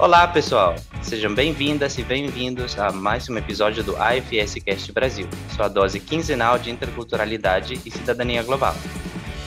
[0.00, 0.76] Olá, pessoal!
[1.02, 6.58] Sejam bem-vindas e bem-vindos a mais um episódio do AFS Cast Brasil, sua dose quinzenal
[6.58, 8.74] de interculturalidade e cidadania global.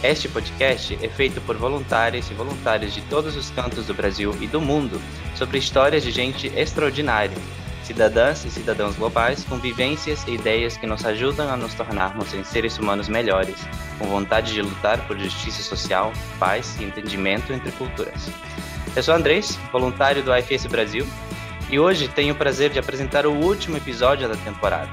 [0.04, 4.46] Este podcast é feito por voluntários e voluntários de todos os cantos do Brasil e
[4.46, 5.02] do mundo
[5.36, 7.36] sobre histórias de gente extraordinária,
[7.84, 12.44] cidadãs e cidadãos globais com vivências e ideias que nos ajudam a nos tornarmos em
[12.44, 13.58] seres humanos melhores,
[13.98, 18.30] com vontade de lutar por justiça social, paz e entendimento entre culturas.
[18.96, 21.08] Eu sou Andrés, voluntário do IFS Brasil,
[21.68, 24.92] e hoje tenho o prazer de apresentar o último episódio da temporada.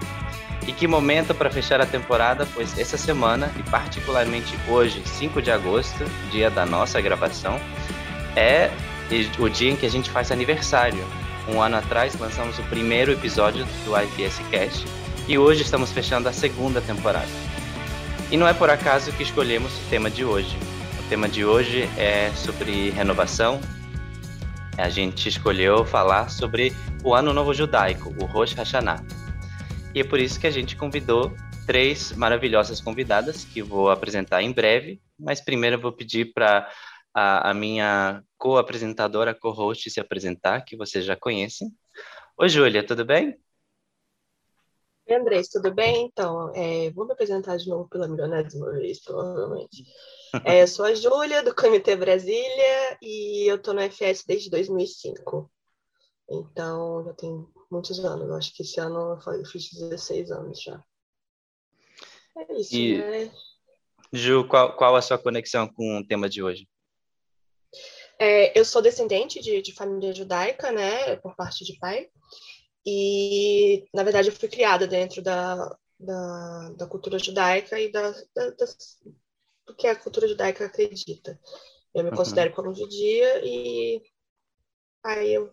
[0.67, 5.51] E que momento para fechar a temporada, pois essa semana, e particularmente hoje, 5 de
[5.51, 7.61] agosto, dia da nossa gravação,
[8.35, 8.71] é
[9.39, 11.05] o dia em que a gente faz aniversário.
[11.47, 14.87] Um ano atrás lançamos o primeiro episódio do IFS Cast
[15.29, 17.29] e hoje estamos fechando a segunda temporada.
[18.31, 20.57] E não é por acaso que escolhemos o tema de hoje.
[20.99, 23.61] O tema de hoje é sobre renovação.
[24.81, 26.73] A gente escolheu falar sobre
[27.05, 29.05] o Ano Novo Judaico, o Rosh Hashanah.
[29.95, 31.35] E é por isso que a gente convidou
[31.67, 36.67] três maravilhosas convidadas que vou apresentar em breve, mas primeiro eu vou pedir para
[37.15, 41.69] a, a, minha co-apresentadora, co-host se apresentar, que vocês já conhecem.
[42.39, 43.39] Oi, Júlia, tudo bem?
[45.07, 46.07] Oi, Andrés, tudo bem?
[46.07, 49.85] Então, é, vou me apresentar de novo pela milionésima vez, provavelmente.
[50.45, 55.51] É, eu sou a Júlia, do Comitê Brasília, e eu estou no FS desde 2005.
[56.31, 58.29] Então, já tem muitos anos.
[58.29, 60.83] Eu acho que esse ano eu fiz 16 anos já.
[62.37, 63.33] É isso, e, né?
[64.13, 66.69] Ju, qual, qual a sua conexão com o tema de hoje?
[68.19, 72.09] É, eu sou descendente de, de, família judaica, né, por parte de pai.
[72.85, 78.51] E, na verdade, eu fui criada dentro da, da, da cultura judaica e da, da,
[78.51, 78.65] do
[79.75, 81.39] que a cultura judaica acredita.
[81.95, 82.17] Eu me uhum.
[82.17, 84.03] considero como judia e
[85.05, 85.53] aí eu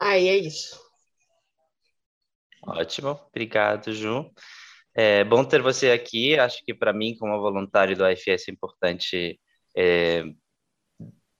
[0.00, 0.78] Aí é isso.
[2.62, 4.30] Ótimo, obrigado, Ju.
[4.94, 6.38] É bom ter você aqui.
[6.38, 9.40] Acho que para mim, como voluntário do AFS, é importante
[9.76, 10.24] é,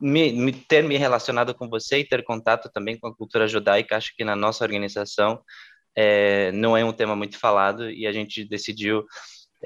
[0.00, 3.96] me, me, ter me relacionado com você e ter contato também com a cultura judaica.
[3.96, 5.42] Acho que na nossa organização
[5.94, 9.04] é, não é um tema muito falado e a gente decidiu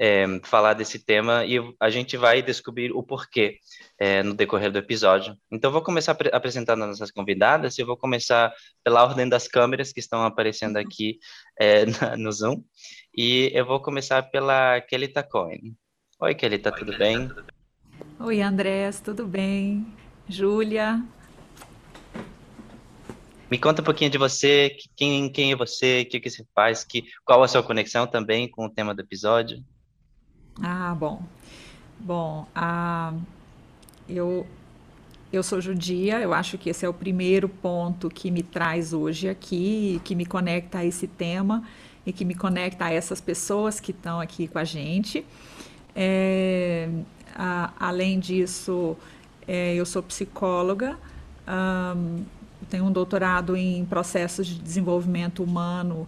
[0.01, 3.59] é, falar desse tema e a gente vai descobrir o porquê
[3.99, 5.37] é, no decorrer do episódio.
[5.51, 8.51] Então, vou começar ap apresentando as nossas convidadas e eu vou começar
[8.83, 10.81] pela ordem das câmeras que estão aparecendo uhum.
[10.81, 11.19] aqui
[11.59, 12.63] é, na, no Zoom.
[13.15, 15.77] E eu vou começar pela Kelita Cohen.
[16.19, 17.29] Oi, Kelita, tudo bem?
[18.19, 19.85] Oi, Andrés, tudo bem?
[20.27, 20.99] Júlia?
[23.51, 26.83] Me conta um pouquinho de você, quem, quem é você, o que, que você faz,
[26.83, 29.63] que, qual a sua conexão também com o tema do episódio?
[30.61, 31.21] Ah, bom.
[31.99, 33.13] Bom, a,
[34.07, 34.45] eu,
[35.31, 39.27] eu sou judia, eu acho que esse é o primeiro ponto que me traz hoje
[39.27, 41.63] aqui, que me conecta a esse tema
[42.05, 45.25] e que me conecta a essas pessoas que estão aqui com a gente.
[45.95, 46.89] É,
[47.35, 48.95] a, além disso,
[49.47, 50.97] é, eu sou psicóloga,
[51.95, 52.23] um,
[52.69, 56.07] tenho um doutorado em processos de desenvolvimento humano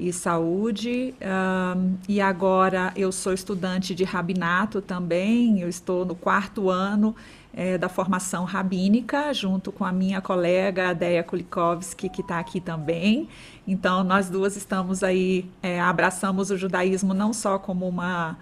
[0.00, 1.14] e saúde.
[1.20, 7.14] Um, e agora eu sou estudante de rabinato também, eu estou no quarto ano
[7.52, 13.28] é, da formação rabínica, junto com a minha colega Deia Kulikovski, que está aqui também.
[13.66, 18.38] Então, nós duas estamos aí, é, abraçamos o judaísmo não só como uma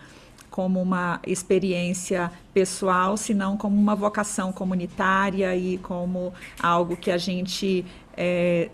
[0.50, 7.84] como uma experiência pessoal, senão como uma vocação comunitária e como algo que a gente
[8.16, 8.68] é,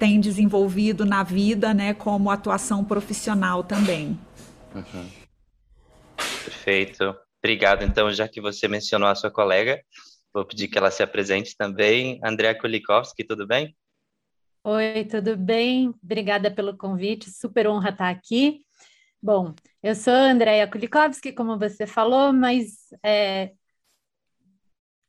[0.00, 4.18] tem desenvolvido na vida, né, como atuação profissional também.
[4.74, 5.10] Uhum.
[6.16, 7.14] Perfeito.
[7.38, 7.84] Obrigado.
[7.84, 9.78] Então, já que você mencionou a sua colega,
[10.32, 12.18] vou pedir que ela se apresente também.
[12.24, 13.76] Andréa Kulikovski, tudo bem?
[14.64, 15.94] Oi, tudo bem?
[16.02, 18.64] Obrigada pelo convite, super honra estar aqui.
[19.22, 23.52] Bom, eu sou a Andréa Kulikovski, como você falou, mas é,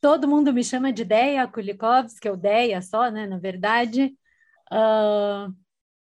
[0.01, 4.13] todo mundo me chama de Deia Kulikovski, ou Deia só, né, na verdade.
[4.71, 5.53] Uh,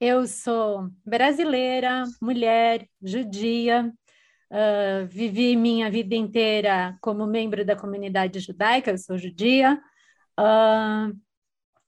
[0.01, 3.89] eu sou brasileira, mulher, judia,
[4.51, 9.81] uh, vivi minha vida inteira como membro da comunidade judaica, eu sou judia,
[10.37, 11.17] uh,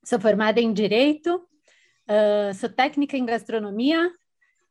[0.06, 1.46] sou formada em Direito,
[2.56, 4.10] sou técnica em gastronomia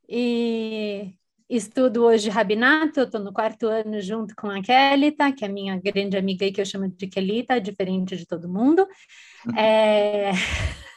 [0.09, 1.15] e
[1.51, 6.17] estudo hoje rabinato, estou no quarto ano junto com a Kelita, que é minha grande
[6.17, 8.87] amiga e que eu chamo de Kelita, diferente de todo mundo.
[9.59, 10.33] É...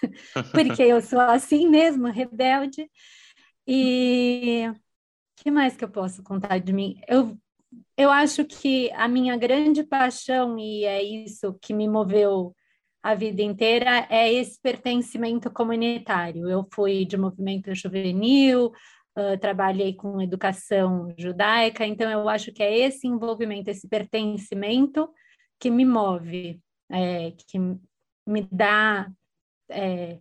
[0.51, 2.89] porque eu sou assim mesmo, rebelde.
[3.65, 4.69] E
[5.37, 6.99] que mais que eu posso contar de mim?
[7.07, 7.37] Eu,
[7.97, 12.53] eu acho que a minha grande paixão, e é isso que me moveu
[13.01, 16.49] a vida inteira é esse pertencimento comunitário.
[16.49, 18.71] Eu fui de movimento juvenil,
[19.17, 25.09] uh, trabalhei com educação judaica, então eu acho que é esse envolvimento, esse pertencimento
[25.59, 27.57] que me move, é, que
[28.27, 29.09] me dá
[29.69, 30.19] é,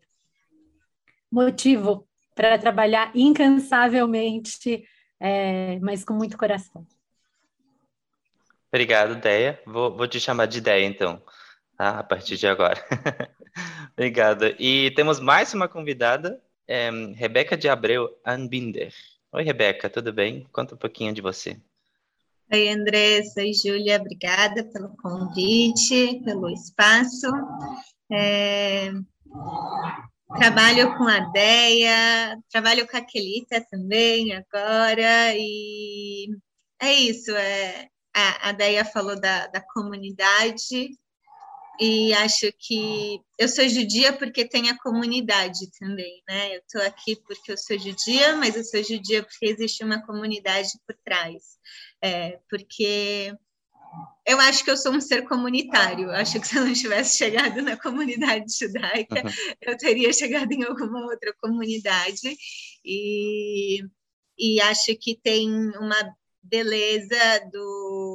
[1.30, 4.84] motivo para trabalhar incansavelmente,
[5.20, 6.86] é, mas com muito coração.
[8.68, 9.60] Obrigado, Deia.
[9.66, 11.22] Vou, vou te chamar de Deia, então,
[11.76, 11.98] tá?
[11.98, 12.82] a partir de agora.
[13.92, 14.46] Obrigado.
[14.58, 18.93] E temos mais uma convidada, é, Rebeca de Abreu Anbinder.
[19.32, 20.47] Oi, Rebeca, tudo bem?
[20.53, 21.61] Conta um pouquinho de você.
[22.53, 27.26] Oi, André, sou Júlia, obrigada pelo convite, pelo espaço.
[28.11, 28.93] É,
[30.37, 36.26] Trabalho com a Deia, trabalho com a Kelita também agora, e
[36.81, 37.31] é isso.
[37.32, 40.91] É, a, a Deia falou da, da comunidade,
[41.80, 46.56] e acho que eu sou judia porque tem a comunidade também, né?
[46.56, 50.70] Eu estou aqui porque eu sou judia, mas eu sou judia porque existe uma comunidade
[50.86, 51.58] por trás.
[52.02, 53.34] É, porque
[54.26, 56.10] eu acho que eu sou um ser comunitário.
[56.10, 59.54] Acho que se eu não tivesse chegado na comunidade judaica, uhum.
[59.62, 62.36] eu teria chegado em alguma outra comunidade.
[62.84, 63.82] E,
[64.38, 67.16] e acho que tem uma beleza
[67.52, 68.12] do,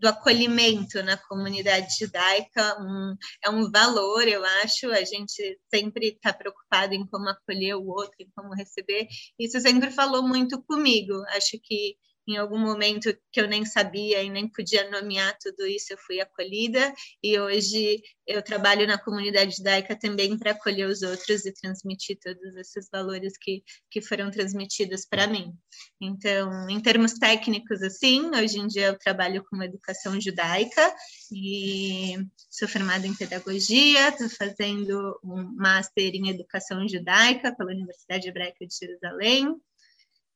[0.00, 3.14] do acolhimento na comunidade judaica, um,
[3.44, 4.90] é um valor, eu acho.
[4.90, 9.06] A gente sempre está preocupado em como acolher o outro, em como receber.
[9.38, 11.12] Isso sempre falou muito comigo.
[11.28, 11.96] Acho que
[12.30, 16.20] em algum momento que eu nem sabia e nem podia nomear tudo isso, eu fui
[16.20, 22.18] acolhida e hoje eu trabalho na comunidade judaica também para acolher os outros e transmitir
[22.22, 25.52] todos esses valores que, que foram transmitidos para mim.
[26.00, 30.94] Então, em termos técnicos, assim, hoje em dia eu trabalho com educação judaica
[31.32, 32.16] e
[32.48, 38.76] sou formada em pedagogia, estou fazendo um master em educação judaica pela Universidade Hebraica de
[38.76, 39.60] Jerusalém,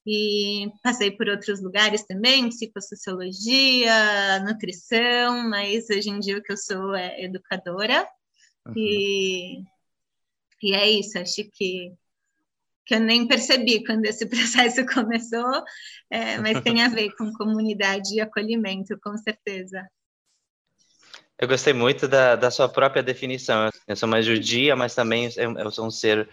[0.07, 6.57] e passei por outros lugares também, psicossociologia, nutrição, mas hoje em dia o que eu
[6.57, 8.07] sou é educadora.
[8.67, 8.75] Uhum.
[8.77, 9.63] E,
[10.63, 11.93] e é isso, acho que,
[12.85, 15.63] que eu nem percebi quando esse processo começou,
[16.11, 19.89] é, mas tem a ver com comunidade e acolhimento, com certeza.
[21.39, 23.69] Eu gostei muito da, da sua própria definição.
[23.89, 26.29] Eu sou uma judia, mas também eu, eu sou um ser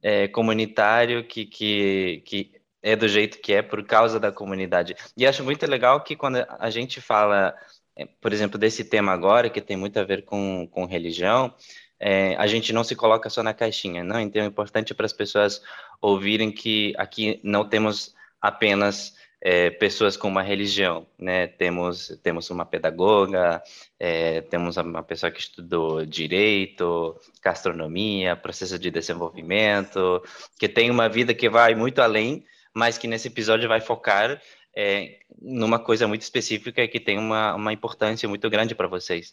[0.00, 2.53] é, comunitário que, que, que
[2.84, 4.94] é do jeito que é por causa da comunidade.
[5.16, 7.56] E acho muito legal que quando a gente fala,
[7.96, 11.54] é, por exemplo, desse tema agora, que tem muito a ver com, com religião,
[11.98, 14.20] é, a gente não se coloca só na caixinha, não?
[14.20, 15.62] Então é importante para as pessoas
[15.98, 21.46] ouvirem que aqui não temos apenas é, pessoas com uma religião, né?
[21.46, 23.62] Temos temos uma pedagoga,
[23.98, 30.22] é, temos uma pessoa que estudou direito, gastronomia, processo de desenvolvimento,
[30.58, 32.44] que tem uma vida que vai muito além
[32.74, 34.40] mas que nesse episódio vai focar
[34.76, 39.32] é, numa coisa muito específica que tem uma, uma importância muito grande para vocês.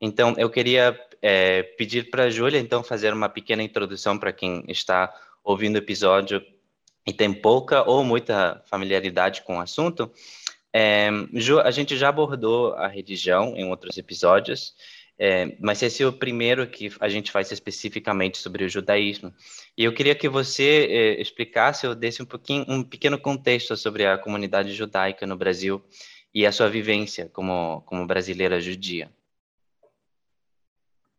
[0.00, 4.62] Então, eu queria é, pedir para a Júlia, então, fazer uma pequena introdução para quem
[4.68, 5.12] está
[5.42, 6.44] ouvindo o episódio
[7.06, 10.12] e tem pouca ou muita familiaridade com o assunto.
[10.72, 14.74] É, Ju, a gente já abordou a religião em outros episódios,
[15.24, 19.32] é, mas esse é o primeiro que a gente faz especificamente sobre o judaísmo.
[19.78, 24.04] E eu queria que você é, explicasse ou desse um pouquinho, um pequeno contexto sobre
[24.04, 25.80] a comunidade judaica no Brasil
[26.34, 29.12] e a sua vivência como, como brasileira judia.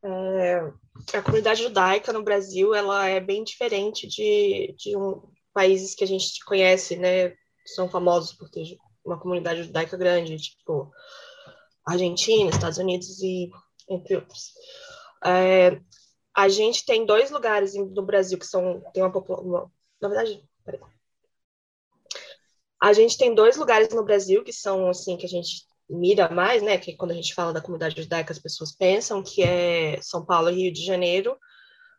[0.03, 0.69] É,
[1.13, 5.21] a comunidade judaica no Brasil ela é bem diferente de, de um,
[5.53, 7.33] países que a gente conhece, né?
[7.65, 8.65] São famosos por ter
[9.05, 10.91] uma comunidade judaica grande, tipo
[11.85, 13.49] Argentina, Estados Unidos e
[13.89, 14.53] entre outros.
[15.25, 15.79] É,
[16.35, 19.71] a gente tem dois lugares no Brasil que são tem uma população.
[20.01, 20.81] Na verdade, peraí.
[22.81, 26.61] A gente tem dois lugares no Brasil que são assim que a gente mira mais,
[26.61, 26.77] né?
[26.77, 30.49] Que quando a gente fala da comunidade judaica as pessoas pensam que é São Paulo
[30.49, 31.37] e Rio de Janeiro,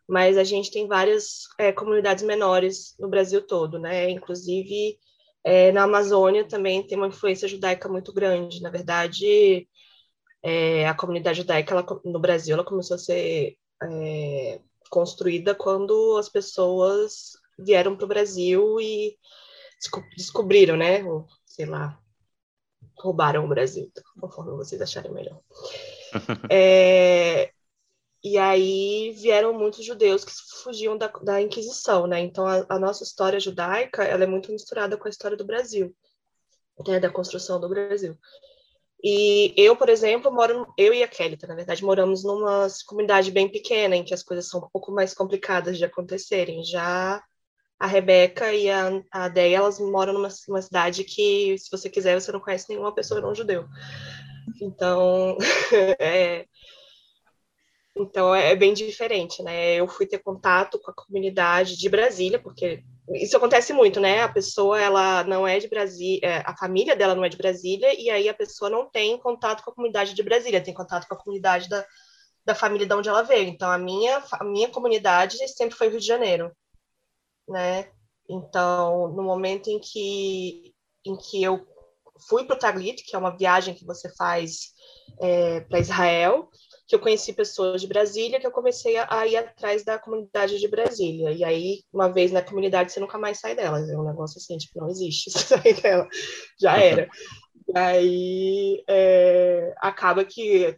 [0.07, 4.09] mas a gente tem várias é, comunidades menores no Brasil todo, né?
[4.09, 4.99] Inclusive
[5.43, 8.61] é, na Amazônia também tem uma influência judaica muito grande.
[8.61, 9.67] Na verdade,
[10.47, 14.61] é, a comunidade judaica ela, no Brasil ela começou a ser é,
[14.91, 19.17] construída quando as pessoas vieram para o Brasil e
[20.15, 21.03] descobriram, né?
[21.03, 21.99] Ou, sei lá,
[22.99, 25.41] roubaram o Brasil, conforme vocês acharem melhor.
[26.49, 27.51] É,
[28.23, 30.31] e aí vieram muitos judeus que
[30.63, 32.19] fugiam da, da Inquisição, né?
[32.21, 35.93] Então a, a, nossa história judaica ela é muito misturada com a história do Brasil,
[36.87, 36.99] né?
[36.99, 38.17] da construção do Brasil.
[39.07, 43.47] E eu, por exemplo, moro, eu e a Kelly, na verdade, moramos numa comunidade bem
[43.47, 46.63] pequena, em que as coisas são um pouco mais complicadas de acontecerem.
[46.63, 47.23] Já
[47.79, 52.19] a Rebeca e a, a Deia, elas moram numa, numa cidade que, se você quiser,
[52.19, 53.67] você não conhece nenhuma pessoa não judeu.
[54.59, 55.37] Então,
[55.99, 56.47] é,
[57.95, 59.75] então é bem diferente, né?
[59.75, 62.83] Eu fui ter contato com a comunidade de Brasília, porque
[63.13, 64.21] isso acontece muito, né?
[64.21, 67.93] A pessoa ela não é de Brasília, é, a família dela não é de Brasília,
[67.97, 71.13] e aí a pessoa não tem contato com a comunidade de Brasília, tem contato com
[71.13, 71.85] a comunidade da,
[72.43, 73.47] da família de onde ela veio.
[73.47, 76.51] Então a minha, a minha comunidade sempre foi Rio de Janeiro,
[77.47, 77.89] né?
[78.27, 80.73] Então, no momento em que,
[81.05, 81.65] em que eu
[82.27, 84.73] fui para o Taglit, que é uma viagem que você faz
[85.21, 86.49] é, para Israel,
[86.87, 90.59] que eu conheci pessoas de Brasília, que eu comecei a, a, ir atrás da comunidade
[90.59, 91.31] de Brasília.
[91.31, 93.79] E aí, uma vez na comunidade, você nunca mais sai dela.
[93.79, 96.07] É um negócio assim, tipo, não existe sair dela.
[96.59, 97.07] Já era.
[97.67, 100.77] E aí, é, acaba que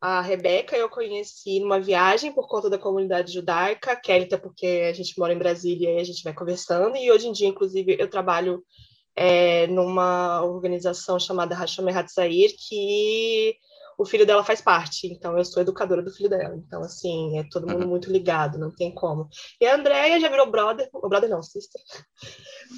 [0.00, 4.92] a Rebeca eu conheci numa viagem por conta da comunidade judaica, a Kelita porque a
[4.92, 8.08] gente mora em Brasília e a gente vai conversando, e hoje em dia, inclusive, eu
[8.08, 8.62] trabalho
[9.16, 13.56] é, numa organização chamada Hashomer Hatzair, que
[13.98, 16.54] o filho dela faz parte, então eu sou educadora do filho dela.
[16.54, 17.88] Então, assim, é todo mundo uhum.
[17.88, 19.28] muito ligado, não tem como.
[19.60, 21.82] E a Andrea já virou brother, brother não, sister,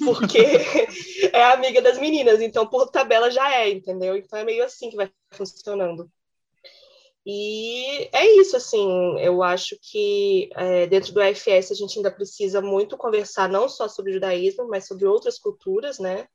[0.03, 0.39] porque
[1.31, 4.17] é amiga das meninas, então por tabela já é, entendeu?
[4.17, 6.09] Então é meio assim que vai funcionando.
[7.23, 12.61] E é isso, assim, eu acho que é, dentro do AFS a gente ainda precisa
[12.61, 16.27] muito conversar não só sobre judaísmo, mas sobre outras culturas, né?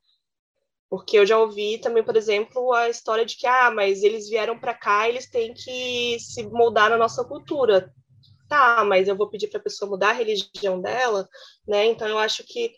[0.89, 4.59] Porque eu já ouvi também, por exemplo, a história de que, ah, mas eles vieram
[4.59, 7.93] para cá, eles têm que se moldar na nossa cultura.
[8.49, 11.29] Tá, mas eu vou pedir para a pessoa mudar a religião dela,
[11.67, 11.87] né?
[11.87, 12.73] Então eu acho que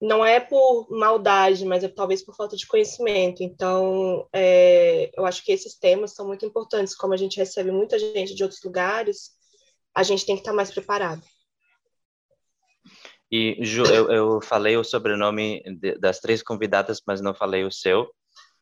[0.00, 3.42] não é por maldade, mas é talvez por falta de conhecimento.
[3.42, 6.94] Então, é, eu acho que esses temas são muito importantes.
[6.94, 9.32] Como a gente recebe muita gente de outros lugares,
[9.94, 11.22] a gente tem que estar mais preparado.
[13.30, 17.70] E Ju, eu, eu falei o sobrenome de, das três convidadas, mas não falei o
[17.70, 18.10] seu,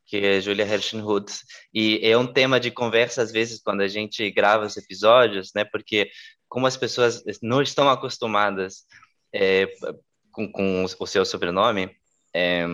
[0.07, 1.33] que é Julia Herschenhut.
[1.73, 5.65] E é um tema de conversa às vezes quando a gente grava os episódios, né?
[5.65, 6.11] Porque
[6.49, 8.85] como as pessoas não estão acostumadas
[9.35, 9.67] é,
[10.33, 11.91] com, com o seu sobrenome,
[12.35, 12.65] é,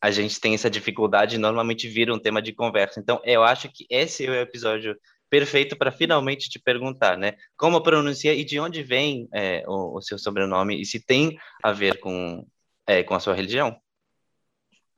[0.00, 2.98] a gente tem essa dificuldade e normalmente vira um tema de conversa.
[2.98, 4.96] Então, eu acho que esse é o episódio
[5.32, 7.38] perfeito para finalmente te perguntar, né?
[7.56, 11.72] Como pronuncia e de onde vem é, o, o, seu sobrenome e se tem a
[11.72, 12.46] ver com,
[12.86, 13.74] é, com a sua religião?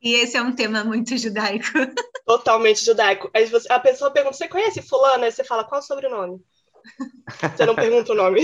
[0.03, 1.69] E esse é um tema muito judaico.
[2.27, 3.31] Totalmente judaico.
[3.33, 5.23] Aí você, a pessoa pergunta: você conhece fulano?
[5.23, 6.43] Aí você fala: qual é o sobrenome?
[7.57, 8.43] Você não pergunta o nome.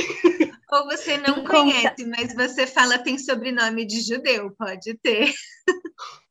[0.73, 5.31] Ou você não conhece, mas você fala tem sobrenome de judeu, pode ter.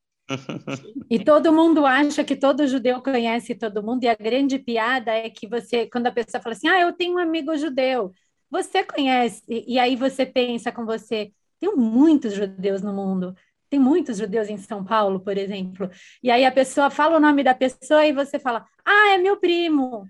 [1.10, 5.30] E todo mundo acha que todo judeu conhece todo mundo, e a grande piada é
[5.30, 8.12] que você, quando a pessoa fala assim, ah, eu tenho um amigo judeu,
[8.50, 13.36] você conhece, e aí você pensa com você, tem muitos judeus no mundo,
[13.70, 15.90] tem muitos judeus em São Paulo, por exemplo,
[16.24, 19.38] e aí a pessoa fala o nome da pessoa e você fala, ah, é meu
[19.38, 20.08] primo.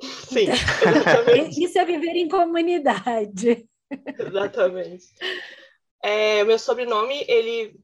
[0.00, 1.64] Sim, exatamente.
[1.64, 3.64] Isso é viver em comunidade.
[4.18, 5.04] Exatamente.
[6.02, 7.76] É, meu sobrenome, ele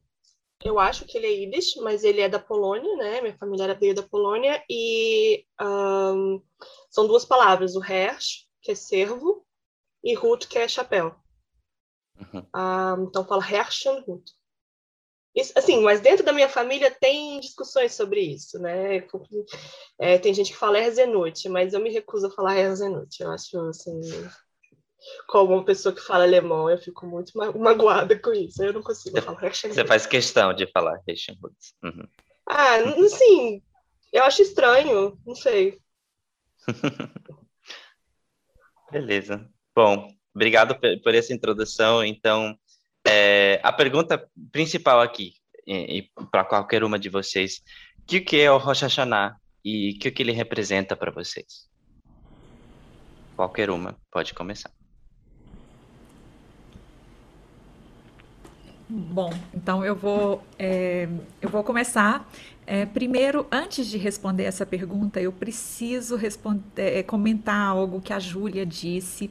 [0.63, 3.21] eu acho que ele é Yiddish, mas ele é da Polônia, né?
[3.21, 6.41] Minha família veio da Polônia e um,
[6.89, 9.45] são duas palavras, o Hersh, que é servo,
[10.03, 11.15] e Hut, que é chapéu.
[12.17, 12.45] Uhum.
[12.53, 14.31] Um, então fala Herschen Hut.
[15.35, 19.07] Isso, assim, mas dentro da minha família tem discussões sobre isso, né?
[19.99, 23.21] É, tem gente que fala Herzenut, mas eu me recuso a falar Herzenut.
[23.21, 24.01] Eu acho, assim,
[25.27, 28.63] como uma pessoa que fala alemão, eu fico muito ma magoada com isso.
[28.63, 31.75] Eu não consigo você, falar Você faz questão de falar Reichenhutz.
[31.83, 32.07] Uhum.
[32.47, 33.61] Ah, assim,
[34.11, 35.77] eu acho estranho, não sei.
[38.91, 39.47] Beleza.
[39.75, 42.03] Bom, obrigado por essa introdução.
[42.03, 42.57] Então,
[43.07, 45.33] é, a pergunta principal aqui,
[45.65, 47.61] e, e para qualquer uma de vocês,
[47.99, 51.69] o que, que é o Rosh Hashanah e o que, que ele representa para vocês?
[53.35, 54.71] Qualquer uma, pode começar.
[58.91, 61.07] Bom, então eu vou, é,
[61.39, 62.27] eu vou começar.
[62.65, 68.17] É, primeiro, antes de responder essa pergunta, eu preciso responder, é, comentar algo que a
[68.17, 69.29] Júlia disse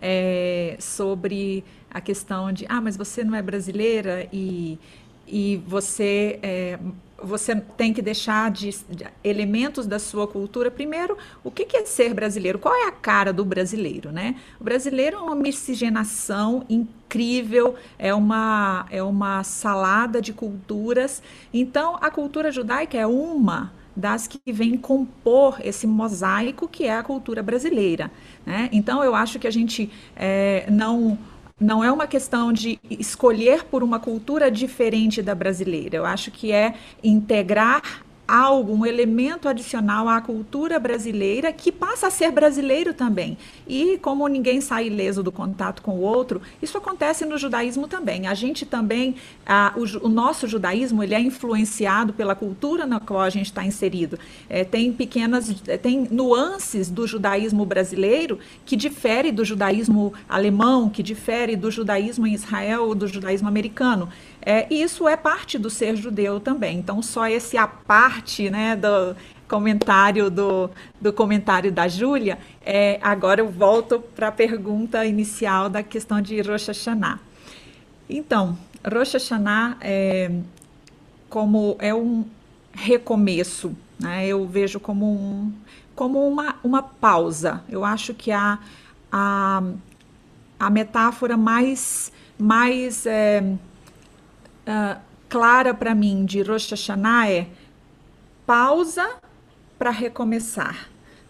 [0.00, 4.78] é, sobre a questão de, ah, mas você não é brasileira e,
[5.26, 6.78] e você é,
[7.24, 10.70] você tem que deixar de, de, elementos da sua cultura.
[10.70, 12.58] Primeiro, o que, que, é ser brasileiro?
[12.58, 14.36] Qual é a cara do brasileiro, né?
[14.60, 21.22] O brasileiro é uma miscigenação incrível, é uma, é uma salada de culturas.
[21.52, 27.02] Então, a cultura judaica é uma das que vem compor esse mosaico que é a
[27.02, 28.10] cultura brasileira.
[28.44, 28.68] Né?
[28.72, 31.16] Então, eu acho que a gente é, não
[31.60, 35.96] não é uma questão de escolher por uma cultura diferente da brasileira.
[35.96, 42.10] Eu acho que é integrar algo, um elemento adicional à cultura brasileira que passa a
[42.10, 43.36] ser brasileiro também.
[43.66, 48.26] E como ninguém sai ileso do contato com o outro, isso acontece no judaísmo também.
[48.26, 49.16] A gente também,
[49.76, 54.18] o, o, nosso judaísmo, ele é influenciado pela cultura na qual a gente está inserido.
[54.48, 61.56] É, tem pequenas, tem nuances do judaísmo brasileiro que difere do judaísmo alemão, que difere
[61.56, 64.08] do judaísmo em Israel ou do judaísmo americano.
[64.46, 66.78] É, e isso é parte do ser judeu também.
[66.78, 69.16] Então, só esse a parte né, do
[69.48, 70.70] comentário do,
[71.00, 76.42] do comentário da Júlia, é, agora eu volto para a pergunta inicial da questão de
[76.42, 77.20] Rosh Hashanah.
[78.08, 80.30] Então, Rosh Hashanah é,
[81.30, 82.24] como é um
[82.72, 84.26] recomeço, né?
[84.26, 85.52] eu vejo como, um,
[85.94, 87.62] como uma, uma pausa.
[87.68, 88.58] Eu acho que a,
[89.10, 89.62] a,
[90.60, 93.42] a metáfora mais, mais é,
[94.66, 97.46] uh, clara para mim de Rosh Hashanah é
[98.46, 99.08] pausa
[99.78, 100.88] para recomeçar.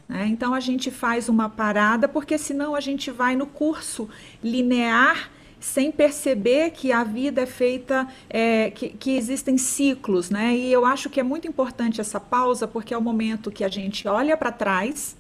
[0.08, 0.26] Né?
[0.26, 4.08] Então a gente faz uma parada, porque senão a gente vai no curso
[4.42, 10.54] linear sem perceber que a vida é feita, é, que, que, existem ciclos, né?
[10.54, 13.68] E eu acho que é muito importante essa pausa, porque é o momento que a
[13.68, 15.16] gente olha para trás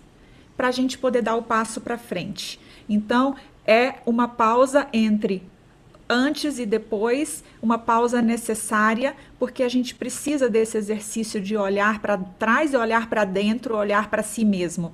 [0.54, 2.60] para a gente poder dar o passo para frente.
[2.86, 3.34] Então,
[3.66, 5.42] é uma pausa entre
[6.08, 12.18] antes e depois, uma pausa necessária, porque a gente precisa desse exercício de olhar para
[12.18, 14.92] trás e olhar para dentro, olhar para si mesmo.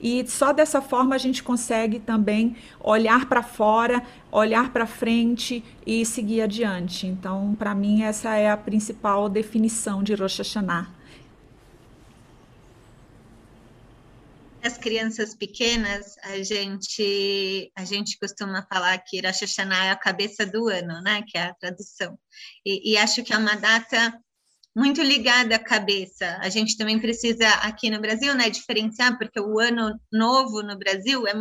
[0.00, 4.02] E só dessa forma a gente consegue também olhar para fora,
[4.32, 7.06] olhar para frente e seguir adiante.
[7.06, 11.01] Então, para mim, essa é a principal definição de Rosh Hashanah.
[14.62, 20.46] As crianças pequenas, a gente a gente costuma falar que Rosh Hashanah é a cabeça
[20.46, 21.22] do ano, né?
[21.26, 22.18] Que é a tradução.
[22.64, 24.16] E, e, acho que é uma data
[24.74, 26.38] muito ligada à cabeça.
[26.40, 31.26] A gente também precisa aqui no Brasil, né, diferenciar porque o ano novo no Brasil
[31.26, 31.34] é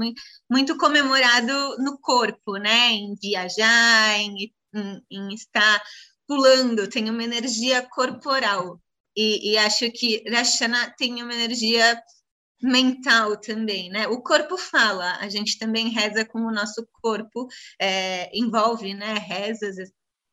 [0.50, 2.92] muito, comemorado no corpo, né?
[2.92, 5.82] Em viajar, em, em, em estar
[6.28, 8.82] pulando, tem uma energia corporal.
[9.16, 12.02] E, e acho que Rosh Hashanah tem uma energia
[12.62, 14.08] mental também, né?
[14.08, 17.48] O corpo fala, a gente também reza com o nosso corpo,
[17.80, 19.78] é, envolve, né, rezas,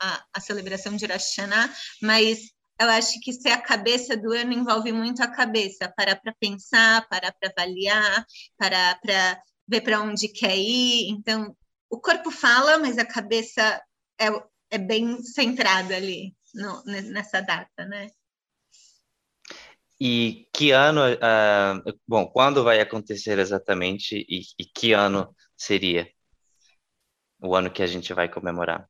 [0.00, 4.52] a, a celebração de Rosh Hashanah, mas eu acho que ser a cabeça do ano
[4.52, 8.24] envolve muito a cabeça, para para pensar, para para avaliar,
[8.56, 11.08] para para ver para onde quer ir.
[11.10, 11.56] Então,
[11.90, 13.82] o corpo fala, mas a cabeça
[14.20, 14.28] é,
[14.70, 18.08] é bem centrada ali no, nessa data, né?
[20.00, 26.08] E que ano, uh, bom, quando vai acontecer exatamente e, e que ano seria
[27.40, 28.88] o ano que a gente vai comemorar?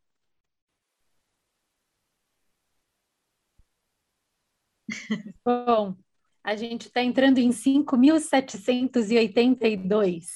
[5.45, 5.95] Bom,
[6.43, 10.27] a gente está entrando em 5.782.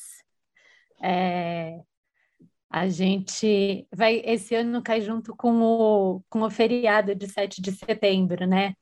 [1.03, 1.81] É,
[2.71, 7.73] a gente vai, esse ano cai junto com o, com o feriado de 7 de
[7.73, 8.75] setembro, né?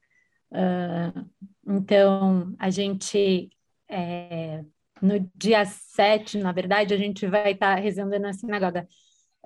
[0.53, 1.29] Uh,
[1.71, 3.49] então, a gente,
[3.89, 4.65] é,
[5.01, 8.89] no dia 7, na verdade, a gente vai estar tá rezando na sinagoga.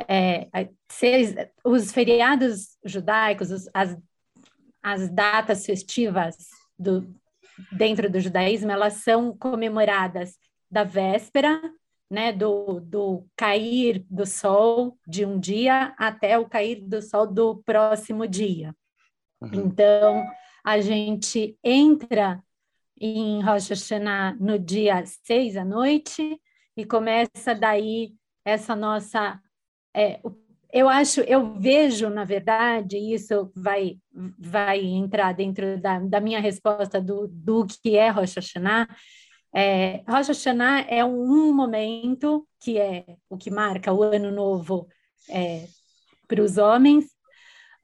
[0.08, 0.48] É,
[0.90, 3.96] seis, os feriados judaicos, os, as,
[4.82, 6.36] as datas festivas
[6.78, 7.14] do,
[7.70, 10.36] dentro do judaísmo, elas são comemoradas
[10.70, 11.60] da véspera,
[12.10, 17.62] né, do, do cair do sol de um dia até o cair do sol do
[17.64, 18.74] próximo dia.
[19.40, 19.66] Uhum.
[19.66, 20.24] Então,
[20.64, 22.42] a gente entra
[22.98, 26.40] em Rosh Hashanah no dia 6 à noite
[26.74, 29.38] e começa daí essa nossa.
[29.94, 30.20] É,
[30.72, 33.98] eu acho, eu vejo, na verdade, isso vai,
[34.38, 38.88] vai entrar dentro da, da minha resposta do, do que é Rosh Hashanah.
[39.54, 44.88] É, Rosh Hashanah é um, momento que é o que marca o ano novo
[45.28, 45.66] é,
[46.26, 47.04] para os homens,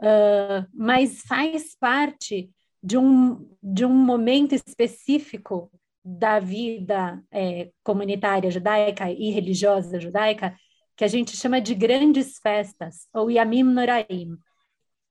[0.00, 2.50] uh, mas faz parte
[2.82, 5.70] de um, de um momento específico
[6.04, 10.56] da vida é, comunitária judaica e religiosa judaica
[10.96, 14.36] que a gente chama de grandes festas, ou Yamim Noraim.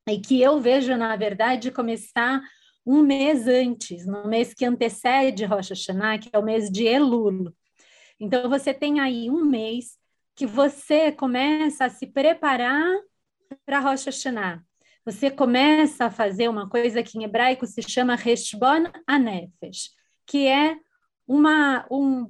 [0.08, 2.42] e que eu vejo, na verdade, começar
[2.86, 7.54] um mês antes, no mês que antecede Rosh Hashanah, que é o mês de Elul.
[8.20, 9.98] Então, você tem aí um mês
[10.36, 12.88] que você começa a se preparar
[13.66, 14.64] para Rosh Hashanah.
[15.12, 19.89] Você começa a fazer uma coisa que em hebraico se chama Reshbon Anefesh,
[20.24, 20.78] que é
[21.28, 22.28] uma, um,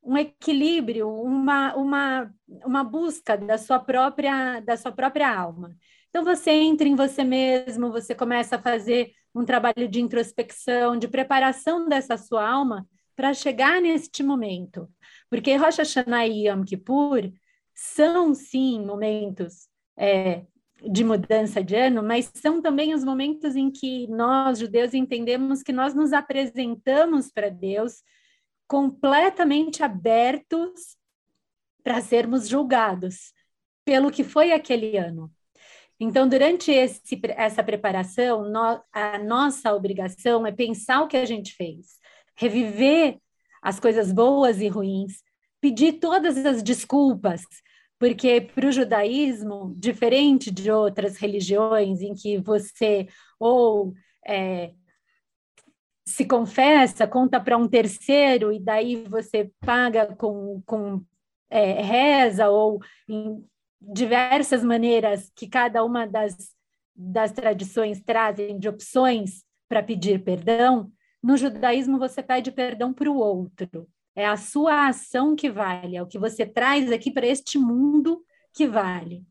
[0.00, 2.32] um equilíbrio, uma, uma,
[2.64, 5.74] uma busca da sua própria da sua própria alma.
[6.08, 11.08] Então você entra em você mesmo, você começa a fazer um trabalho de introspecção, de
[11.08, 14.88] preparação dessa sua alma para chegar neste momento.
[15.28, 17.32] Porque Rosh Hashanah e Yom Kippur
[17.74, 20.44] são, sim, momentos é,
[20.82, 25.72] de mudança de ano, mas são também os momentos em que nós, judeus, entendemos que
[25.72, 28.02] nós nos apresentamos para Deus
[28.66, 30.96] completamente abertos
[31.82, 33.32] para sermos julgados
[33.84, 35.30] pelo que foi aquele ano.
[35.98, 41.54] Então, durante esse, essa preparação, no, a nossa obrigação é pensar o que a gente
[41.54, 41.98] fez,
[42.34, 43.18] reviver
[43.60, 45.22] as coisas boas e ruins,
[45.60, 47.42] pedir todas as desculpas,
[48.00, 53.06] porque para o judaísmo, diferente de outras religiões em que você
[53.38, 53.92] ou
[54.26, 54.72] é,
[56.06, 61.04] se confessa, conta para um terceiro e daí você paga com, com
[61.50, 63.44] é, reza ou em
[63.78, 66.54] diversas maneiras que cada uma das,
[66.96, 70.90] das tradições trazem de opções para pedir perdão,
[71.22, 73.86] no judaísmo você pede perdão para o outro.
[74.14, 78.24] É a sua ação que vale, é o que você traz aqui para este mundo
[78.52, 79.24] que vale.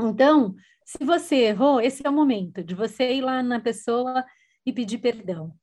[0.00, 4.24] Então, se você errou, esse é o momento de você ir lá na pessoa
[4.66, 5.54] e pedir perdão.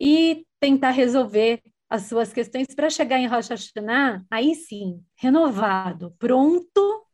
[0.00, 7.06] E tentar resolver as suas questões para chegar em Rosh Hashanah, aí sim, renovado, pronto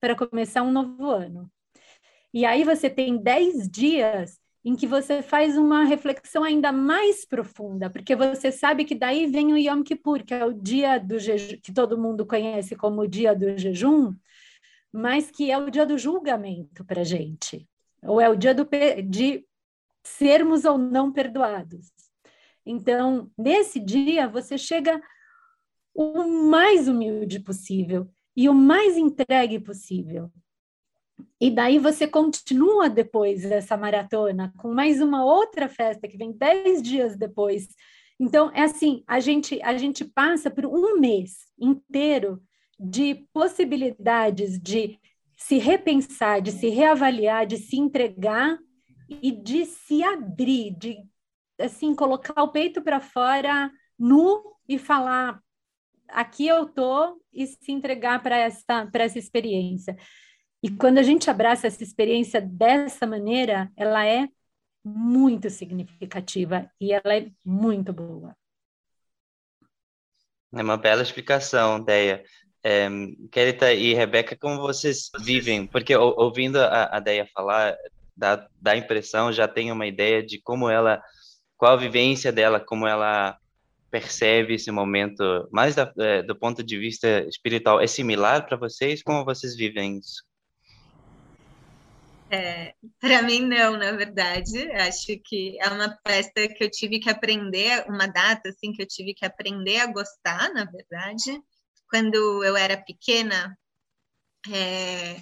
[0.00, 1.50] para começar um novo ano.
[2.32, 7.90] E aí você tem 10 dias em que você faz uma reflexão ainda mais profunda,
[7.90, 11.58] porque você sabe que daí vem o Yom Kippur, que é o dia do jejum,
[11.60, 14.14] que todo mundo conhece como o dia do jejum,
[14.90, 17.68] mas que é o dia do julgamento para gente,
[18.02, 18.66] ou é o dia do,
[19.06, 19.46] de
[20.02, 21.92] sermos ou não perdoados.
[22.64, 24.98] Então, nesse dia, você chega
[25.94, 30.32] o mais humilde possível e o mais entregue possível.
[31.40, 36.82] E daí você continua depois dessa maratona com mais uma outra festa que vem dez
[36.82, 37.68] dias depois.
[38.18, 42.42] Então, é assim, a gente, a gente passa por um mês inteiro
[42.78, 44.98] de possibilidades de
[45.36, 48.58] se repensar, de se reavaliar, de se entregar
[49.08, 50.96] e de se abrir, de
[51.58, 55.40] assim colocar o peito para fora, nu e falar
[56.08, 59.96] aqui eu tô e se entregar para essa para essa experiência.
[60.64, 64.26] E quando a gente abraça essa experiência dessa maneira, ela é
[64.82, 68.34] muito significativa e ela é muito boa.
[70.54, 72.24] É uma bela explicação, Deia.
[72.62, 72.88] É,
[73.30, 75.66] Kelita e Rebeca, como vocês vivem?
[75.66, 77.76] Porque ouvindo a, a Deia falar,
[78.16, 81.02] dá, dá a impressão, já tem uma ideia de como ela,
[81.58, 83.36] qual a vivência dela, como ela
[83.90, 87.82] percebe esse momento, mais da, é, do ponto de vista espiritual.
[87.82, 89.02] É similar para vocês?
[89.02, 90.24] Como vocês vivem isso?
[92.30, 94.70] É, para mim não, na verdade.
[94.72, 98.86] Acho que é uma festa que eu tive que aprender, uma data assim que eu
[98.86, 101.40] tive que aprender a gostar, na verdade.
[101.88, 103.56] Quando eu era pequena,
[104.50, 105.20] é,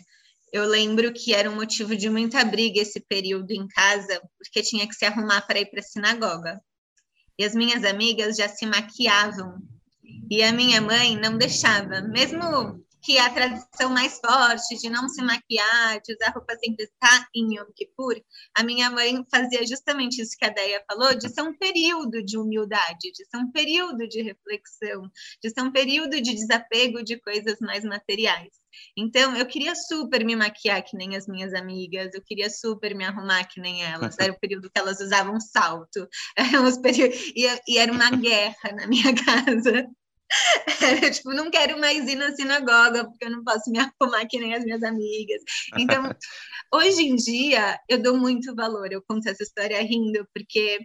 [0.53, 4.87] eu lembro que era um motivo de muita briga esse período em casa, porque tinha
[4.87, 6.61] que se arrumar para ir para a sinagoga.
[7.39, 9.59] E as minhas amigas já se maquiavam.
[10.31, 15.21] E a minha mãe não deixava, mesmo que a tradição mais forte de não se
[15.23, 18.15] maquiar, de usar roupa sempre estar em Yom Kippur,
[18.57, 22.39] a minha mãe fazia justamente isso que a Deia falou, de ser um período de
[22.39, 25.11] humildade, de ser um período de reflexão,
[25.43, 28.63] de ser um período de desapego de coisas mais materiais.
[28.97, 33.05] Então, eu queria super me maquiar que nem as minhas amigas, eu queria super me
[33.05, 34.17] arrumar que nem elas.
[34.19, 36.59] Era o período que elas usavam salto, era
[37.35, 39.91] e, e era uma guerra na minha casa.
[40.81, 44.39] Era tipo, não quero mais ir na sinagoga, porque eu não posso me arrumar que
[44.39, 45.43] nem as minhas amigas.
[45.77, 46.03] Então,
[46.73, 48.93] hoje em dia, eu dou muito valor.
[48.93, 50.81] Eu conto essa história rindo, porque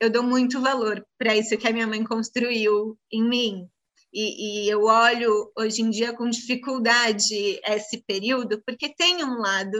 [0.00, 3.68] eu dou muito valor para isso que a minha mãe construiu em mim.
[4.12, 9.76] E, e, eu olho hoje em dia com dificuldade esse período, porque tem um lado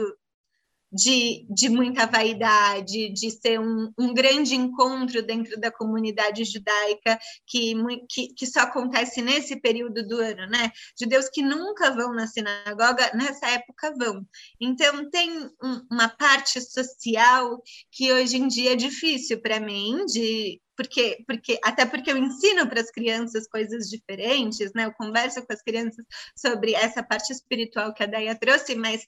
[0.95, 7.75] de, de muita vaidade, de ser um, um grande encontro dentro da comunidade judaica que,
[8.09, 10.71] que, que só acontece nesse período do ano, né?
[10.97, 14.25] Judeus que nunca vão na sinagoga, nessa época vão.
[14.59, 20.61] Então, tem um, uma parte social que hoje em dia é difícil para mim de
[20.77, 24.85] porque, porque até porque eu ensino para as crianças coisas diferentes, né?
[24.85, 26.05] Eu converso com as crianças
[26.35, 29.07] sobre essa parte espiritual que a Deia trouxe, mas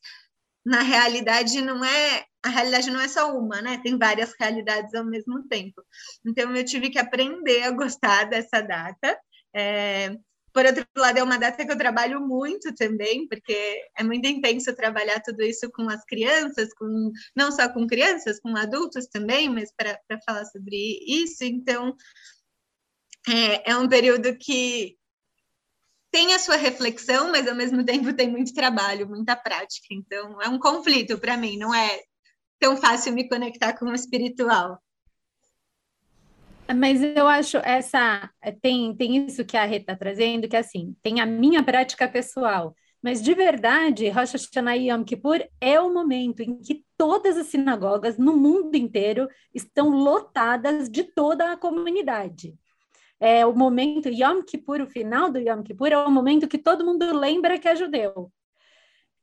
[0.67, 3.79] na realidade não é a realidade não é só uma, né?
[3.81, 5.81] Tem várias realidades ao mesmo tempo.
[6.25, 9.17] Então eu tive que aprender a gostar dessa data.
[9.55, 10.15] É,
[10.53, 14.75] por outro lado, é uma data que eu trabalho muito também, porque é muito intenso
[14.75, 19.71] trabalhar tudo isso com as crianças, com não só com crianças, com adultos também, mas
[19.73, 21.43] para falar sobre isso.
[21.43, 21.95] Então,
[23.27, 24.97] é, é um período que
[26.11, 29.87] tem a sua reflexão, mas ao mesmo tempo tem muito trabalho, muita prática.
[29.91, 32.01] Então, é um conflito para mim, não é
[32.59, 34.81] tão fácil me conectar com o espiritual.
[36.75, 40.59] Mas eu acho essa é, tem tem isso que a Rita está trazendo, que é
[40.59, 45.79] assim, tem a minha prática pessoal, mas de verdade, Rosh Hashanah e Yom Kippur é
[45.79, 51.57] o momento em que todas as sinagogas no mundo inteiro estão lotadas de toda a
[51.57, 52.53] comunidade.
[53.19, 56.85] É o momento Yom Kippur, o final do Yom Kippur é o momento que todo
[56.85, 58.31] mundo lembra que é judeu.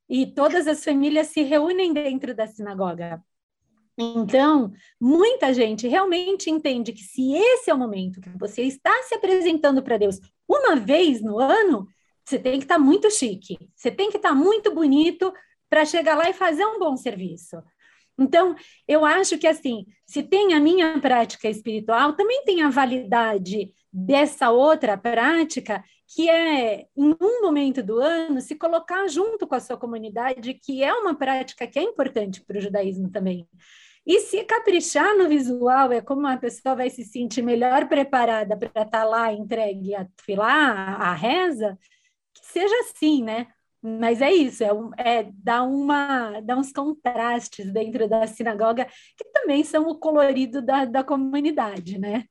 [0.08, 3.22] E todas as famílias se reúnem dentro da sinagoga.
[3.96, 9.14] Então, muita gente realmente entende que se esse é o momento que você está se
[9.14, 11.86] apresentando para Deus uma vez no ano,
[12.24, 15.32] você tem que estar tá muito chique, você tem que estar tá muito bonito
[15.70, 17.62] para chegar lá e fazer um bom serviço.
[18.18, 18.54] Então,
[18.86, 24.50] eu acho que assim, se tem a minha prática espiritual, também tem a validade dessa
[24.50, 29.76] outra prática, que é, em um momento do ano, se colocar junto com a sua
[29.76, 33.48] comunidade, que é uma prática que é importante para o judaísmo também.
[34.04, 38.66] E se caprichar no visual é como a pessoa vai se sentir melhor preparada para
[38.68, 40.06] estar tá lá entregue a
[40.38, 41.78] a reza,
[42.34, 43.46] que seja assim, né?
[43.80, 49.62] Mas é isso, é, é dar, uma, dar uns contrastes dentro da sinagoga, que também
[49.62, 52.24] são o colorido da, da comunidade, né?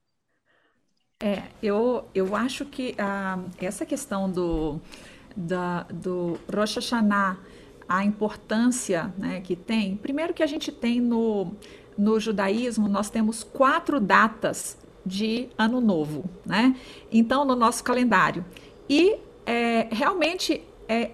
[1.26, 4.82] É, eu, eu acho que ah, essa questão do,
[5.34, 7.38] da, do Rosh Hashanah
[7.88, 9.96] a importância né, que tem.
[9.96, 11.54] Primeiro que a gente tem no,
[11.98, 16.76] no judaísmo, nós temos quatro datas de ano novo, né?
[17.10, 18.44] Então, no nosso calendário.
[18.90, 21.12] E é, realmente, é,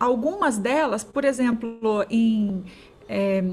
[0.00, 2.64] algumas delas, por exemplo, em.
[3.08, 3.44] É,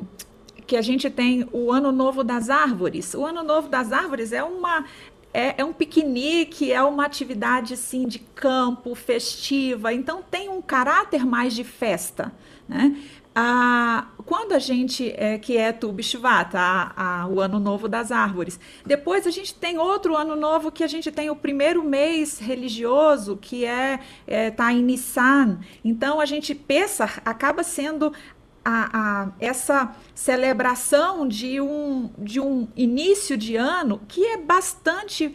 [0.69, 3.15] que a gente tem o Ano Novo das Árvores.
[3.15, 4.85] O Ano Novo das Árvores é uma
[5.33, 11.25] é, é, um piquenique, é uma atividade assim de campo, festiva, então tem um caráter
[11.25, 12.31] mais de festa,
[12.67, 12.95] né?
[13.41, 15.95] Ah, quando a gente, é, que é Tu
[17.31, 21.11] o Ano Novo das Árvores, depois a gente tem outro Ano Novo que a gente
[21.11, 27.05] tem o primeiro mês religioso, que é, é tá em Nissan, então a gente, pensa,
[27.23, 28.11] acaba sendo
[28.63, 28.89] a,
[29.23, 35.33] a, essa celebração de um, de um início de ano que é bastante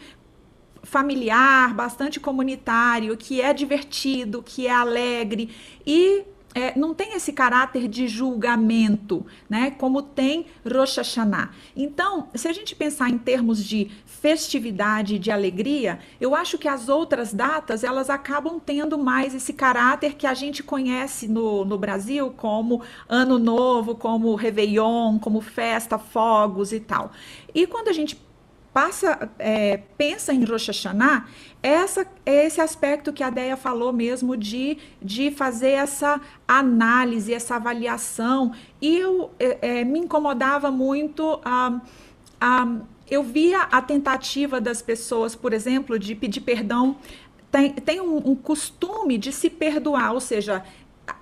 [0.83, 5.49] familiar, bastante comunitário, que é divertido, que é alegre
[5.85, 6.23] e
[6.55, 9.71] é, não tem esse caráter de julgamento, né?
[9.71, 11.51] Como tem Rosh Hashanah.
[11.75, 13.91] Então, se a gente pensar em termos de
[14.25, 20.15] festividade, de alegria, eu acho que as outras datas elas acabam tendo mais esse caráter
[20.15, 26.73] que a gente conhece no, no Brasil como Ano Novo, como Réveillon, como festa, fogos
[26.73, 27.11] e tal.
[27.53, 28.19] E quando a gente
[28.73, 31.27] passa, é, pensa em Rosh Hashanah,
[31.61, 38.53] essa, esse aspecto que a Deia falou mesmo de, de fazer essa análise, essa avaliação.
[38.81, 41.79] E eu, é, é me incomodava muito a.
[42.41, 46.97] a eu via a tentativa das pessoas, por exemplo, de pedir perdão.
[47.51, 50.63] Tem, tem um, um, costume de se perdoar, ou seja,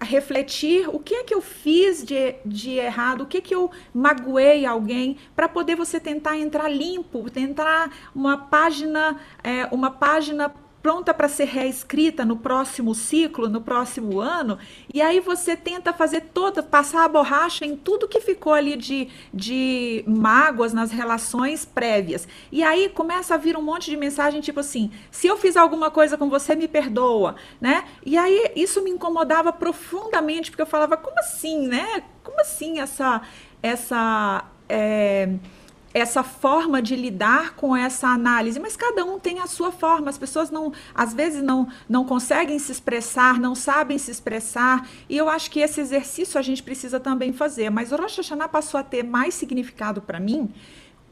[0.01, 3.69] refletir o que é que eu fiz de, de errado, o que é que eu
[3.93, 11.13] magoei alguém, para poder você tentar entrar limpo, tentar uma página, é, uma página pronta
[11.13, 14.59] para ser reescrita no próximo ciclo, no próximo ano,
[14.93, 19.07] e aí você tenta fazer toda, passar a borracha em tudo que ficou ali de,
[19.33, 22.27] de mágoas nas relações prévias.
[22.51, 25.89] E aí começa a vir um monte de mensagem tipo assim: se eu fiz alguma
[25.89, 27.85] coisa com você, me perdoa, né?
[28.05, 32.03] E aí isso me incomodava profundamente, porque eu falava, como assim, né?
[32.21, 33.21] Como assim essa.
[33.61, 35.29] essa é,
[35.93, 40.09] essa forma de lidar com essa análise, mas cada um tem a sua forma.
[40.09, 45.15] As pessoas não, às vezes não, não conseguem se expressar, não sabem se expressar, e
[45.15, 47.69] eu acho que esse exercício a gente precisa também fazer.
[47.69, 50.51] Mas o Rosh Hashanah passou a ter mais significado para mim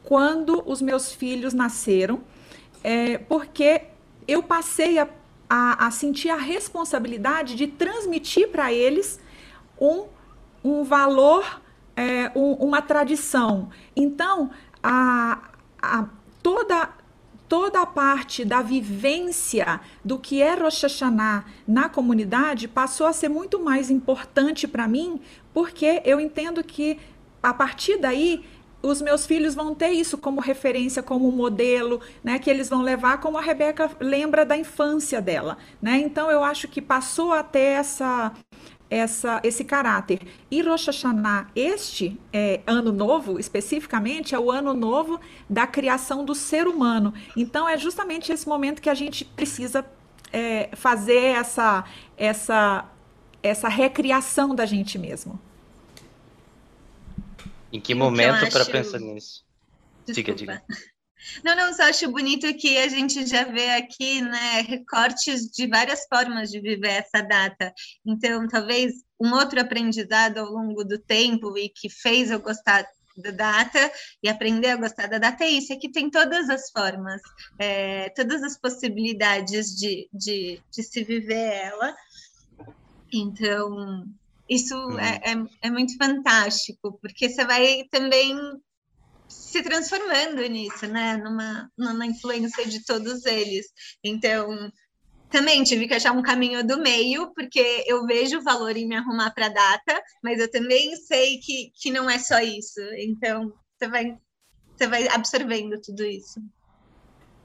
[0.02, 2.20] quando os meus filhos nasceram,
[2.82, 3.82] é, porque
[4.26, 5.08] eu passei a,
[5.48, 9.20] a, a sentir a responsabilidade de transmitir para eles
[9.80, 10.06] um,
[10.64, 11.62] um valor
[11.96, 13.70] é, um, uma tradição.
[13.94, 14.50] Então,
[14.82, 15.38] a,
[15.80, 16.06] a,
[16.42, 16.90] toda,
[17.48, 23.28] toda a parte da vivência do que é Rosh Hashanah na comunidade passou a ser
[23.28, 25.20] muito mais importante para mim,
[25.54, 26.98] porque eu entendo que
[27.42, 28.44] a partir daí
[28.82, 33.20] os meus filhos vão ter isso como referência, como modelo, né, que eles vão levar,
[33.20, 35.98] como a Rebeca lembra da infância dela, né?
[35.98, 38.32] Então eu acho que passou a ter essa
[38.92, 40.20] essa, esse caráter.
[40.50, 46.34] E Rosh Hashanah, este é, ano novo, especificamente, é o ano novo da criação do
[46.34, 47.14] ser humano.
[47.34, 49.82] Então, é justamente esse momento que a gente precisa
[50.30, 51.84] é, fazer essa,
[52.18, 52.84] essa,
[53.42, 55.40] essa recriação da gente mesmo.
[57.72, 59.42] Em que momento para pensar nisso?
[60.04, 60.34] Desculpa.
[60.34, 60.82] Diga, diga.
[61.44, 66.06] Não, não, só acho bonito que a gente já vê aqui, né, recortes de várias
[66.08, 67.72] formas de viver essa data.
[68.04, 73.30] Então, talvez um outro aprendizado ao longo do tempo e que fez eu gostar da
[73.30, 77.20] data e aprender a gostar da data é isso, é que tem todas as formas,
[77.58, 81.94] é, todas as possibilidades de, de, de se viver ela.
[83.12, 84.06] Então,
[84.48, 84.98] isso uhum.
[84.98, 88.34] é, é, é, muito fantástico, porque você vai também
[89.32, 91.16] se transformando nisso, né?
[91.16, 93.66] Numa, numa influência de todos eles.
[94.02, 94.70] Então,
[95.30, 98.96] também tive que achar um caminho do meio, porque eu vejo o valor em me
[98.96, 102.80] arrumar para a data, mas eu também sei que, que não é só isso.
[102.98, 104.18] Então, você vai,
[104.76, 106.40] você vai absorvendo tudo isso.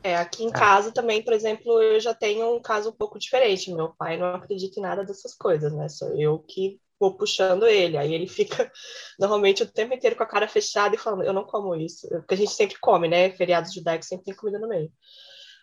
[0.03, 3.73] É, aqui em casa também, por exemplo, eu já tenho um caso um pouco diferente.
[3.73, 5.89] Meu pai não acredita em nada dessas coisas, né?
[5.89, 7.97] Sou eu que vou puxando ele.
[7.97, 8.71] Aí ele fica
[9.19, 12.07] normalmente o tempo inteiro com a cara fechada e falando: Eu não como isso.
[12.09, 13.31] Porque a gente sempre come, né?
[13.31, 14.91] Feriados judaicos sempre tem comida no meio.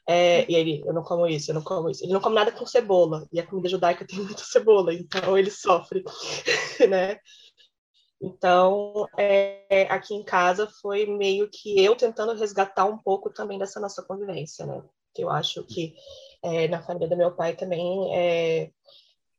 [0.07, 2.05] É, e ele, eu não como isso, eu não como isso.
[2.05, 3.27] Ele não come nada com cebola.
[3.33, 6.05] E a comida judaica tem muita cebola, então ele sofre,
[6.88, 7.18] né?
[8.20, 13.81] Então, é, aqui em casa foi meio que eu tentando resgatar um pouco também dessa
[13.81, 14.83] nossa convivência, né?
[15.16, 15.94] Eu acho que
[16.42, 18.70] é, na família do meu pai também é,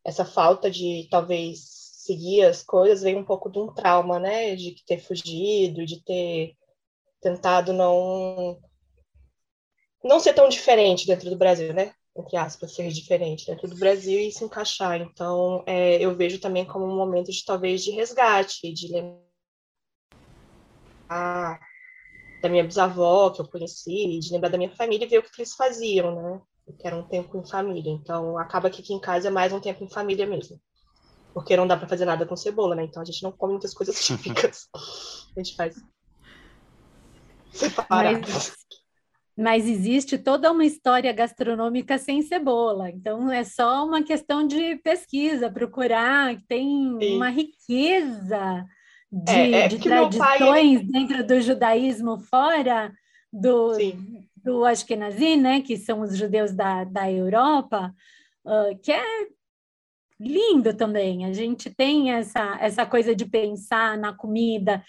[0.04, 4.56] essa falta de talvez seguir as coisas vem um pouco de um trauma, né?
[4.56, 6.56] De ter fugido, de ter
[7.22, 8.60] tentado não
[10.04, 11.94] não ser tão diferente dentro do Brasil, né?
[12.15, 15.02] Entre aspas, ser diferente dentro do Brasil e se encaixar.
[15.02, 19.26] Então, é, eu vejo também como um momento de talvez de resgate, de lembrar
[22.41, 25.41] da minha bisavó que eu conheci, de lembrar da minha família e ver o que
[25.41, 26.41] eles faziam, né?
[26.80, 27.91] Que era um tempo em família.
[27.91, 30.60] Então, acaba que aqui em casa é mais um tempo em família mesmo
[31.36, 32.86] porque não dá para fazer nada com cebola, né?
[32.86, 34.69] Então a gente não come muitas coisas típicas.
[34.74, 35.76] a gente faz
[37.52, 38.21] separado.
[38.21, 38.56] Mas,
[39.38, 42.89] mas, existe toda uma história gastronômica sem cebola.
[42.89, 47.17] Então é só uma questão de pesquisa, procurar, tem Sim.
[47.17, 48.65] uma riqueza
[49.12, 52.93] de, é, é de tradições pai, dentro do judaísmo fora
[53.32, 53.74] do,
[54.38, 55.60] do Ashkenazi, né?
[55.60, 57.93] Que são os judeus da, da Europa.
[58.45, 59.35] Uh, que é
[60.19, 61.25] lindo também.
[61.25, 64.84] A gente tem essa, essa coisa de pensar na comida.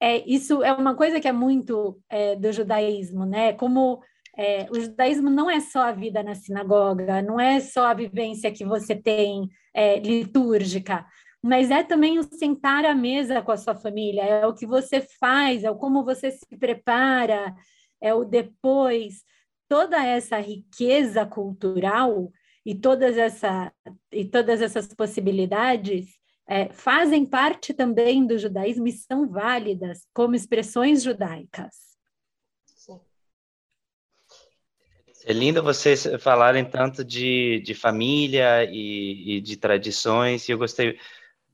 [0.00, 3.52] É, isso é uma coisa que é muito é, do judaísmo, né?
[3.54, 4.02] Como
[4.36, 8.52] é, o judaísmo não é só a vida na sinagoga, não é só a vivência
[8.52, 11.06] que você tem é, litúrgica,
[11.42, 15.00] mas é também o sentar à mesa com a sua família, é o que você
[15.00, 17.54] faz, é o como você se prepara,
[18.00, 19.24] é o depois.
[19.68, 22.30] Toda essa riqueza cultural
[22.66, 23.72] e todas, essa,
[24.10, 26.06] e todas essas possibilidades
[26.48, 31.86] é, fazem parte também do judaísmo e são válidas como expressões judaicas.
[35.24, 40.98] É lindo vocês falarem tanto de, de família e, e de tradições, e eu gostei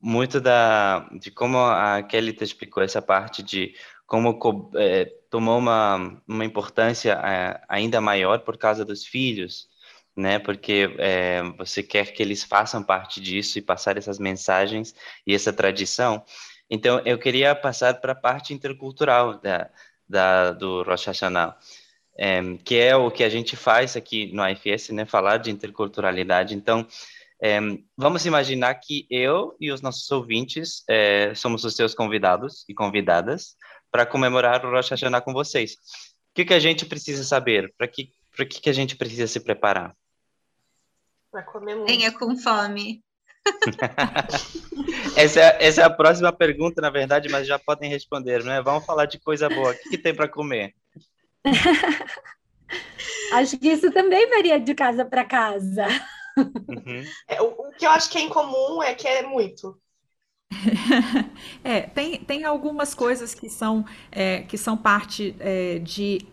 [0.00, 3.74] muito da, de como a Kelly te explicou essa parte de
[4.06, 4.38] como
[4.76, 9.71] é, tomou uma, uma importância é, ainda maior por causa dos filhos,
[10.16, 10.38] né?
[10.38, 14.94] Porque é, você quer que eles façam parte disso e passar essas mensagens
[15.26, 16.24] e essa tradição.
[16.70, 19.70] Então, eu queria passar para a parte intercultural da,
[20.08, 21.56] da, do Rosh Hashanah,
[22.16, 25.04] é, que é o que a gente faz aqui no IFS, né?
[25.04, 26.54] Falar de interculturalidade.
[26.54, 26.86] Então,
[27.42, 27.58] é,
[27.96, 30.84] vamos imaginar que eu e os nossos ouvintes
[31.34, 33.56] somos os seus convidados e convidadas
[33.90, 35.72] para comemorar o Rosh Hashanah com vocês.
[35.72, 37.74] O que, que a gente precisa saber?
[37.76, 39.94] Para que, que, que a gente precisa se preparar?
[41.32, 41.88] Para comer muito.
[41.88, 43.02] Venha com fome.
[45.16, 48.60] essa, é, essa é a próxima pergunta, na verdade, mas já podem responder, né?
[48.60, 49.70] Vamos falar de coisa boa.
[49.70, 50.74] O que, que tem para comer?
[53.32, 55.86] acho que isso também varia de casa para casa.
[56.36, 57.02] Uhum.
[57.26, 59.80] É, o, o, que eu acho que é incomum é que é muito.
[61.64, 66.26] é, tem, tem algumas coisas que são, é, que são parte é, de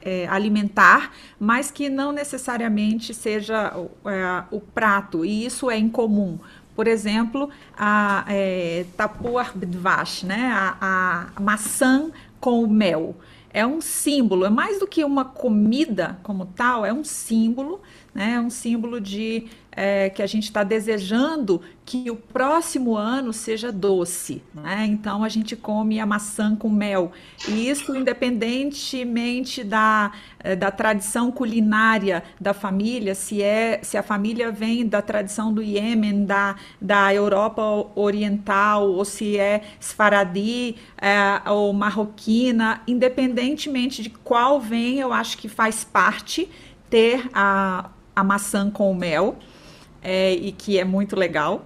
[0.00, 3.74] é, alimentar, mas que não necessariamente seja
[4.04, 6.38] é, o prato, e isso é incomum.
[6.74, 8.84] Por exemplo, a é,
[9.54, 10.52] bdvash, né?
[10.52, 13.16] A, a maçã com mel.
[13.52, 17.80] É um símbolo, é mais do que uma comida como tal, é um símbolo,
[18.14, 18.34] né?
[18.34, 19.48] É um símbolo de
[19.80, 24.84] é, que a gente está desejando que o próximo ano seja doce, né?
[24.88, 27.12] Então a gente come a maçã com mel.
[27.46, 30.10] E isso independentemente da,
[30.40, 35.62] eh, da tradição culinária da família, se é se a família vem da tradição do
[35.62, 37.62] Iêmen, da, da Europa
[37.94, 45.48] Oriental, ou se é Sfaradi é, ou marroquina, independentemente de qual vem, eu acho que
[45.48, 46.50] faz parte
[46.90, 49.38] ter a, a maçã com mel
[50.02, 51.64] é, e que é muito legal.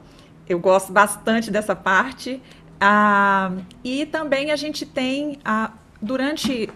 [0.48, 2.40] Eu gosto bastante dessa parte.
[2.80, 3.52] Ah,
[3.84, 6.68] e também a gente tem, ah, durante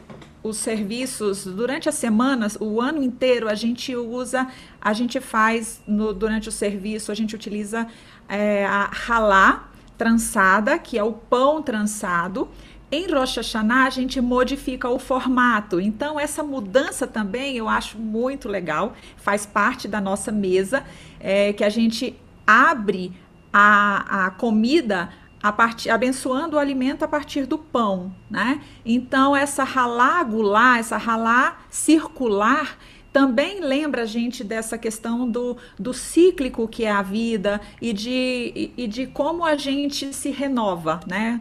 [0.43, 4.47] os serviços, durante as semanas, o ano inteiro, a gente usa,
[4.81, 7.89] a gente faz, no, durante o serviço, a gente utiliza
[8.29, 12.49] é, a ralá trançada, que é o pão trançado,
[12.91, 15.81] em Rosh Hashanah, a gente modifica o formato.
[15.81, 20.85] Então, essa mudança também eu acho muito legal, faz parte da nossa mesa,
[21.19, 22.17] é, que a gente
[22.47, 23.13] abre
[23.53, 25.11] a, a comida
[25.43, 28.61] a partir, abençoando o alimento a partir do pão, né?
[28.85, 32.79] Então, essa ralá gulá, essa ralá circular,
[33.13, 38.53] também lembra a gente dessa questão do, do cíclico que é a vida e de,
[38.55, 41.41] e, e de como a gente se renova, né?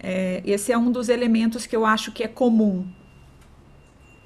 [0.00, 2.86] É, esse é um dos elementos que eu acho que é comum.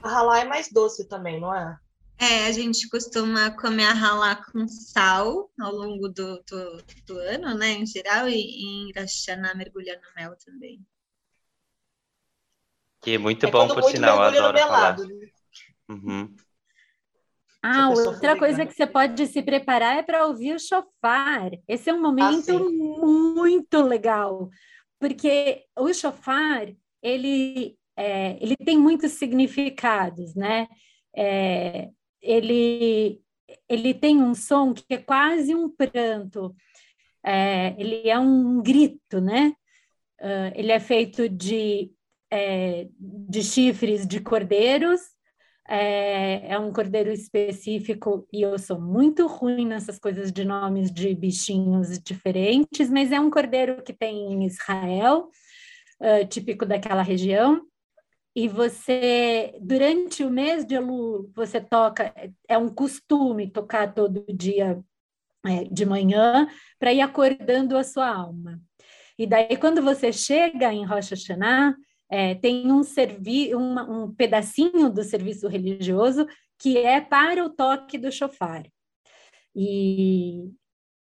[0.03, 1.79] A ralá é mais doce também, não é?
[2.19, 7.55] É, a gente costuma comer a ralá com sal ao longo do, do, do ano,
[7.57, 10.81] né, em geral, e, e em Rashaná mergulhar no mel também.
[13.01, 14.99] Que é muito é bom, por sinal, adoro falar.
[14.99, 15.31] Né?
[15.89, 16.37] Uhum.
[17.61, 21.51] Ah, outra coisa que você pode se preparar é para ouvir o chofar.
[21.67, 24.49] Esse é um momento ah, muito legal,
[25.03, 26.73] porque o chofar,
[27.03, 30.69] ele, é, ele tem muitos significados, né?
[31.13, 31.91] É,
[32.21, 33.21] ele,
[33.69, 36.55] ele tem um som que é quase um pranto,
[37.21, 39.53] é, ele é um grito, né?
[40.21, 41.91] Uh, ele é feito de,
[42.31, 45.01] é, de chifres de cordeiros,
[45.75, 51.15] é, é, um cordeiro específico, e eu sou muito ruim nessas coisas de nomes de
[51.15, 55.31] bichinhos diferentes, mas é um cordeiro que tem em Israel,
[55.99, 57.63] uh, típico daquela região.
[58.37, 62.13] E você, durante o mês de Elul, você toca,
[62.47, 64.79] é um costume tocar todo dia
[65.47, 66.49] é, de manhã
[66.79, 68.61] para ir acordando a sua alma.
[69.19, 71.75] E daí, quando você chega em Rosh Hashanah,
[72.13, 76.27] é, tem um, servi uma, um pedacinho do serviço religioso
[76.59, 78.65] que é para o toque do chofar.
[79.57, 80.51] E,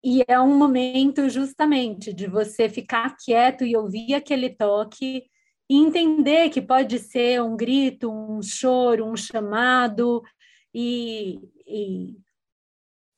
[0.03, 5.23] e é um momento justamente de você ficar quieto e ouvir aquele toque
[5.69, 10.21] e entender que pode ser um grito, um choro, um chamado
[10.73, 12.17] e, e,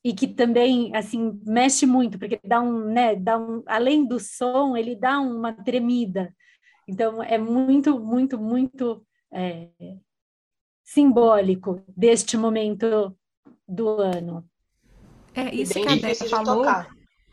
[0.04, 4.76] e, que também assim mexe muito porque dá um, né, dá um, além do som
[4.76, 6.32] ele dá uma tremida
[6.86, 9.68] então, é muito, muito, muito é,
[10.84, 13.16] simbólico deste momento
[13.66, 14.44] do ano.
[15.34, 16.66] É isso que a Dé falou.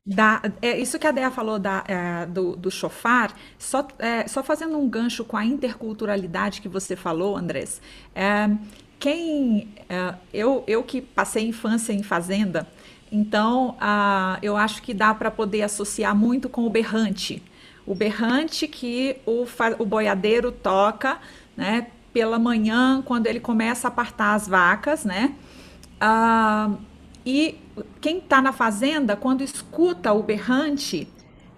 [0.05, 4.41] Da, é isso que a Dea falou da, é, do, do chofar, só, é, só
[4.41, 7.79] fazendo um gancho com a interculturalidade que você falou, Andrés.
[8.15, 8.49] É,
[8.97, 12.67] quem é, eu, eu que passei infância em fazenda,
[13.11, 17.43] então ah, eu acho que dá para poder associar muito com o berrante
[17.89, 19.47] o berrante que o,
[19.79, 21.17] o boiadeiro toca,
[21.57, 25.33] né, pela manhã, quando ele começa a apartar as vacas, né?
[25.99, 26.69] Ah,
[27.25, 27.57] e
[27.99, 31.07] quem está na fazenda, quando escuta o berrante,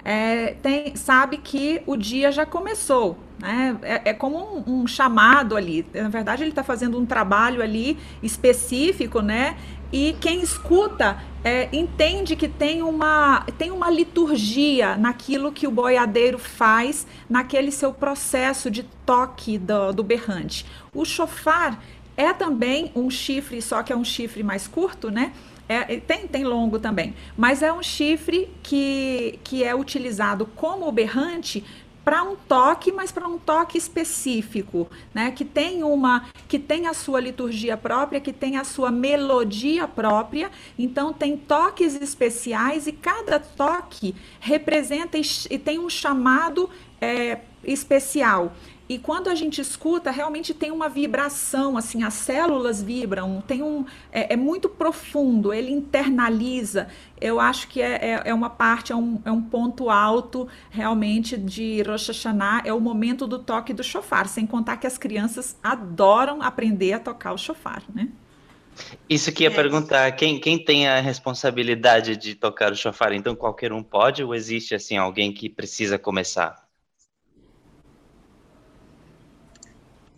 [0.05, 3.17] é, tem, sabe que o dia já começou.
[3.37, 3.77] Né?
[3.81, 5.85] É, é como um, um, chamado ali.
[5.93, 9.57] Na verdade, ele está fazendo um trabalho ali específico, né?
[9.91, 16.37] E quem escuta é, entende que tem uma, tem uma liturgia naquilo que o boiadeiro
[16.37, 20.65] faz, naquele seu processo de toque do, do berrante.
[20.93, 21.83] O chofar
[22.15, 25.33] é também um chifre, só que é um chifre mais curto, né?
[25.67, 31.63] É, tem, tem longo também, mas é um chifre que, que é utilizado como berrante
[32.03, 35.31] para um toque, mas para um toque específico, né?
[35.31, 40.49] Que tem uma, que tem a sua liturgia própria, que tem a sua melodia própria.
[40.77, 48.53] Então tem toques especiais e cada toque representa e, e tem um chamado é, especial.
[48.91, 53.85] E quando a gente escuta, realmente tem uma vibração, assim, as células vibram, tem um,
[54.11, 56.89] é, é muito profundo, ele internaliza.
[57.21, 61.37] Eu acho que é, é, é, uma parte, é um, é um ponto alto realmente
[61.37, 65.55] de Rosh Hashanah, é o momento do toque do chofar, sem contar que as crianças
[65.63, 68.09] adoram aprender a tocar o chofar, né?
[69.07, 69.55] Isso que ia é.
[69.55, 73.13] perguntar, quem, quem tem a responsabilidade de tocar o chofar?
[73.13, 76.69] Então qualquer um pode ou existe assim alguém que precisa começar?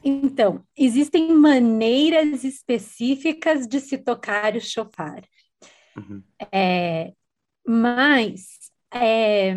[0.04, 5.24] Então, existem maneiras específicas de se tocar o chofar.
[5.96, 6.22] Uhum.
[6.52, 7.14] É,
[7.66, 9.56] mas é,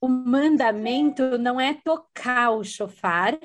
[0.00, 3.38] o mandamento não é tocar o chofar,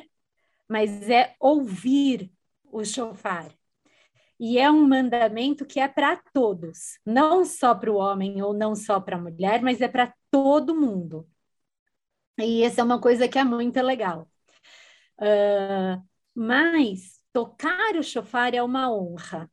[0.70, 2.32] mas é ouvir
[2.72, 3.52] o chofar.
[4.40, 8.76] E é um mandamento que é para todos, não só para o homem ou não
[8.76, 11.28] só para a mulher, mas é para todo mundo.
[12.38, 14.28] E essa é uma coisa que é muito legal.
[15.20, 16.04] Uh,
[16.34, 19.50] mas tocar o chofar é uma honra.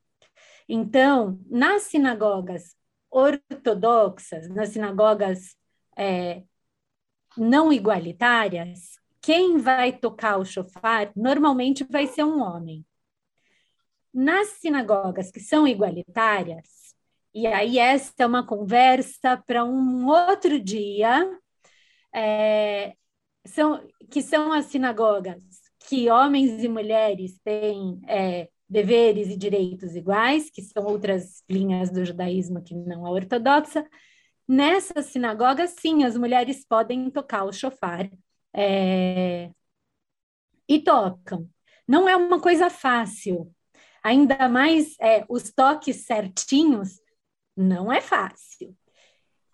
[0.69, 2.77] Então, nas sinagogas
[3.11, 5.57] ortodoxas, nas sinagogas
[5.97, 6.45] é,
[7.37, 12.85] não igualitárias, quem vai tocar o chofar normalmente vai ser um homem.
[14.13, 16.95] Nas sinagogas que são igualitárias,
[17.35, 21.29] e aí essa é uma conversa para um outro dia,
[22.13, 22.95] é,
[23.47, 25.43] são, que são as sinagogas
[25.89, 32.05] que homens e mulheres têm é, deveres e direitos iguais, que são outras linhas do
[32.05, 33.85] judaísmo que não é ortodoxa.
[34.47, 38.11] Nessas sinagogas, sim, as mulheres podem tocar o chofar
[38.55, 39.51] é,
[40.69, 41.49] e tocam.
[41.87, 43.53] Não é uma coisa fácil,
[44.03, 47.01] ainda mais é, os toques certinhos,
[47.57, 48.77] não é fácil.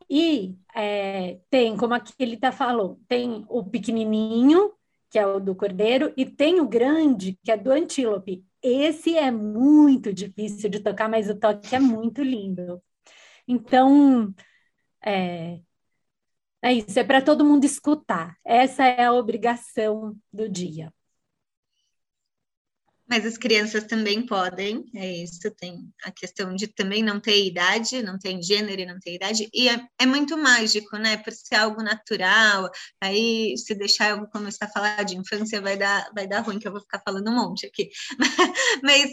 [0.08, 4.72] E é, tem, como aquele tá falou, tem o pequenininho,
[5.10, 8.44] que é o do cordeiro, e tem o grande, que é do antílope.
[8.62, 12.82] Esse é muito difícil de tocar, mas o toque é muito lindo.
[13.48, 14.34] Então,
[15.04, 15.60] é,
[16.62, 18.36] é isso, é para todo mundo escutar.
[18.44, 20.92] Essa é a obrigação do dia.
[23.08, 28.02] Mas as crianças também podem, é isso, tem a questão de também não ter idade,
[28.02, 31.16] não tem gênero e não ter idade, e é, é muito mágico, né?
[31.16, 32.68] Por ser algo natural,
[33.00, 36.66] aí se deixar eu começar a falar de infância vai dar, vai dar ruim, que
[36.66, 37.88] eu vou ficar falando um monte aqui.
[38.82, 39.12] Mas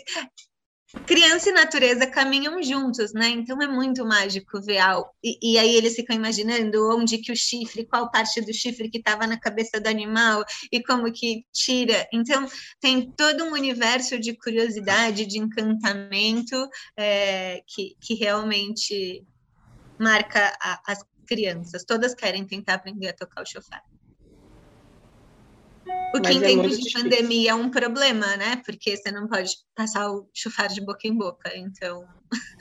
[1.06, 3.30] criança e natureza caminham juntos, né?
[3.30, 5.10] Então é muito mágico ver algo.
[5.24, 9.00] E, e, aí eles ficam imaginando onde que o chifre, qual parte do chifre que
[9.00, 12.08] estava na cabeça do animal e como que tira.
[12.14, 12.48] Então
[12.80, 16.68] tem todo um universo de curiosidade, de encantamento
[16.98, 19.26] é, que, que realmente
[20.00, 21.84] marca a, as crianças.
[21.84, 23.84] Todas querem tentar aprender a tocar o chofar.
[26.16, 27.02] O que Mas em é tempos de difícil.
[27.02, 28.62] pandemia é um problema, né?
[28.66, 32.06] Porque você não pode passar o chufar de boca em boca, então.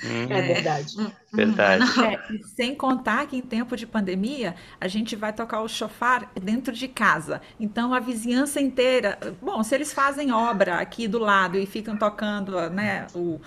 [0.04, 0.26] Hum.
[0.30, 0.94] É, verdade.
[0.98, 1.84] Hum, verdade.
[2.04, 6.72] É, sem contar que em tempo de pandemia a gente vai tocar o chofar dentro
[6.72, 7.40] de casa.
[7.60, 9.18] Então a vizinhança inteira.
[9.40, 13.06] Bom, se eles fazem obra aqui do lado e ficam tocando, né?
[13.14, 13.40] O,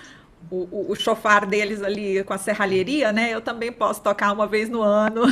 [0.51, 3.33] o, o, chofar deles ali com a serralheria, né?
[3.33, 5.23] Eu também posso tocar uma vez no ano,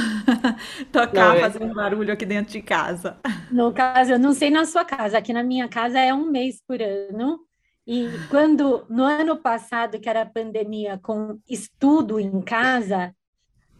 [0.91, 3.18] tocar, não, é fazer um barulho aqui dentro de casa.
[3.51, 6.61] No caso, eu não sei na sua casa, aqui na minha casa é um mês
[6.68, 7.39] por ano.
[7.86, 13.14] E quando, no ano passado, que era a pandemia com estudo em casa,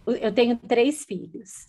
[0.06, 1.68] eu tenho três filhos.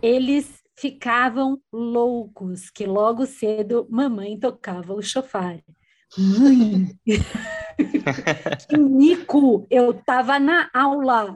[0.00, 5.60] Eles ficavam loucos que logo cedo mamãe tocava o chofar.
[6.16, 6.96] Mãe,
[8.68, 9.66] que mico!
[9.70, 11.34] Eu estava na aula.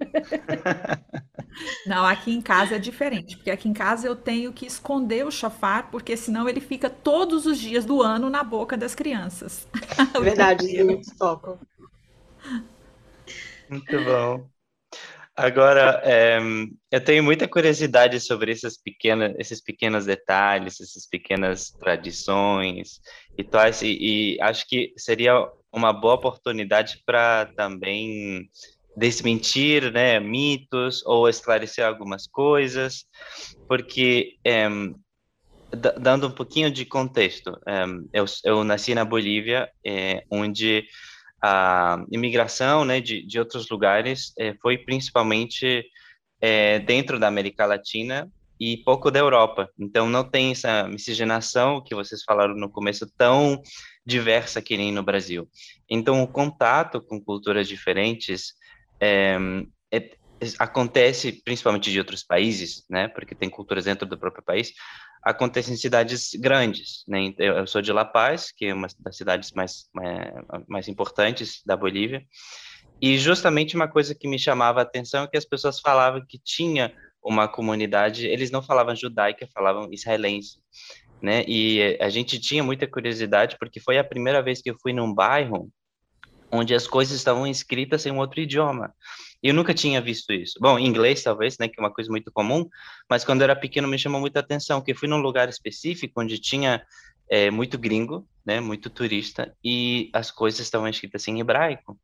[1.86, 5.30] Não, aqui em casa é diferente, porque aqui em casa eu tenho que esconder o
[5.30, 9.68] chofar, porque senão ele fica todos os dias do ano na boca das crianças.
[10.14, 11.58] É verdade, eles tocam.
[13.68, 14.48] Muito bom.
[15.34, 16.38] Agora, é,
[16.90, 23.00] eu tenho muita curiosidade sobre essas pequenas, esses pequenos detalhes, essas pequenas tradições
[23.36, 28.48] e tal, e, e acho que seria uma boa oportunidade para também
[28.96, 33.06] desmentir né, mitos ou esclarecer algumas coisas,
[33.66, 34.68] porque é,
[35.98, 40.84] dando um pouquinho de contexto, é, eu, eu nasci na Bolívia, é, onde
[41.42, 45.84] a imigração né, de, de outros lugares foi principalmente
[46.86, 48.30] dentro da América Latina
[48.64, 49.68] e pouco da Europa.
[49.76, 53.60] Então, não tem essa miscigenação que vocês falaram no começo tão
[54.06, 55.48] diversa que nem no Brasil.
[55.90, 58.54] Então, o contato com culturas diferentes
[59.00, 59.36] é,
[59.92, 60.10] é,
[60.60, 63.08] acontece principalmente de outros países, né?
[63.08, 64.72] Porque tem culturas dentro do próprio país,
[65.24, 67.18] acontece em cidades grandes, né?
[67.18, 70.34] Então, eu sou de La Paz, que é uma das cidades mais, é,
[70.68, 72.24] mais importantes da Bolívia,
[73.00, 76.38] e justamente uma coisa que me chamava a atenção é que as pessoas falavam que
[76.38, 80.58] tinha uma comunidade, eles não falavam judaica, falavam israelense,
[81.20, 81.44] né?
[81.46, 85.14] E a gente tinha muita curiosidade porque foi a primeira vez que eu fui num
[85.14, 85.70] bairro
[86.50, 88.92] onde as coisas estavam escritas em um outro idioma.
[89.42, 90.58] Eu nunca tinha visto isso.
[90.60, 92.68] Bom, inglês talvez, né, que é uma coisa muito comum,
[93.08, 96.38] mas quando eu era pequeno me chamou muita atenção, que fui num lugar específico onde
[96.38, 96.84] tinha
[97.28, 101.98] é, muito gringo, né, muito turista, e as coisas estavam escritas em hebraico.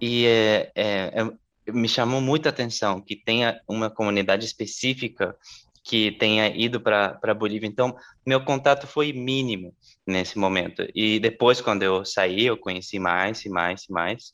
[0.00, 1.30] E é, é
[1.72, 5.36] me chamou muita atenção que tenha uma comunidade específica
[5.82, 7.66] que tenha ido para a Bolívia.
[7.66, 7.96] Então,
[8.26, 9.74] meu contato foi mínimo
[10.06, 10.86] nesse momento.
[10.94, 14.32] E depois, quando eu saí, eu conheci mais e mais e mais.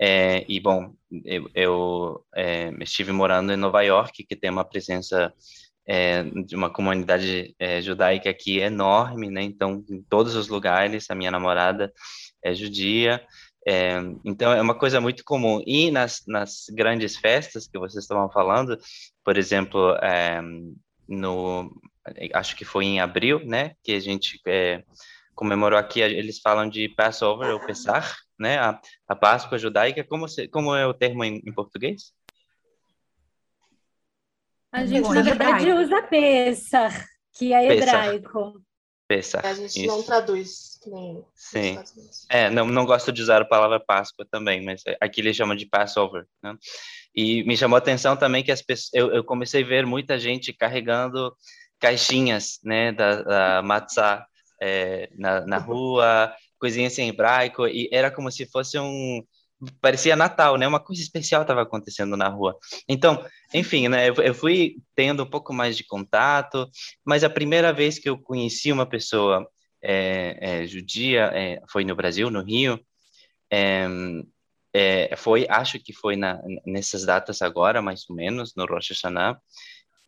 [0.00, 5.32] É, e, bom, eu, eu é, estive morando em Nova York, que tem uma presença
[5.86, 9.42] é, de uma comunidade é, judaica aqui enorme, né?
[9.42, 11.92] Então, em todos os lugares, a minha namorada
[12.42, 13.24] é judia.
[13.66, 15.62] É, então, é uma coisa muito comum.
[15.66, 18.78] E nas, nas grandes festas que vocês estavam falando,
[19.24, 20.40] por exemplo, é,
[21.08, 21.70] no,
[22.34, 23.74] acho que foi em abril, né?
[23.82, 24.40] Que a gente
[25.34, 28.58] comemorou aqui, eles falam de Passover, ou Pessar, né?
[28.58, 32.12] A, a Páscoa judaica, como, se, como é o termo em, em português?
[34.72, 35.80] A gente, Bom, na verdade, hebraico.
[35.80, 38.62] usa Pessar, que é hebraico.
[39.06, 39.44] Pessar.
[39.46, 39.86] A gente isso.
[39.86, 41.78] não traduz nem Sim.
[42.28, 45.66] É, não, não gosto de usar a palavra Páscoa também, mas aqui eles chamam de
[45.66, 46.54] Passover, né?
[47.14, 50.18] E me chamou a atenção também que as pessoas, eu, eu comecei a ver muita
[50.18, 51.34] gente carregando
[51.80, 54.26] caixinhas, né, da, da matzah
[54.60, 59.22] é, na, na rua, coisinhas em hebraico, e era como se fosse um.
[59.80, 60.68] Parecia Natal, né?
[60.68, 62.56] Uma coisa especial estava acontecendo na rua.
[62.88, 64.08] Então, enfim, né?
[64.08, 66.68] Eu fui tendo um pouco mais de contato,
[67.04, 69.48] mas a primeira vez que eu conheci uma pessoa
[69.82, 72.80] é, é, judia é, foi no Brasil, no Rio.
[73.50, 79.40] É, foi, acho que foi na, nessas datas agora, mais ou menos, no Rosh Hashanah.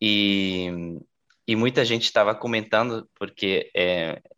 [0.00, 0.68] E,
[1.50, 3.72] e muita gente estava comentando porque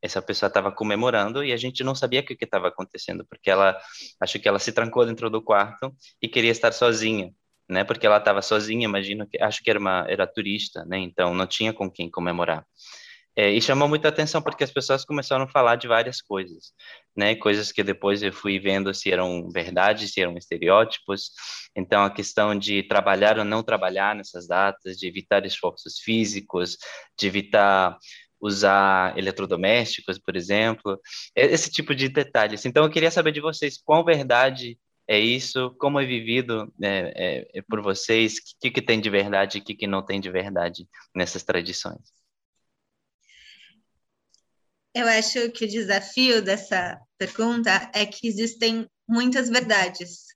[0.01, 3.79] essa pessoa estava comemorando e a gente não sabia o que estava acontecendo porque ela
[4.21, 7.31] acho que ela se trancou dentro do quarto e queria estar sozinha
[7.69, 11.35] né porque ela estava sozinha imagino que acho que era uma era turista né então
[11.35, 12.65] não tinha com quem comemorar
[13.35, 16.73] é, e chamou muita atenção porque as pessoas começaram a falar de várias coisas,
[17.17, 17.35] né?
[17.35, 21.31] Coisas que depois eu fui vendo se eram verdade, se eram estereótipos.
[21.75, 26.77] Então, a questão de trabalhar ou não trabalhar nessas datas, de evitar esforços físicos,
[27.19, 27.97] de evitar
[28.41, 31.01] usar eletrodomésticos, por exemplo,
[31.35, 32.67] esse tipo de detalhes.
[32.67, 34.79] Então, eu queria saber de vocês qual verdade
[35.09, 39.11] é isso, como é vivido é, é, é por vocês, o que, que tem de
[39.11, 42.22] verdade e o que, que não tem de verdade nessas tradições.
[44.95, 50.27] Eu acho que o desafio dessa pergunta é que existem muitas verdades.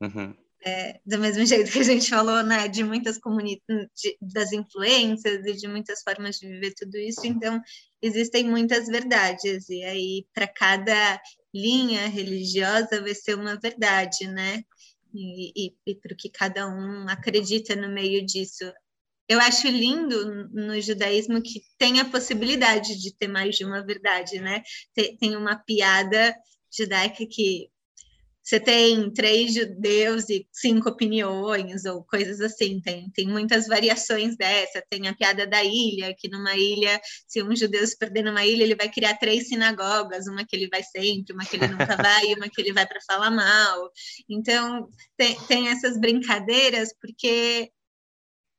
[0.00, 0.34] Uhum.
[0.64, 3.88] É, do mesmo jeito que a gente falou, né, de muitas comunidades,
[4.20, 7.60] das influências e de muitas formas de viver tudo isso, então
[8.02, 11.20] existem muitas verdades, e aí para cada
[11.54, 14.62] linha religiosa vai ser uma verdade, né?
[15.14, 18.70] E, e, e para o que cada um acredita no meio disso
[19.30, 24.40] eu acho lindo no judaísmo que tem a possibilidade de ter mais de uma verdade,
[24.40, 24.60] né?
[24.92, 26.34] Tem uma piada
[26.68, 27.70] judaica que
[28.42, 32.80] você tem três judeus e cinco opiniões, ou coisas assim.
[32.80, 34.82] Tem, tem muitas variações dessa.
[34.90, 38.64] Tem a piada da ilha, que numa ilha, se um judeu se perder numa ilha,
[38.64, 42.32] ele vai criar três sinagogas: uma que ele vai sempre, uma que ele nunca vai,
[42.32, 43.92] e uma que ele vai para falar mal.
[44.28, 47.70] Então, tem, tem essas brincadeiras, porque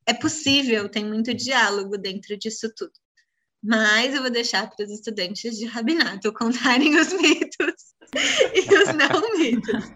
[0.06, 2.92] é possível, tem muito diálogo dentro disso tudo.
[3.62, 7.94] Mas eu vou deixar para os estudantes de rabinato contarem os mitos
[8.54, 9.92] e os não mitos.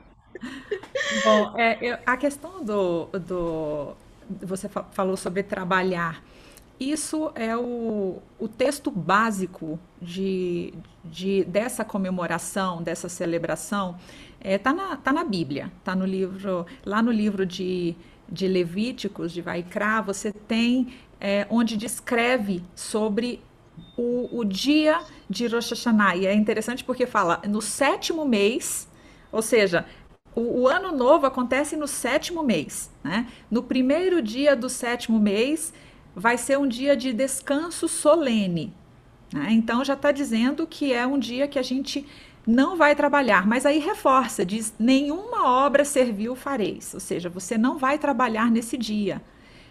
[1.25, 3.97] Bom, é, a questão do, do.
[4.43, 6.23] Você falou sobre trabalhar.
[6.79, 13.99] Isso é o, o texto básico de, de, dessa comemoração, dessa celebração.
[14.39, 17.97] Está é, tá na, tá na Bíblia, está no livro, lá no livro de,
[18.29, 23.41] de Levíticos, de Vaikra, você tem é, onde descreve sobre
[23.97, 26.17] o, o dia de Rosh Hashanah.
[26.17, 28.89] E é interessante porque fala no sétimo mês,
[29.33, 29.87] ou seja,
[30.35, 32.91] o, o, ano novo acontece no sétimo mês.
[33.03, 33.27] Né?
[33.51, 35.73] No primeiro dia do sétimo mês
[36.15, 38.73] vai ser um dia de descanso solene.
[39.33, 39.49] Né?
[39.51, 42.07] Então já está dizendo que é um dia que a gente
[42.47, 47.79] não vai trabalhar, mas aí reforça, diz: nenhuma obra servil fareis, ou seja, você não
[47.79, 49.23] vai trabalhar nesse dia.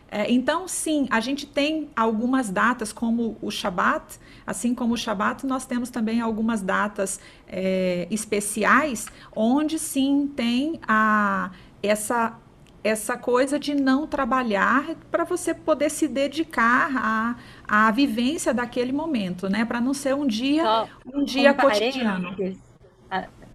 [0.10, 5.46] É, então, sim, a gente tem algumas datas, como o Shabat, assim como o Shabat,
[5.46, 11.52] nós temos também algumas datas é, especiais, onde sim tem a,
[11.82, 12.38] essa,
[12.84, 17.36] essa coisa de não trabalhar para você poder se dedicar à,
[17.88, 19.66] à vivência daquele momento, né?
[19.66, 22.30] Para não ser um dia, Só um dia cotidiano.
[22.30, 22.65] A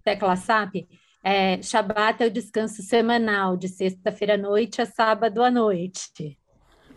[0.03, 0.87] tecla SAP,
[1.23, 6.39] é, Shabat é o descanso semanal, de sexta-feira à noite a sábado à noite.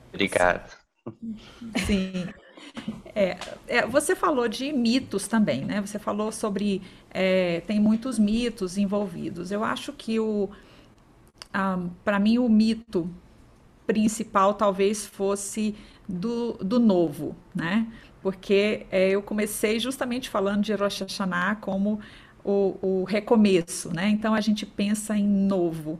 [0.10, 0.72] Obrigado.
[1.86, 2.28] Sim.
[3.14, 3.38] É,
[3.68, 5.82] é, você falou de mitos também, né?
[5.82, 6.82] Você falou sobre.
[7.10, 9.51] É, tem muitos mitos envolvidos.
[9.51, 10.49] Eu acho que o.
[11.54, 13.14] Um, Para mim, o mito
[13.86, 15.76] principal talvez fosse
[16.08, 17.91] do, do novo, né?
[18.22, 21.99] Porque é, eu comecei justamente falando de Rosh Hashanah como
[22.44, 24.10] o, o recomeço, né?
[24.10, 26.00] Então a gente pensa em novo.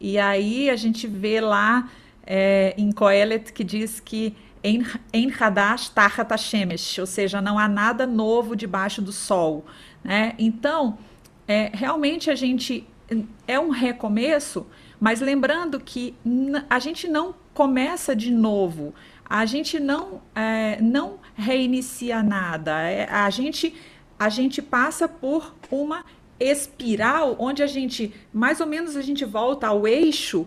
[0.00, 1.90] E aí a gente vê lá
[2.26, 8.06] é, em Coelet que diz que em Hadash Tachat Hashemesh, ou seja, não há nada
[8.06, 9.64] novo debaixo do sol.
[10.04, 10.34] Né?
[10.38, 10.98] Então,
[11.48, 12.86] é, realmente a gente
[13.46, 14.66] é um recomeço,
[15.00, 16.14] mas lembrando que
[16.68, 18.94] a gente não começa de novo,
[19.28, 23.74] a gente não, é, não reinicia nada, é, a, gente,
[24.20, 26.04] a gente passa por uma
[26.38, 30.46] espiral onde a gente, mais ou menos, a gente volta ao eixo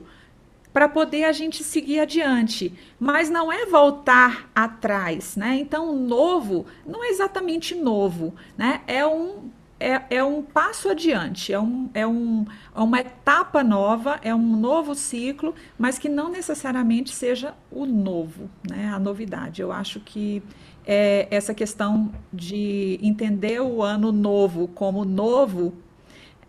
[0.72, 2.72] para poder a gente seguir adiante.
[3.00, 5.58] Mas não é voltar atrás, né?
[5.60, 8.82] Então, novo não é exatamente novo, né?
[8.86, 9.50] É um
[9.80, 14.56] é, é um passo adiante, é, um, é, um, é uma etapa nova, é um
[14.56, 18.90] novo ciclo, mas que não necessariamente seja o novo, né?
[18.94, 19.62] A novidade.
[19.62, 20.42] Eu acho que
[20.86, 25.74] é essa questão de entender o ano novo como novo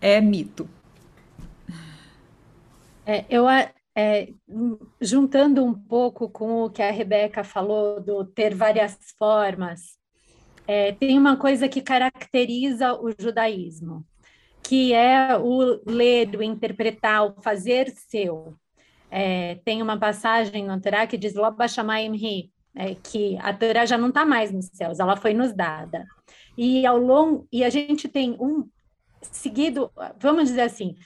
[0.00, 0.68] é mito.
[3.06, 4.28] É, eu, é,
[5.00, 9.98] juntando um pouco com o que a Rebeca falou do ter várias formas,
[10.66, 14.04] é, tem uma coisa que caracteriza o judaísmo,
[14.62, 18.54] que é o ler, o interpretar, o fazer seu.
[19.10, 23.96] É, tem uma passagem no Torá que diz Loba Shamayim é, que a Torá já
[23.96, 26.06] não está mais nos céus, ela foi nos dada.
[26.56, 28.68] E ao longo e a gente tem um
[29.22, 30.96] seguido, vamos dizer assim,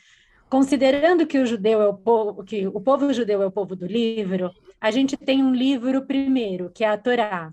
[0.48, 3.86] considerando que o judeu é o povo, que o povo judeu é o povo do
[3.86, 4.50] livro,
[4.80, 7.52] a gente tem um livro primeiro, que é a Torá,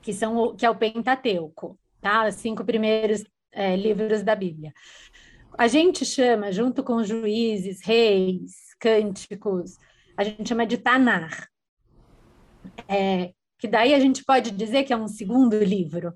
[0.00, 2.26] que são que é o Pentateuco, tá?
[2.26, 4.72] Os cinco primeiros é, livros da Bíblia.
[5.56, 9.76] A gente chama, junto com juízes, reis, cânticos,
[10.16, 11.51] a gente chama de Tanar.
[12.88, 16.12] É, que daí a gente pode dizer que é um segundo livro.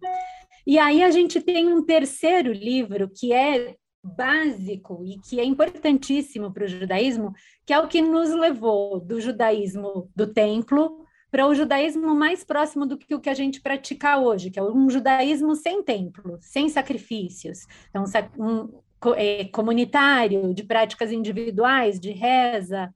[0.67, 6.53] E aí a gente tem um terceiro livro que é básico e que é importantíssimo
[6.53, 7.33] para o judaísmo,
[7.65, 12.87] que é o que nos levou do judaísmo do templo para o judaísmo mais próximo
[12.87, 16.69] do que o que a gente pratica hoje, que é um judaísmo sem templo, sem
[16.69, 18.05] sacrifícios, então
[18.39, 18.81] um,
[19.17, 22.93] é, comunitário, de práticas individuais, de reza.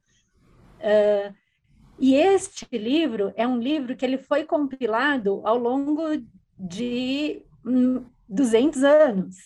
[0.79, 1.35] Uh,
[2.01, 6.03] e este livro é um livro que ele foi compilado ao longo
[6.59, 7.43] de
[8.27, 9.37] 200 anos.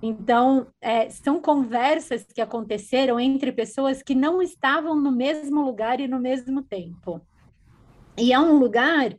[0.00, 6.06] Então, é, são conversas que aconteceram entre pessoas que não estavam no mesmo lugar e
[6.06, 7.20] no mesmo tempo.
[8.16, 9.16] E é um lugar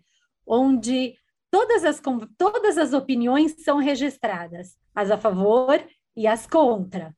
[0.47, 1.15] onde
[1.51, 2.01] todas as,
[2.37, 5.83] todas as opiniões são registradas, as a favor
[6.15, 7.13] e as contra.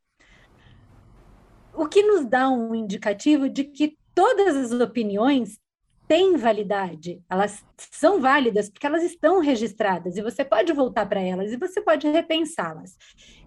[1.72, 5.60] O que nos dá um indicativo de que todas as opiniões
[6.08, 11.52] têm validade, elas são válidas porque elas estão registradas e você pode voltar para elas
[11.52, 12.98] e você pode repensá-las.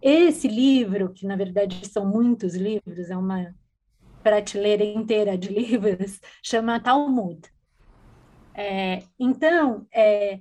[0.03, 3.55] Esse livro, que na verdade são muitos livros, é uma
[4.23, 7.41] prateleira inteira de livros, chama Talmud.
[8.55, 10.41] É, então, é,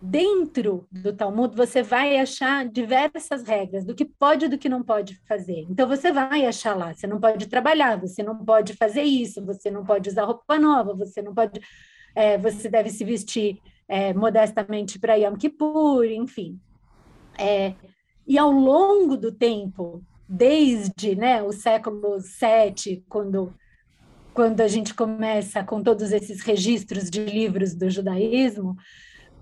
[0.00, 4.82] dentro do Talmud você vai achar diversas regras do que pode e do que não
[4.82, 5.66] pode fazer.
[5.70, 9.70] Então você vai achar lá, você não pode trabalhar, você não pode fazer isso, você
[9.70, 11.60] não pode usar roupa nova, você não pode,
[12.14, 16.60] é, você deve se vestir é, modestamente para Yom Kippur, enfim.
[17.38, 17.74] É,
[18.26, 23.54] e ao longo do tempo, desde né, o século VII, quando
[24.36, 28.76] quando a gente começa com todos esses registros de livros do judaísmo,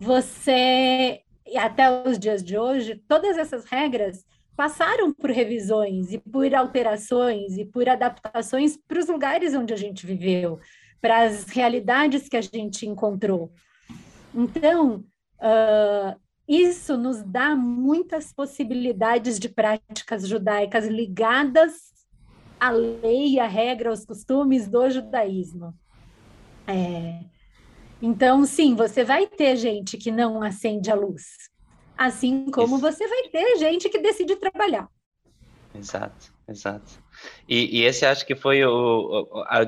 [0.01, 1.20] você,
[1.57, 4.24] até os dias de hoje, todas essas regras
[4.57, 10.07] passaram por revisões e por alterações e por adaptações para os lugares onde a gente
[10.07, 10.61] viveu,
[11.01, 13.53] para as realidades que a gente encontrou.
[14.34, 15.05] Então,
[15.38, 21.72] uh, isso nos dá muitas possibilidades de práticas judaicas ligadas
[22.61, 25.74] à lei, à regra, aos costumes do judaísmo.
[26.66, 27.20] É,
[28.01, 31.51] então, sim, você vai ter gente que não acende a luz,
[31.97, 32.82] assim como Isso.
[32.82, 34.88] você vai ter gente que decide trabalhar.
[35.74, 37.03] Exato, exato.
[37.49, 39.66] E, e esse acho que foi o, a, a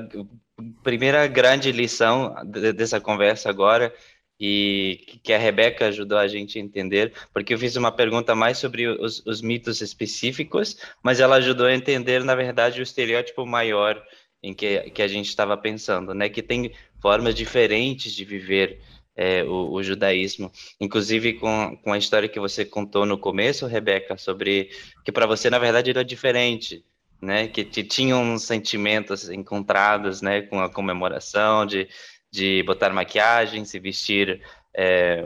[0.83, 2.33] primeira grande lição
[2.75, 3.93] dessa conversa agora,
[4.39, 8.57] e que a Rebeca ajudou a gente a entender, porque eu fiz uma pergunta mais
[8.57, 14.01] sobre os, os mitos específicos, mas ela ajudou a entender, na verdade, o estereótipo maior
[14.41, 16.29] em que, que a gente estava pensando, né?
[16.29, 16.71] Que tem
[17.01, 18.79] formas diferentes de viver
[19.15, 24.17] é, o, o, judaísmo, inclusive com, com a história que você contou no começo, Rebeca,
[24.17, 24.69] sobre
[25.03, 26.85] que para você, na verdade, era diferente,
[27.21, 27.47] né?
[27.47, 30.41] Que, que tinham sentimentos encontrados, né?
[30.43, 31.87] Com a comemoração de
[32.31, 34.41] de botar maquiagem, se vestir
[34.73, 35.23] é,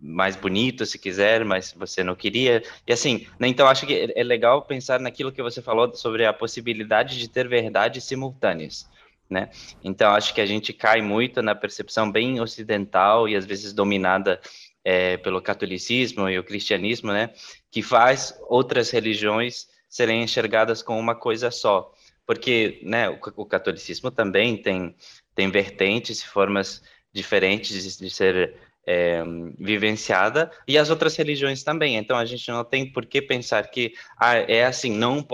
[0.00, 2.62] mais bonito, se quiser, mas você não queria.
[2.86, 6.32] E assim, né, então acho que é legal pensar naquilo que você falou sobre a
[6.32, 8.88] possibilidade de ter verdades simultâneas.
[9.28, 9.50] Né?
[9.82, 14.40] Então acho que a gente cai muito na percepção bem ocidental e às vezes dominada
[14.84, 17.30] é, pelo catolicismo e o cristianismo, né?
[17.70, 21.90] Que faz outras religiões serem enxergadas como uma coisa só,
[22.26, 23.08] porque, né?
[23.08, 24.94] O, o catolicismo também tem
[25.34, 26.82] tem vertentes e formas
[27.12, 28.54] diferentes de, de ser
[28.86, 29.22] é,
[29.58, 31.96] vivenciada e as outras religiões também.
[31.96, 35.24] Então a gente não tem por que pensar que ah, é assim, não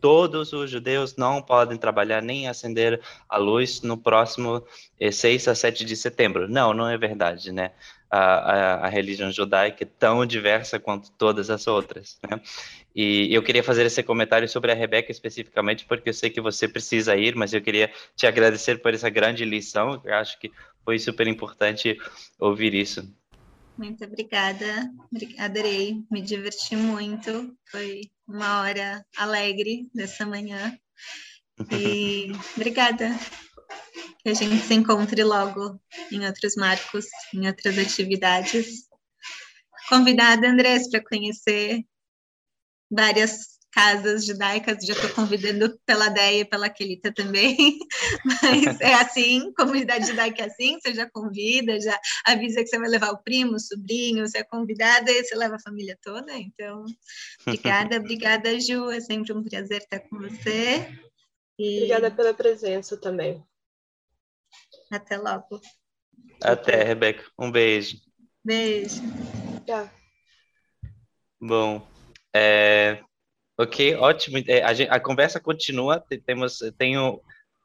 [0.00, 4.64] todos os judeus não podem trabalhar nem acender a luz no próximo
[4.98, 6.48] é, 6 a 7 de setembro.
[6.48, 7.72] Não, não é verdade, né?
[8.08, 12.40] A, a, a religião judaica é tão diversa quanto todas as outras, né?
[12.94, 16.66] E eu queria fazer esse comentário sobre a Rebeca especificamente, porque eu sei que você
[16.66, 20.00] precisa ir, mas eu queria te agradecer por essa grande lição.
[20.02, 20.50] Eu acho que
[20.86, 21.98] foi super importante
[22.38, 23.12] ouvir isso.
[23.76, 24.88] Muito obrigada,
[25.36, 27.54] adorei, me diverti muito.
[27.70, 30.78] Foi uma hora alegre dessa manhã.
[31.72, 33.10] E obrigada.
[34.22, 35.80] Que a gente se encontre logo
[36.10, 38.86] em outros marcos, em outras atividades.
[39.88, 41.84] Convidada, Andrés, para conhecer
[42.90, 47.78] várias casas judaicas, já estou convidando pela Deia e pela Quelita também,
[48.24, 52.88] mas é assim, comunidade judaica é assim, você já convida, já avisa que você vai
[52.88, 56.86] levar o primo, o sobrinho, você é convidada e você leva a família toda, então,
[57.46, 60.88] obrigada, obrigada Ju, é sempre um prazer estar com você.
[61.58, 61.76] E...
[61.76, 63.44] Obrigada pela presença também.
[64.90, 65.60] Até logo.
[66.42, 67.24] Até, Rebeca.
[67.38, 67.98] Um beijo.
[68.42, 69.02] Beijo.
[69.66, 69.90] Tchau.
[71.40, 71.86] Bom,
[72.34, 73.02] é,
[73.58, 74.38] ok, ótimo.
[74.46, 76.02] É, a, a, conversa continua.
[76.24, 77.20] Temos, tenho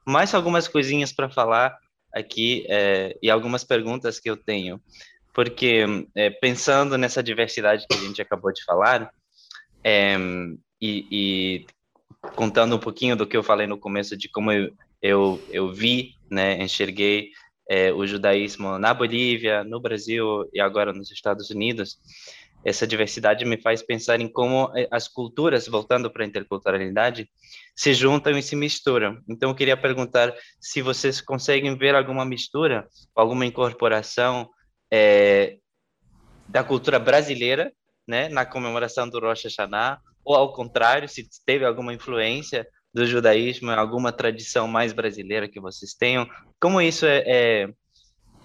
[0.06, 1.78] mais algumas coisinhas para falar
[2.14, 4.82] aqui é, e algumas perguntas que eu tenho,
[5.34, 5.86] porque
[6.16, 9.12] é, pensando nessa diversidade que a gente acabou de falar
[9.84, 10.18] é,
[10.82, 11.66] e, e,
[12.36, 16.16] contando um pouquinho do que eu falei no começo de como eu, eu, eu vi,
[16.30, 17.32] né, enxerguei
[17.70, 21.98] é, o judaísmo na Bolívia, no Brasil e agora nos Estados Unidos
[22.64, 27.30] essa diversidade me faz pensar em como eh, as culturas, voltando para a interculturalidade,
[27.76, 29.20] se juntam e se misturam.
[29.28, 34.50] Então, eu queria perguntar se vocês conseguem ver alguma mistura, alguma incorporação
[34.92, 35.58] é,
[36.48, 37.72] da cultura brasileira,
[38.08, 43.72] né, na comemoração do Rosh Hashanah, ou ao contrário, se teve alguma influência do judaísmo,
[43.72, 46.28] alguma tradição mais brasileira que vocês tenham.
[46.60, 47.70] Como isso é, é,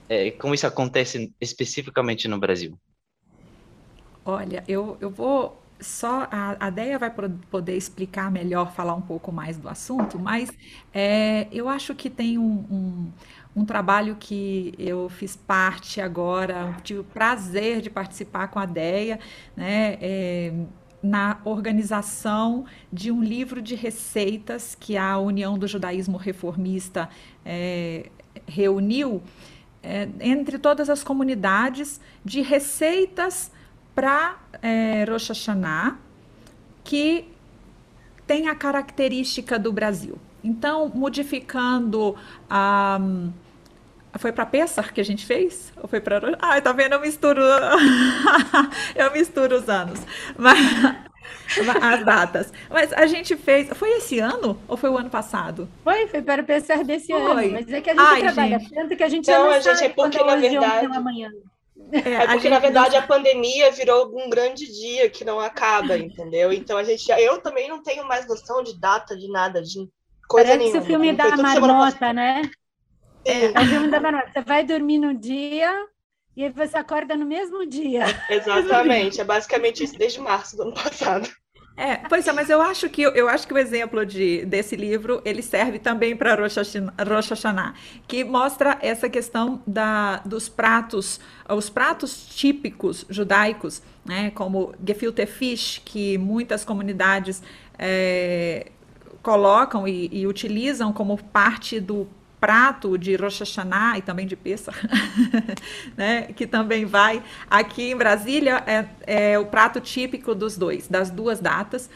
[0.09, 2.79] é como isso acontece especificamente no Brasil?
[4.27, 7.13] Olha, eu, eu vou só a, a Deia vai
[7.49, 10.51] poder explicar melhor, falar um pouco mais do assunto, mas
[10.93, 13.13] é, eu acho que tem um, um,
[13.55, 19.21] um, trabalho que eu fiz parte agora, tive o prazer de participar com a Deia,
[19.57, 19.97] né?
[20.01, 20.53] É,
[21.01, 27.09] na organização de um livro de receitas que a União do Judaísmo Reformista
[27.45, 28.11] é,
[28.49, 29.23] reuniu
[29.85, 33.53] é, entre todas as comunidades de receitas
[33.97, 35.97] para é, Rosh Hashanah
[36.85, 37.27] que
[38.27, 40.19] tem a característica do Brasil.
[40.45, 42.15] Então, modificando
[42.49, 43.01] a.
[44.19, 45.73] Foi para Pessar que a gente fez?
[45.77, 46.39] Ou foi para.
[46.41, 46.95] Ai, tá vendo?
[46.95, 47.43] Eu misturo.
[48.95, 50.01] eu misturo os anos.
[50.39, 50.59] Mas,
[51.83, 52.53] as datas.
[52.71, 53.69] Mas a gente fez.
[53.75, 55.69] Foi esse ano ou foi o ano passado?
[55.83, 57.21] Foi, foi para Pessar desse foi.
[57.21, 57.53] ano.
[57.53, 58.75] Mas é que a gente Ai, trabalha gente.
[58.75, 60.89] tanto que a gente não, a gente é porque na verdade.
[61.93, 66.53] É, é porque, na verdade, a pandemia virou um grande dia que não acaba, entendeu?
[66.53, 67.09] Então a gente.
[67.11, 69.89] Eu também não tenho mais noção de data, de nada, de
[70.29, 70.83] coisa Parece nenhuma.
[70.83, 72.43] o filme da marmota, né?
[73.25, 74.31] É, é o filme da marmota.
[74.33, 75.73] Você vai dormir no dia
[76.37, 78.05] e aí você acorda no mesmo dia.
[78.29, 81.29] Exatamente, é basicamente isso desde março do ano passado.
[81.77, 85.21] É, pois é, mas eu acho que eu acho que o exemplo de, desse livro
[85.27, 86.57] ele serve também para Rosh
[87.29, 87.75] Hashanah,
[88.09, 95.83] que mostra essa questão da, dos pratos, os pratos típicos judaicos, né, como gefilte fish,
[95.85, 97.43] que muitas comunidades
[97.79, 98.71] é,
[99.23, 102.09] colocam e, e utilizam como parte do
[102.47, 104.79] prato de Rosh Hashanah e também de Pesach,
[105.99, 107.21] né, que também vai
[107.51, 111.91] aqui em Brasília é, é, o prato típico dos dois, das duas datas.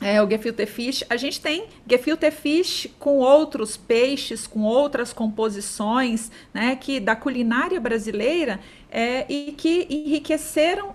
[0.00, 1.04] É o gefilte fish.
[1.08, 7.78] A gente tem gefilte fish com outros peixes, com outras composições, né, que da culinária
[7.78, 8.58] brasileira
[8.90, 10.92] é, e que enriqueceram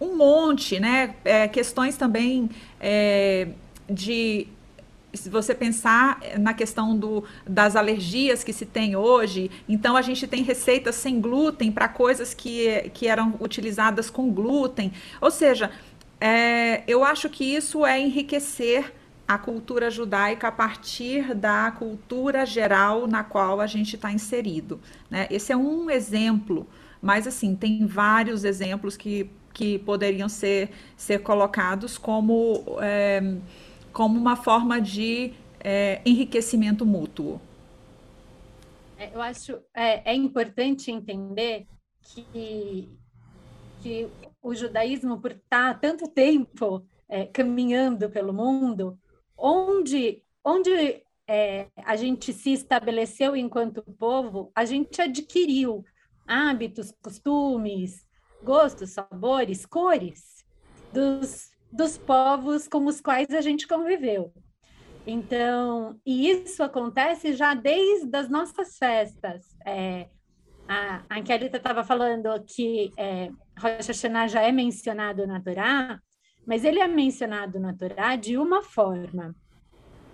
[0.00, 2.48] um monte, né, é, questões também
[2.80, 3.48] é,
[3.90, 4.46] de
[5.16, 10.26] se você pensar na questão do, das alergias que se tem hoje, então a gente
[10.26, 14.92] tem receitas sem glúten para coisas que, que eram utilizadas com glúten.
[15.20, 15.70] Ou seja,
[16.20, 18.92] é, eu acho que isso é enriquecer
[19.26, 24.80] a cultura judaica a partir da cultura geral na qual a gente está inserido.
[25.10, 25.26] Né?
[25.30, 26.66] Esse é um exemplo,
[27.02, 32.78] mas assim, tem vários exemplos que, que poderiam ser, ser colocados como.
[32.80, 33.36] É,
[33.96, 37.40] como uma forma de é, enriquecimento mútuo.
[38.98, 41.66] É, eu acho é, é importante entender
[42.02, 42.90] que,
[43.82, 44.06] que
[44.42, 48.98] o judaísmo, por estar tanto tempo é, caminhando pelo mundo,
[49.34, 55.82] onde, onde é, a gente se estabeleceu enquanto povo, a gente adquiriu
[56.26, 58.06] hábitos, costumes,
[58.44, 60.44] gostos, sabores, cores
[60.92, 64.32] dos dos povos com os quais a gente conviveu.
[65.06, 69.44] Então, e isso acontece já desde as nossas festas.
[69.64, 70.08] É,
[70.68, 76.00] a, Ankelita estava falando que é, Rosh Hashanah já é mencionado na Torá,
[76.44, 79.34] mas ele é mencionado na Torá de uma forma.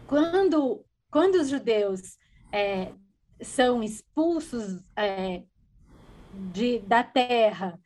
[0.07, 2.19] Quando, quando os judeus
[2.53, 2.93] é,
[3.41, 5.43] são expulsos é,
[6.53, 7.79] de, da terra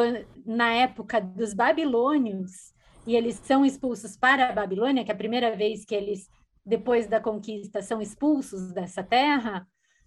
[0.00, 2.72] é, na época dos babilônios,
[3.06, 6.28] e eles são expulsos para a Babilônia, que é a primeira vez que eles,
[6.64, 9.66] depois da conquista, são expulsos dessa terra,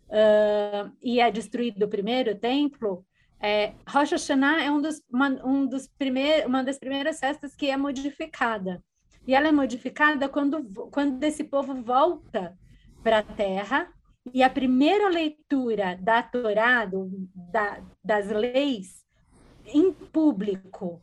[0.10, 3.06] uh, e é destruído o primeiro templo,
[3.40, 7.70] é, Rosh Hashanah é um dos, uma, um dos primeir, uma das primeiras festas que
[7.70, 8.84] é modificada.
[9.28, 12.58] E ela é modificada quando, quando esse povo volta
[13.04, 13.92] para a terra,
[14.34, 17.10] e a primeira leitura da Torá, do,
[17.52, 19.06] da, das leis,
[19.68, 21.02] em público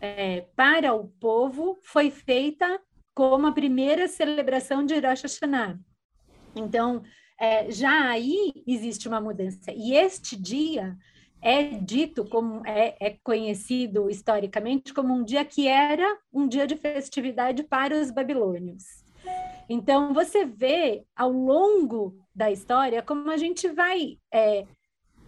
[0.00, 2.80] é, para o povo foi feita
[3.14, 5.78] como a primeira celebração de Rosh Hashanah.
[6.54, 7.02] Então,
[7.38, 9.72] é, já aí existe uma mudança.
[9.72, 10.96] E este dia
[11.40, 16.76] é dito como é, é, conhecido historicamente como um dia que era um dia de
[16.76, 18.84] festividade para os babilônios.
[19.68, 24.66] Então você vê ao longo da história como a gente vai é,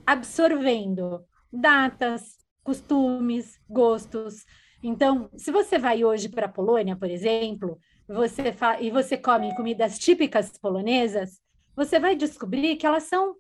[0.07, 4.45] absorvendo datas, costumes, gostos.
[4.83, 9.99] Então, se você vai hoje para a Polônia, por exemplo, você e você come comidas
[9.99, 11.41] típicas polonesas,
[11.75, 13.37] você vai descobrir que elas são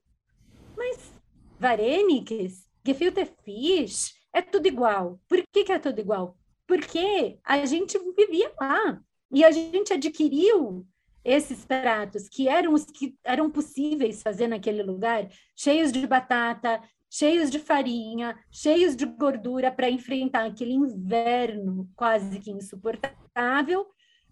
[0.78, 1.12] mas
[1.58, 5.20] vareniques, gefilte fish, é tudo igual.
[5.28, 6.36] Por que, que é tudo igual?
[6.66, 9.00] Porque a gente vivia lá
[9.30, 10.86] e a gente adquiriu
[11.24, 17.50] esses pratos que eram os que eram possíveis fazer naquele lugar, cheios de batata, cheios
[17.50, 23.82] de farinha, cheios de gordura para enfrentar aquele inverno quase que insuportável,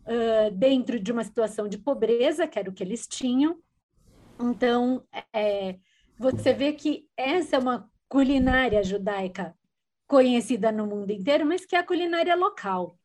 [0.07, 3.59] uh, dentro de uma situação de pobreza, que era o que eles tinham.
[4.41, 5.03] Então,
[5.33, 5.77] é,
[6.19, 9.55] você vê que essa é uma culinária judaica
[10.07, 12.99] conhecida no mundo inteiro, mas que é a culinária local.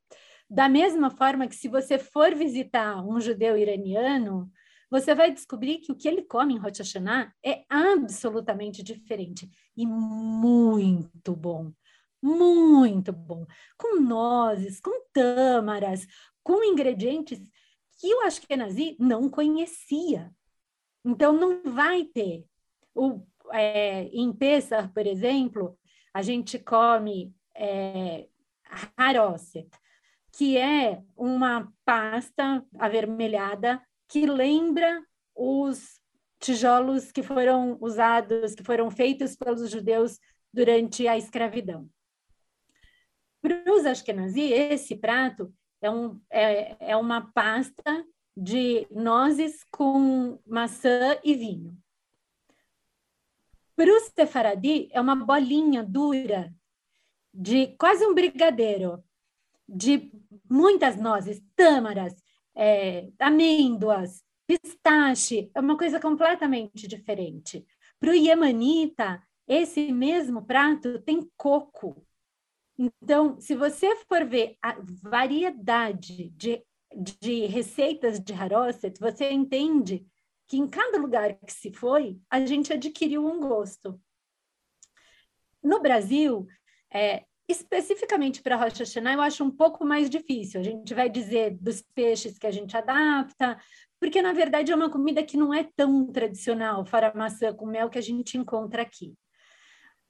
[0.50, 4.52] Da mesma forma que se você for visitar um judeu iraniano,
[4.92, 9.88] você vai descobrir que o que ele come em Rosh Hashanah é absolutamente diferente e
[9.88, 11.72] muito bom.
[12.22, 13.48] Muito bom.
[13.78, 16.06] Com nozes, com tâmaras,
[16.44, 17.40] com ingredientes
[18.00, 20.30] que o Ashkenazi não conhecia.
[21.06, 22.46] Então, não vai ter.
[22.94, 23.22] O,
[23.54, 25.80] é, em Pesach, por exemplo,
[26.14, 28.28] a gente come é,
[28.98, 29.70] haroset,
[30.34, 33.82] que é uma pasta avermelhada
[34.12, 35.02] que lembra
[35.34, 35.98] os
[36.38, 40.20] tijolos que foram usados, que foram feitos pelos judeus
[40.54, 41.90] durante a escravidão.
[43.42, 48.06] Para os Ashkenazi, esse prato é, um, é, é uma pasta
[48.36, 51.78] de nozes com maçã e vinho.
[53.78, 56.54] Para o Sefaradi, é uma bolinha dura
[57.34, 59.02] de quase um brigadeiro,
[59.68, 60.12] de
[60.50, 62.21] muitas nozes, tâmaras,
[62.56, 67.66] é, amêndoas, pistache, é uma coisa completamente diferente.
[68.00, 72.06] Para o Yemanita, esse mesmo prato tem coco.
[72.78, 76.64] Então, se você for ver a variedade de,
[76.96, 80.06] de receitas de Haroset, você entende
[80.48, 84.02] que em cada lugar que se foi, a gente adquiriu um gosto.
[85.64, 86.48] No Brasil,
[86.94, 90.60] é, especificamente para Rocha Hashanah, eu acho um pouco mais difícil.
[90.60, 93.60] A gente vai dizer dos peixes que a gente adapta,
[94.00, 97.90] porque na verdade é uma comida que não é tão tradicional, fora maçã com mel
[97.90, 99.14] que a gente encontra aqui.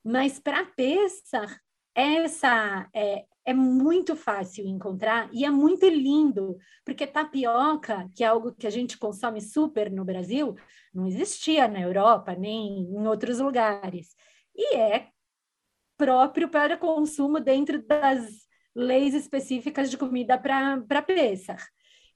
[0.03, 1.59] Mas para Pesach,
[1.93, 8.53] essa é, é muito fácil encontrar e é muito lindo, porque tapioca, que é algo
[8.53, 10.55] que a gente consome super no Brasil,
[10.93, 14.15] não existia na Europa nem em outros lugares.
[14.55, 15.09] E é
[16.01, 21.63] próprio para consumo dentro das leis específicas de comida para Pesach.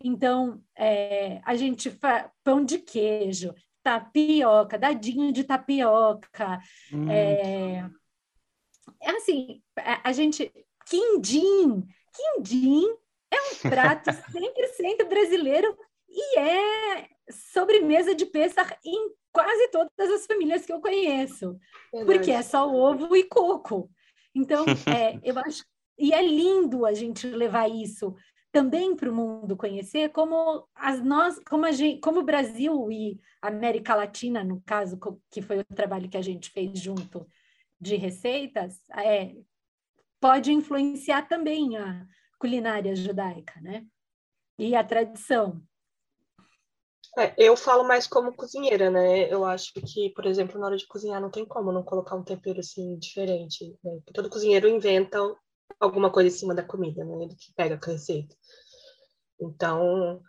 [0.04, 6.60] Então, é, a gente faz pão de queijo, tapioca, dadinho de tapioca,
[6.92, 7.12] hum.
[7.12, 7.88] é,
[9.04, 10.52] é assim, a, a gente
[10.88, 11.86] Quindim.
[12.12, 12.86] Quindim
[13.30, 15.78] é um prato 100% brasileiro
[16.10, 21.60] e é sobremesa de pêssar em quase todas as famílias que eu conheço,
[21.92, 22.18] Verdade.
[22.18, 23.92] porque é só ovo e coco.
[24.34, 25.64] Então, é, eu acho
[25.98, 28.16] e é lindo a gente levar isso
[28.52, 33.20] também para o mundo conhecer como as nós, como a gente, como o Brasil e
[33.42, 34.98] a América Latina, no caso,
[35.30, 37.28] que foi o trabalho que a gente fez junto
[37.80, 39.36] de receitas, é,
[40.22, 42.06] pode influenciar também a
[42.40, 43.86] culinária judaica, né?
[44.58, 45.62] E a tradição.
[47.18, 49.32] É, eu falo mais como cozinheira, né?
[49.32, 52.24] Eu acho que, por exemplo, na hora de cozinhar não tem como não colocar um
[52.24, 53.74] tempero assim diferente.
[53.84, 54.00] Né?
[54.14, 55.18] Todo cozinheiro inventa
[55.80, 57.24] alguma coisa em cima da comida, né?
[57.24, 58.36] Ele que pega a receita.
[59.40, 60.22] Então,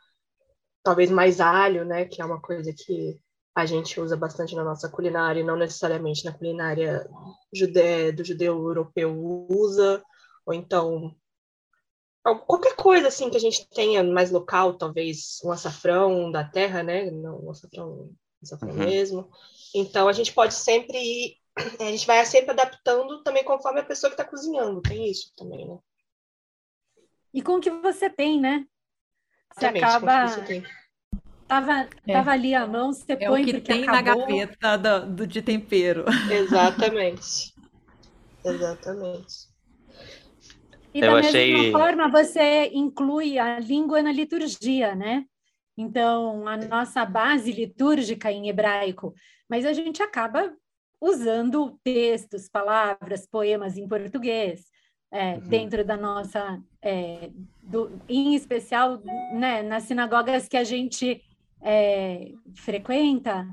[0.82, 2.04] talvez mais alho, né?
[2.04, 3.20] Que é uma coisa que
[3.54, 7.08] a gente usa bastante na nossa culinária, e não necessariamente na culinária
[7.52, 8.12] jude...
[8.12, 9.12] do judeu europeu
[9.48, 10.04] usa,
[10.44, 11.16] ou então
[12.34, 17.10] qualquer coisa assim que a gente tenha mais local, talvez um açafrão da terra, né?
[17.10, 18.10] Não, um açafrão,
[18.42, 18.78] açafrão uhum.
[18.78, 19.30] mesmo.
[19.74, 21.36] Então a gente pode sempre ir,
[21.78, 25.68] a gente vai sempre adaptando também conforme a pessoa que está cozinhando, tem isso também,
[25.68, 25.78] né?
[27.32, 28.66] E com o que você tem, né?
[29.54, 30.76] Você Exatamente, acaba
[31.46, 32.12] Tava, é.
[32.12, 34.20] tava ali a mão, você é põe o que tem acabou.
[34.20, 36.04] na gaveta do, do, de tempero.
[36.28, 37.54] Exatamente.
[38.44, 39.48] Exatamente.
[40.96, 41.52] E Eu da achei...
[41.52, 45.26] mesma forma, você inclui a língua na liturgia, né?
[45.76, 49.14] Então, a nossa base litúrgica em hebraico,
[49.46, 50.56] mas a gente acaba
[50.98, 54.64] usando textos, palavras, poemas em português,
[55.12, 55.40] é, uhum.
[55.40, 57.28] dentro da nossa, é,
[57.62, 58.98] do, em especial
[59.34, 61.22] né, nas sinagogas que a gente
[61.60, 63.46] é, frequenta,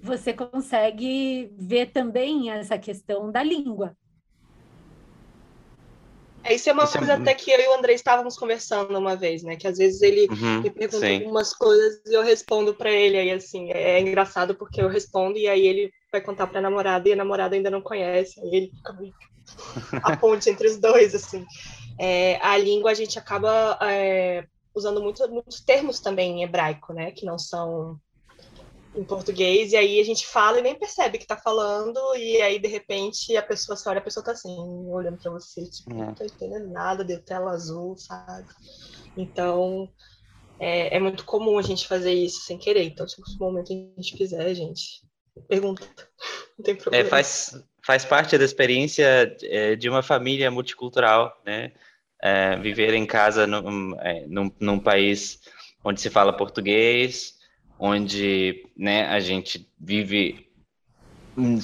[0.00, 3.96] você consegue ver também essa questão da língua.
[6.44, 7.16] É, isso é uma isso é coisa é...
[7.16, 9.56] até que eu e o André estávamos conversando uma vez, né?
[9.56, 11.16] Que às vezes ele uhum, me pergunta sim.
[11.16, 15.48] algumas coisas e eu respondo para ele, aí assim, é engraçado porque eu respondo e
[15.48, 18.70] aí ele vai contar para a namorada e a namorada ainda não conhece, aí ele
[18.76, 19.14] fica meio
[20.02, 21.44] a ponte entre os dois, assim.
[21.98, 27.10] É, a língua a gente acaba é, usando muito, muitos termos também em hebraico, né?
[27.12, 27.98] Que não são
[28.94, 32.58] em português, e aí a gente fala e nem percebe que tá falando, e aí
[32.58, 34.54] de repente a pessoa se olha, a pessoa tá assim,
[34.88, 35.94] olhando para você, tipo, é.
[35.94, 38.46] não tô entendendo nada, deu tela azul, sabe?
[39.16, 39.88] Então
[40.60, 44.00] é, é, muito comum a gente fazer isso sem querer, então se no momento a
[44.00, 45.02] gente quiser, a gente
[45.48, 45.82] pergunta,
[46.56, 47.06] não tem é, problema.
[47.06, 51.72] É, faz, faz parte da experiência é, de uma família multicultural, né?
[52.24, 55.40] é, viver em casa num, é, num, num, país
[55.84, 57.33] onde se fala português,
[57.78, 60.48] onde né, a gente vive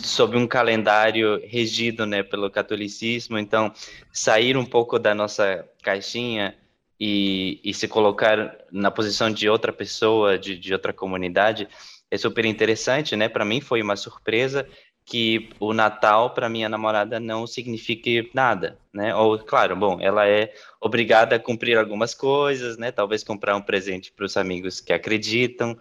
[0.02, 3.72] sob um calendário regido né, pelo catolicismo, então
[4.12, 6.56] sair um pouco da nossa caixinha
[6.98, 11.68] e, e se colocar na posição de outra pessoa, de, de outra comunidade,
[12.10, 13.28] é super interessante, né?
[13.28, 14.68] Para mim foi uma surpresa
[15.04, 19.14] que o Natal para minha namorada não signifique nada, né?
[19.14, 22.92] Ou claro, bom, ela é obrigada a cumprir algumas coisas, né?
[22.92, 25.76] Talvez comprar um presente para os amigos que acreditam,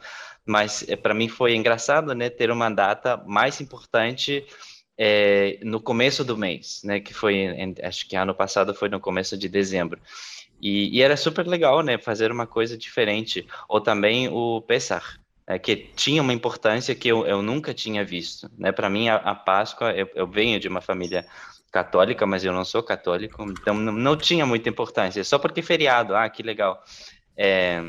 [0.45, 2.29] mas é, para mim foi engraçado, né?
[2.29, 4.45] Ter uma data mais importante
[4.97, 6.99] é, no começo do mês, né?
[6.99, 7.47] Que foi,
[7.83, 10.01] acho que ano passado foi no começo de dezembro.
[10.61, 11.97] E, e era super legal, né?
[11.97, 13.47] Fazer uma coisa diferente.
[13.67, 15.19] Ou também o Pesach,
[15.49, 18.47] é, que tinha uma importância que eu, eu nunca tinha visto.
[18.55, 18.71] Né?
[18.71, 21.25] Para mim, a, a Páscoa, eu, eu, venho de uma família
[21.71, 26.15] católica, mas eu não sou católico, então não, não tinha muita importância, só porque feriado,
[26.15, 26.83] ah, que legal.
[27.35, 27.81] É,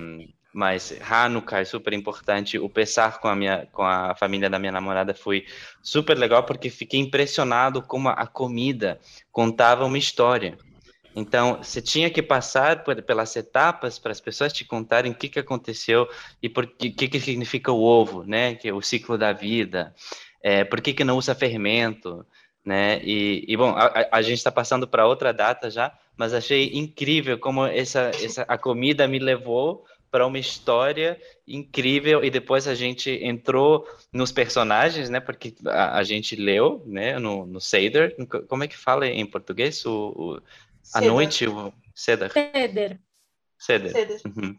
[0.54, 4.72] mas Hanukkah é super importante, o Pessar com a, minha, com a família da minha
[4.72, 5.44] namorada foi
[5.82, 8.98] super legal, porque fiquei impressionado como a comida
[9.30, 10.56] contava uma história.
[11.14, 15.28] Então, você tinha que passar por, pelas etapas para as pessoas te contarem o que,
[15.28, 16.08] que aconteceu
[16.42, 18.54] e que, que, que significa o ovo, né?
[18.54, 19.94] Que é o ciclo da vida.
[20.42, 22.24] É, por que, que não usa fermento,
[22.64, 23.00] né?
[23.02, 27.38] E, e bom, a, a gente está passando para outra data já, mas achei incrível
[27.38, 33.10] como essa, essa a comida me levou para uma história incrível e depois a gente
[33.22, 35.20] entrou nos personagens, né?
[35.20, 37.18] Porque a, a gente leu, né?
[37.18, 38.16] No, no Seder,
[38.48, 39.84] como é que fala em português?
[39.86, 40.42] O, o
[40.94, 42.32] à noite, o Ceder.
[42.32, 43.00] Ceder.
[43.58, 43.92] Ceder.
[43.92, 44.20] Ceder.
[44.24, 44.56] Uhum.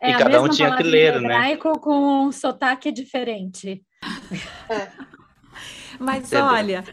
[0.00, 1.34] É e cada um tinha que ler, né?
[1.34, 3.84] hebraico com um sotaque diferente.
[4.68, 4.88] É.
[5.98, 6.44] Mas Ceder.
[6.44, 6.84] olha,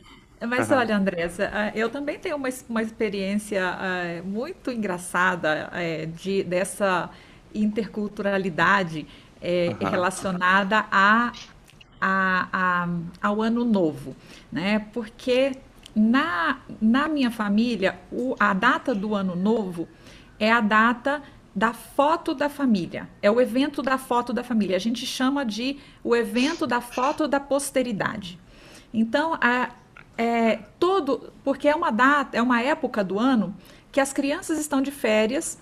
[0.41, 0.77] mas uhum.
[0.77, 7.09] olha, Andressa, ah, eu também tenho uma, uma experiência uh, muito engraçada uh, de, dessa
[7.53, 9.07] interculturalidade
[9.41, 9.89] uh, uhum.
[9.89, 11.31] relacionada a,
[12.01, 12.87] a, a,
[13.21, 14.15] ao ano novo,
[14.51, 14.79] né?
[14.91, 15.53] Porque
[15.95, 19.87] na, na minha família, o, a data do ano novo
[20.37, 21.23] é a data
[21.55, 23.07] da foto da família.
[23.21, 24.75] É o evento da foto da família.
[24.75, 28.37] A gente chama de o evento da foto da posteridade.
[28.93, 29.69] Então, a,
[30.17, 33.55] é, todo, porque é uma data, é uma época do ano
[33.89, 35.57] que as crianças estão de férias,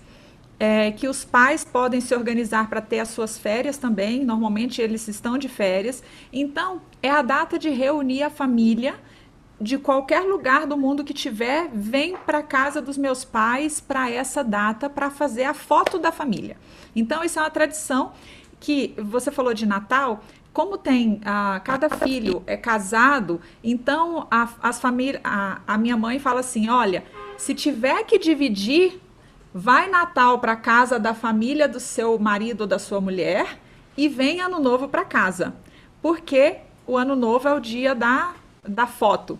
[0.58, 4.24] é, que os pais podem se organizar para ter as suas férias também.
[4.24, 6.02] Normalmente eles estão de férias.
[6.32, 8.96] Então, é a data de reunir a família
[9.60, 14.42] de qualquer lugar do mundo que tiver, vem para casa dos meus pais para essa
[14.42, 16.56] data para fazer a foto da família.
[16.94, 18.12] Então isso é uma tradição
[18.58, 24.80] que você falou de Natal, como tem ah, cada filho é casado, então a, as
[24.80, 27.04] famílias, a, a minha mãe fala assim, olha,
[27.36, 29.00] se tiver que dividir,
[29.52, 33.58] vai Natal para casa da família do seu marido ou da sua mulher
[33.96, 35.54] e vem Ano Novo para casa,
[36.00, 38.34] porque o Ano Novo é o dia da
[38.66, 39.38] da foto.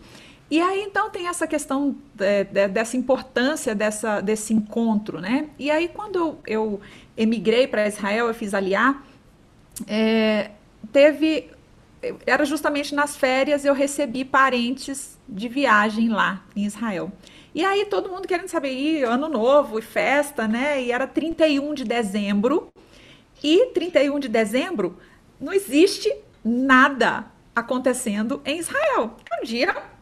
[0.50, 5.48] E aí, então, tem essa questão de, dessa importância dessa, desse encontro, né?
[5.58, 6.80] E aí, quando eu, eu
[7.16, 9.04] emigrei para Israel, eu fiz aliar,
[9.86, 10.50] é,
[10.92, 11.50] teve...
[12.26, 17.10] Era justamente nas férias, eu recebi parentes de viagem lá em Israel.
[17.54, 20.82] E aí, todo mundo querendo saber, e ano novo, e festa, né?
[20.82, 22.68] E era 31 de dezembro.
[23.42, 24.98] E 31 de dezembro,
[25.40, 26.14] não existe
[26.44, 29.16] nada acontecendo em Israel.
[29.30, 29.94] É um dia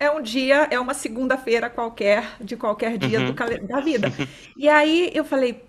[0.00, 3.32] é um dia, é uma segunda-feira qualquer, de qualquer dia uhum.
[3.32, 4.12] do, da vida.
[4.56, 5.67] E aí eu falei,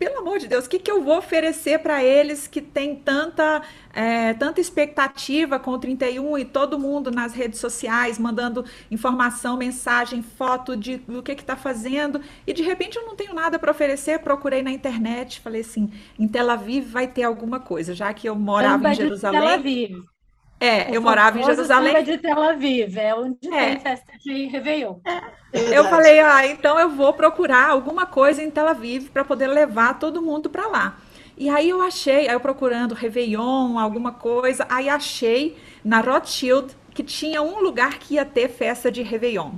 [0.00, 3.60] pelo amor de Deus, o que, que eu vou oferecer para eles que tem tanta,
[3.92, 10.22] é, tanta expectativa com o 31 e todo mundo nas redes sociais mandando informação, mensagem,
[10.22, 14.20] foto de, do que está fazendo e de repente eu não tenho nada para oferecer.
[14.20, 18.34] Procurei na internet, falei assim: em Tel Aviv vai ter alguma coisa, já que eu
[18.34, 19.40] morava Samba em Jerusalém.
[19.42, 20.19] Tel Aviv.
[20.60, 22.04] É, o eu morava em Jerusalém.
[22.04, 23.70] de Tel Aviv, é onde é.
[23.70, 24.96] tem festa de Réveillon.
[25.04, 25.78] É.
[25.78, 29.98] Eu falei, ah, então eu vou procurar alguma coisa em Tel Aviv para poder levar
[29.98, 30.98] todo mundo para lá.
[31.36, 37.02] E aí eu achei, aí eu procurando Réveillon, alguma coisa, aí achei na Rothschild que
[37.02, 39.52] tinha um lugar que ia ter festa de Réveillon.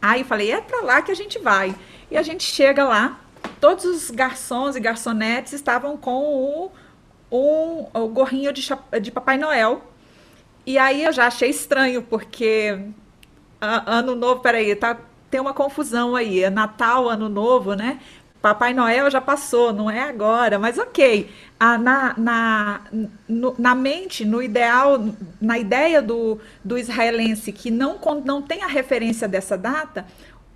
[0.00, 1.72] Aí eu falei, é para lá que a gente vai.
[2.10, 3.20] E a gente chega lá,
[3.60, 6.72] todos os garçons e garçonetes estavam com o,
[7.30, 8.68] um, o gorrinho de,
[9.00, 9.91] de Papai Noel
[10.64, 12.78] e aí eu já achei estranho, porque
[13.60, 14.96] ano novo, peraí, tá,
[15.30, 16.42] tem uma confusão aí.
[16.42, 18.00] É Natal, ano novo, né?
[18.40, 21.30] Papai Noel já passou, não é agora, mas ok.
[21.60, 22.80] Ah, na, na,
[23.28, 24.98] no, na mente, no ideal,
[25.40, 30.04] na ideia do, do israelense que não, não tem a referência dessa data,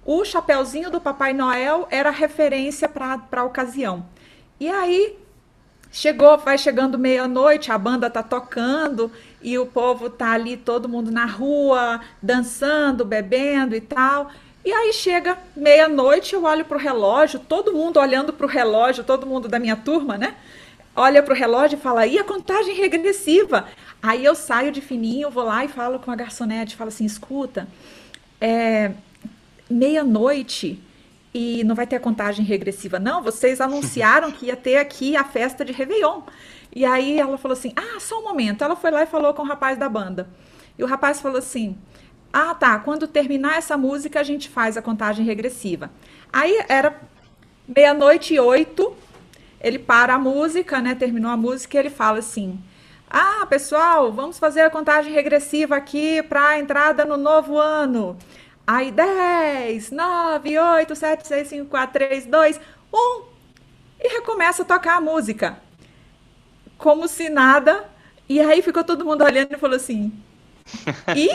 [0.05, 4.05] o chapeuzinho do Papai Noel era referência para a ocasião.
[4.59, 5.17] E aí
[5.93, 9.13] chegou, vai chegando meia-noite, a banda tá tocando
[9.47, 14.29] e o povo tá ali, todo mundo na rua, dançando, bebendo e tal.
[14.65, 19.47] E aí chega meia-noite, eu olho pro relógio, todo mundo olhando pro relógio, todo mundo
[19.47, 20.35] da minha turma, né?
[20.97, 23.69] Olha pro relógio e fala, e a contagem regressiva?
[24.03, 27.69] Aí eu saio de fininho, vou lá e falo com a garçonete, falo assim, escuta,
[28.41, 28.91] é,
[29.71, 30.83] meia-noite
[31.33, 32.99] e não vai ter a contagem regressiva.
[32.99, 36.23] Não, vocês anunciaram que ia ter aqui a festa de Réveillon.
[36.77, 38.63] E aí ela falou assim: ah, só um momento.
[38.63, 40.29] Ela foi lá e falou com o rapaz da banda.
[40.79, 41.75] E o rapaz falou assim:
[42.31, 45.91] ah, tá, quando terminar essa música a gente faz a contagem regressiva.
[46.31, 47.01] Aí era
[47.67, 48.95] meia-noite e oito,
[49.59, 50.95] ele para a música, né?
[50.95, 52.63] Terminou a música e ele fala assim:
[53.09, 58.19] ah, pessoal, vamos fazer a contagem regressiva aqui para a entrada no novo ano.
[58.67, 62.61] Aí 10, 9, 8, 7, 6, 5, 4, 3, 2,
[62.93, 63.23] 1.
[63.99, 65.65] E recomeça a tocar a música.
[66.79, 67.89] Como se nada.
[68.29, 70.13] E aí ficou todo mundo olhando e falou assim.
[71.17, 71.31] E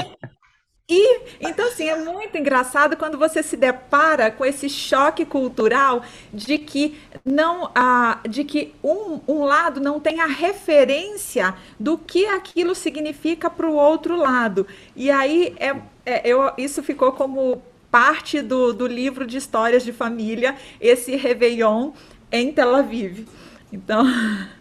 [0.91, 6.03] e então assim é muito engraçado quando você se depara com esse choque cultural
[6.33, 12.25] de que não ah, de que um, um lado não tem a referência do que
[12.25, 18.41] aquilo significa para o outro lado e aí é, é, eu, isso ficou como parte
[18.41, 21.91] do, do livro de histórias de família esse Réveillon
[22.29, 23.25] em Tel Aviv
[23.71, 24.03] então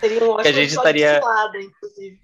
[0.00, 2.20] seria um ótimo que a gente estaria lado, inclusive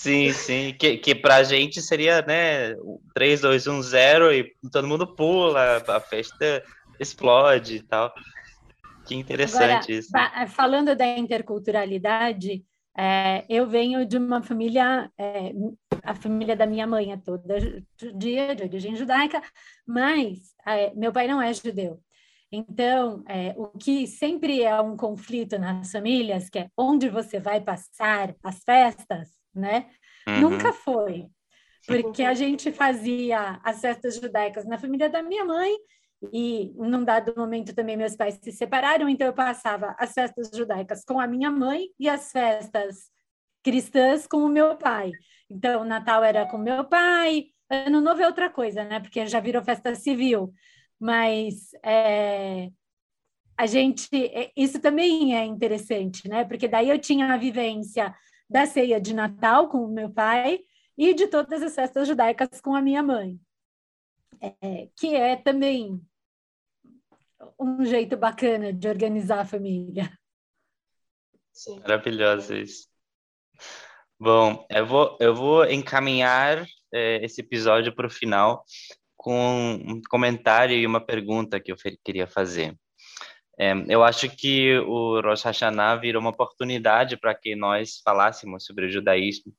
[0.00, 0.74] Sim, sim.
[0.78, 2.74] Que, que pra gente seria, né,
[3.12, 6.64] 3, 2, 1, 0 e todo mundo pula, a festa
[6.98, 8.10] explode e tal.
[9.04, 10.54] Que interessante Agora, isso.
[10.54, 12.64] Falando da interculturalidade,
[12.96, 15.52] é, eu venho de uma família, é,
[16.02, 17.58] a família da minha mãe é toda
[18.00, 19.42] judia, de origem judaica,
[19.86, 22.00] mas é, meu pai não é judeu.
[22.52, 27.60] Então, é, o que sempre é um conflito nas famílias, que é onde você vai
[27.60, 29.88] passar as festas, né?
[30.26, 30.40] Uhum.
[30.40, 31.26] Nunca foi.
[31.86, 35.74] Porque a gente fazia as festas judaicas na família da minha mãe
[36.32, 41.02] e num dado momento também meus pais se separaram, então eu passava as festas judaicas
[41.04, 43.10] com a minha mãe e as festas
[43.62, 45.12] cristãs com o meu pai.
[45.48, 48.98] Então, Natal era com meu pai, Ano Novo é outra coisa, né?
[48.98, 50.52] Porque já virou festa civil.
[51.00, 52.70] Mas é,
[53.56, 56.44] a gente, é, isso também é interessante, né?
[56.44, 58.14] Porque daí eu tinha a vivência
[58.48, 60.60] da ceia de Natal com o meu pai
[60.96, 63.40] e de todas as festas judaicas com a minha mãe,
[64.40, 66.00] é, que é também
[67.58, 70.12] um jeito bacana de organizar a família.
[71.52, 71.80] Sim.
[71.80, 72.88] Maravilhoso isso.
[74.18, 78.64] Bom, eu vou, eu vou encaminhar é, esse episódio para o final
[79.22, 82.74] com um comentário e uma pergunta que eu queria fazer.
[83.58, 88.86] É, eu acho que o Rosh Hashanah virou uma oportunidade para que nós falássemos sobre
[88.86, 89.52] o judaísmo.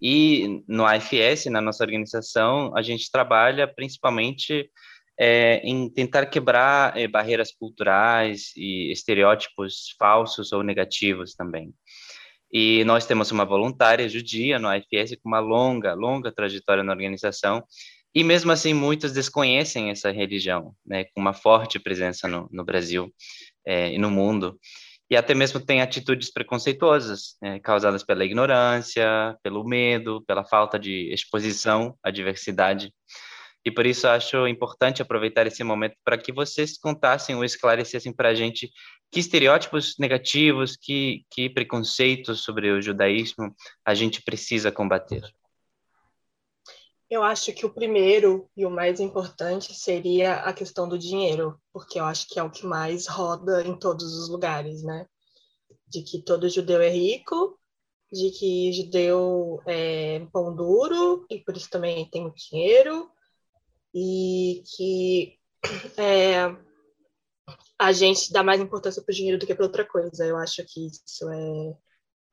[0.00, 4.70] E no AFS, na nossa organização, a gente trabalha principalmente
[5.18, 11.72] é, em tentar quebrar é, barreiras culturais e estereótipos falsos ou negativos também.
[12.52, 17.64] E nós temos uma voluntária judia no AFS com uma longa, longa trajetória na organização
[18.14, 23.12] e mesmo assim, muitos desconhecem essa religião, né, com uma forte presença no, no Brasil
[23.66, 24.58] é, e no mundo.
[25.10, 31.12] E até mesmo tem atitudes preconceituosas, né, causadas pela ignorância, pelo medo, pela falta de
[31.12, 32.92] exposição à diversidade.
[33.64, 38.30] E por isso acho importante aproveitar esse momento para que vocês contassem ou esclarecessem para
[38.30, 38.70] a gente
[39.10, 45.22] que estereótipos negativos, que, que preconceitos sobre o judaísmo a gente precisa combater.
[47.12, 52.00] Eu acho que o primeiro e o mais importante seria a questão do dinheiro, porque
[52.00, 55.06] eu acho que é o que mais roda em todos os lugares, né?
[55.86, 57.60] De que todo judeu é rico,
[58.10, 63.10] de que judeu é pão duro e por isso também tem muito dinheiro,
[63.94, 65.38] e que
[65.98, 66.46] é,
[67.78, 70.24] a gente dá mais importância para o dinheiro do que para outra coisa.
[70.24, 71.76] Eu acho que isso é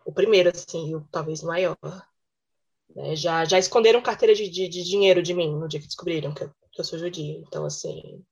[0.05, 1.77] o primeiro, assim, o talvez maior.
[2.95, 3.15] Né?
[3.15, 6.43] Já, já esconderam carteira de, de, de, dinheiro de mim no dia que descobriram que
[6.43, 7.37] eu, que eu sou judia.
[7.39, 8.23] Então, assim.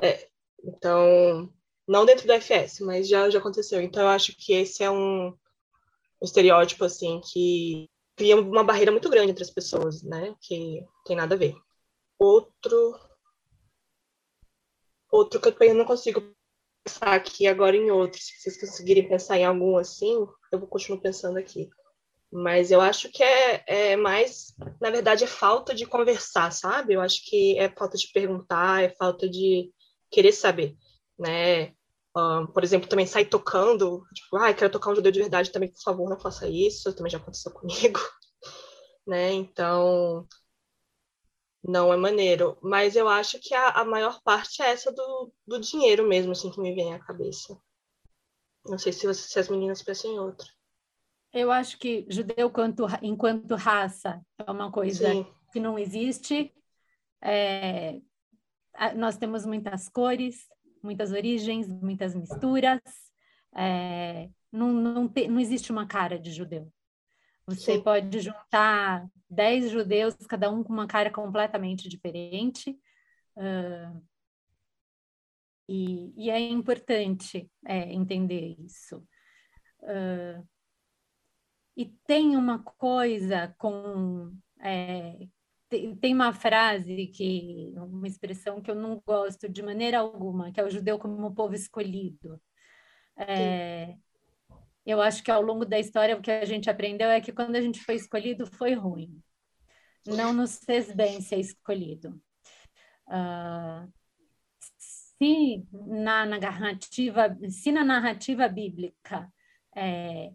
[0.00, 0.28] É,
[0.64, 1.52] então,
[1.86, 3.80] não dentro do FS, mas já, já aconteceu.
[3.80, 9.08] Então, eu acho que esse é um, um estereótipo, assim, que cria uma barreira muito
[9.08, 10.34] grande entre as pessoas, né?
[10.40, 11.54] Que tem nada a ver.
[12.18, 12.98] Outro.
[15.10, 16.34] Outro que eu não consigo
[16.84, 18.20] pensar aqui agora em outro.
[18.20, 21.70] Se vocês conseguirem pensar em algum assim, eu vou continuar pensando aqui.
[22.30, 26.94] Mas eu acho que é, é mais, na verdade, é falta de conversar, sabe?
[26.94, 29.72] Eu acho que é falta de perguntar, é falta de
[30.10, 30.76] querer saber,
[31.18, 31.72] né?
[32.16, 35.70] Um, por exemplo, também sai tocando, tipo, ah, quero tocar um judeu de verdade também,
[35.70, 38.00] por favor, não faça isso, também já aconteceu comigo,
[39.06, 39.32] né?
[39.32, 40.26] Então,
[41.62, 42.58] não é maneiro.
[42.62, 46.50] Mas eu acho que a, a maior parte é essa do, do dinheiro mesmo, assim,
[46.50, 47.58] que me vem à cabeça.
[48.66, 50.46] Não sei se, você, se as meninas pensam em outra.
[51.32, 55.26] Eu acho que judeu quanto, enquanto raça é uma coisa Sim.
[55.52, 56.52] que não existe.
[57.22, 58.00] É,
[58.96, 60.46] nós temos muitas cores,
[60.82, 62.80] muitas origens, muitas misturas.
[63.54, 66.72] É, não, não, te, não existe uma cara de judeu.
[67.46, 67.82] Você Sim.
[67.82, 72.78] pode juntar dez judeus, cada um com uma cara completamente diferente.
[73.36, 74.02] Uh,
[75.68, 79.06] e, e, é importante é, entender isso.
[79.80, 80.46] Uh,
[81.78, 84.36] e tem uma coisa com.
[84.60, 85.16] É,
[85.68, 90.64] tem, uma frase que, uma expressão que eu não gosto de maneira alguma, que é
[90.64, 92.40] o judeu como povo escolhido.
[93.16, 93.94] É,
[94.84, 97.54] eu acho que ao longo da história o que a gente aprendeu é que quando
[97.54, 99.22] a gente foi escolhido foi ruim.
[100.04, 102.20] Não nos fez bem ser escolhido.
[103.06, 103.88] Uh,
[104.80, 109.32] se na, na, narrativa, se na narrativa bíblica
[109.76, 110.32] é,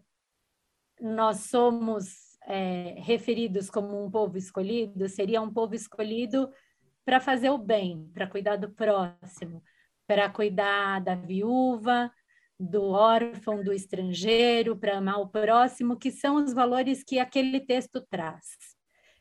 [0.99, 6.51] nós somos é, referidos como um povo escolhido, seria um povo escolhido
[7.05, 9.63] para fazer o bem, para cuidar do próximo,
[10.07, 12.11] para cuidar da viúva,
[12.59, 18.01] do órfão, do estrangeiro, para amar o próximo, que são os valores que aquele texto
[18.09, 18.57] traz.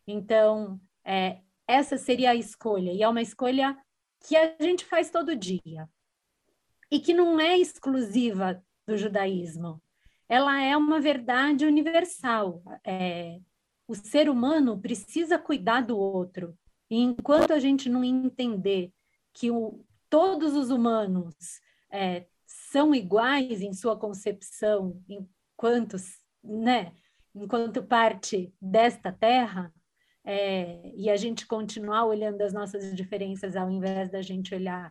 [0.07, 3.77] Então, é, essa seria a escolha, e é uma escolha
[4.27, 5.89] que a gente faz todo dia,
[6.91, 9.83] e que não é exclusiva do judaísmo
[10.33, 12.63] ela é uma verdade universal.
[12.87, 13.39] É,
[13.87, 16.57] o ser humano precisa cuidar do outro.
[16.89, 18.91] E enquanto a gente não entender
[19.35, 21.35] que o, todos os humanos
[21.91, 25.99] é, são iguais em sua concepção, enquanto,
[26.43, 26.95] né,
[27.35, 29.71] enquanto parte desta terra,
[30.25, 34.91] é, e a gente continuar olhando as nossas diferenças ao invés da gente olhar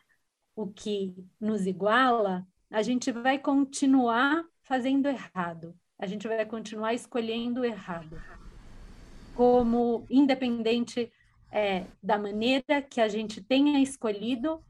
[0.56, 5.76] o que nos iguala, a gente vai continuar fazendo errado.
[6.00, 8.22] A gente vai continuar escolhendo errado.
[9.36, 11.12] Como independente
[11.52, 14.64] é, da maneira que a gente tenha escolhido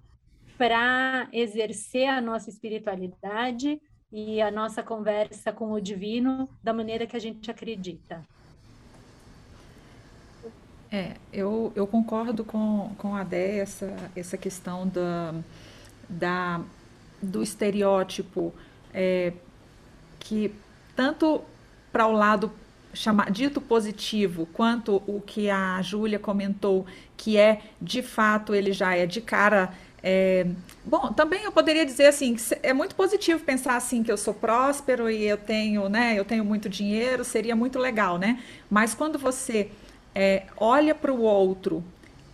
[0.57, 3.80] para exercer a nossa espiritualidade
[4.11, 8.26] e a nossa conversa com o divino da maneira que a gente acredita.
[10.91, 15.36] É, eu, eu concordo com, com a Déia, essa, essa questão da,
[16.10, 16.60] da,
[17.22, 18.52] do estereótipo
[18.91, 19.34] é,
[20.22, 20.53] que
[20.95, 21.41] tanto
[21.91, 22.52] para o lado
[22.93, 26.85] chama, dito positivo, quanto o que a Júlia comentou,
[27.18, 29.73] que é de fato ele já é de cara.
[30.03, 30.48] É,
[30.84, 35.10] bom, também eu poderia dizer assim, é muito positivo pensar assim que eu sou próspero
[35.10, 38.41] e eu tenho, né, eu tenho muito dinheiro, seria muito legal, né?
[38.69, 39.69] Mas quando você
[40.15, 41.84] é, olha para o outro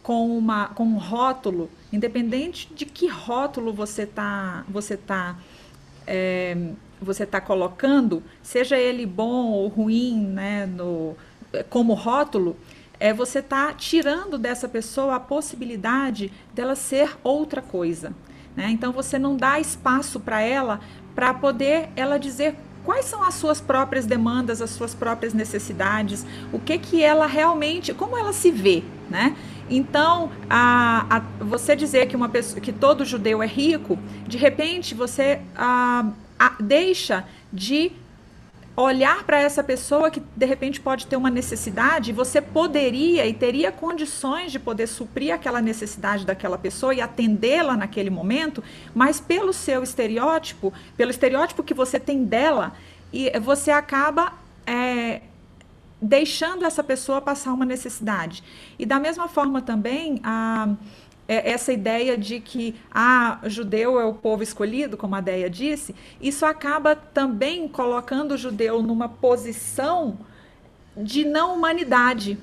[0.02, 5.38] com, uma, com um rótulo, independente de que rótulo você está você tá,
[6.06, 6.56] é,
[7.02, 11.16] você está colocando, seja ele bom ou ruim, né, no,
[11.70, 12.56] como rótulo,
[13.00, 18.14] é você está tirando dessa pessoa a possibilidade dela ser outra coisa.
[18.56, 18.70] Né?
[18.72, 20.80] Então você não dá espaço para ela
[21.14, 26.60] para poder ela dizer quais são as suas próprias demandas, as suas próprias necessidades, o
[26.60, 29.36] que que ela realmente, como ela se vê, né?
[29.70, 34.96] Então, a, a, você dizer que uma pessoa, que todo judeu é rico, de repente
[34.96, 36.06] você a,
[36.60, 37.92] deixa de
[38.76, 43.72] olhar para essa pessoa que de repente pode ter uma necessidade, você poderia e teria
[43.72, 49.82] condições de poder suprir aquela necessidade daquela pessoa e atendê-la naquele momento, mas pelo seu
[49.82, 52.74] estereótipo, pelo estereótipo que você tem dela,
[53.12, 54.34] e você acaba
[54.64, 55.22] é,
[56.00, 58.44] deixando essa pessoa passar uma necessidade.
[58.78, 60.70] E da mesma forma também a
[61.28, 65.94] é, essa ideia de que ah, judeu é o povo escolhido, como a Deia disse,
[66.22, 70.18] isso acaba também colocando o judeu numa posição
[70.96, 72.38] de não humanidade.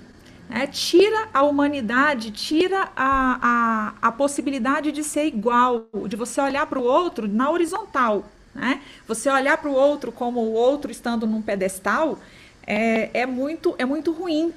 [0.48, 0.66] Né?
[0.66, 6.78] Tira a humanidade, tira a, a, a possibilidade de ser igual, de você olhar para
[6.78, 8.24] o outro na horizontal.
[8.54, 8.80] Né?
[9.08, 12.18] Você olhar para o outro como o outro estando num pedestal
[12.66, 14.52] é, é, muito, é muito ruim.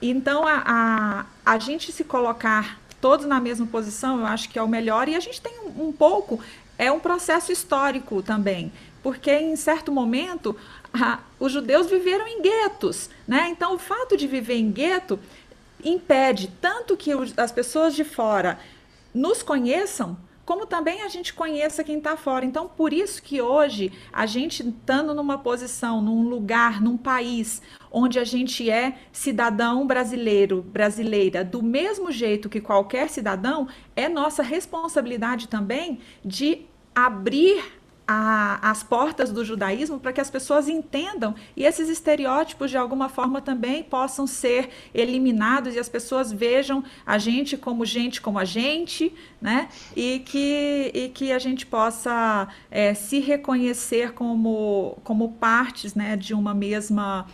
[0.00, 4.62] Então, a, a, a gente se colocar todos na mesma posição, eu acho que é
[4.62, 5.08] o melhor.
[5.08, 6.40] E a gente tem um, um pouco,
[6.76, 8.72] é um processo histórico também,
[9.02, 10.56] porque em certo momento
[10.92, 13.48] a, os judeus viveram em guetos, né?
[13.50, 15.18] Então o fato de viver em gueto
[15.84, 18.58] impede tanto que as pessoas de fora
[19.14, 22.44] nos conheçam, como também a gente conheça quem está fora.
[22.44, 28.18] Então, por isso que hoje, a gente estando numa posição, num lugar, num país onde
[28.18, 35.48] a gente é cidadão brasileiro, brasileira, do mesmo jeito que qualquer cidadão, é nossa responsabilidade
[35.48, 37.78] também de abrir
[38.10, 43.10] a, as portas do judaísmo para que as pessoas entendam e esses estereótipos de alguma
[43.10, 48.46] forma também possam ser eliminados e as pessoas vejam a gente como gente como a
[48.46, 49.68] gente, né?
[49.94, 56.32] E que, e que a gente possa é, se reconhecer como, como partes né, de
[56.32, 57.26] uma mesma.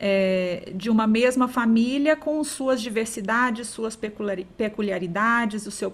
[0.00, 5.92] É, de uma mesma família com suas diversidades, suas peculiaridades, o seu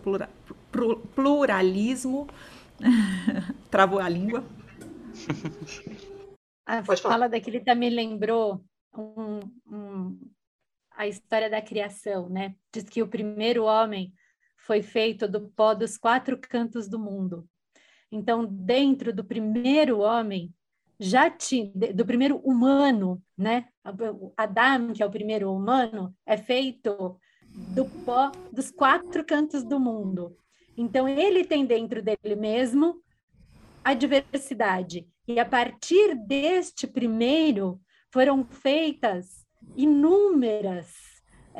[1.14, 2.28] pluralismo.
[3.70, 4.44] Travou a língua.
[6.66, 7.14] A Pode falar.
[7.14, 8.64] fala daquele me lembrou
[8.96, 10.18] um, um,
[10.92, 12.54] a história da criação, né?
[12.72, 14.12] Diz que o primeiro homem
[14.56, 17.46] foi feito do pó dos quatro cantos do mundo.
[18.10, 20.54] Então, dentro do primeiro homem,
[20.98, 23.66] já tinha, do primeiro humano, né?
[24.36, 27.18] Adão, que é o primeiro humano, é feito
[27.74, 30.36] do pó dos quatro cantos do mundo.
[30.76, 33.00] Então, ele tem dentro dele mesmo
[33.82, 35.06] a diversidade.
[35.26, 37.80] E a partir deste primeiro,
[38.12, 39.44] foram feitas
[39.76, 40.92] inúmeras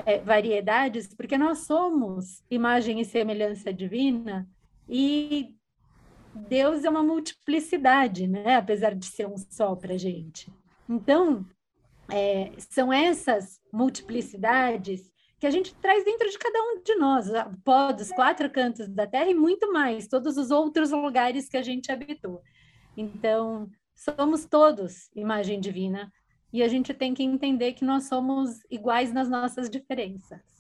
[0.06, 4.48] é, variedades, porque nós somos imagem e semelhança divina,
[4.89, 5.55] e
[6.35, 8.56] Deus é uma multiplicidade, né?
[8.56, 10.52] apesar de ser um só para a gente.
[10.89, 11.47] Então,
[12.11, 17.27] é, são essas multiplicidades que a gente traz dentro de cada um de nós,
[17.65, 21.62] pó dos quatro cantos da Terra e muito mais, todos os outros lugares que a
[21.62, 22.43] gente habitou.
[22.97, 26.12] Então, somos todos imagem divina
[26.52, 30.53] e a gente tem que entender que nós somos iguais nas nossas diferenças.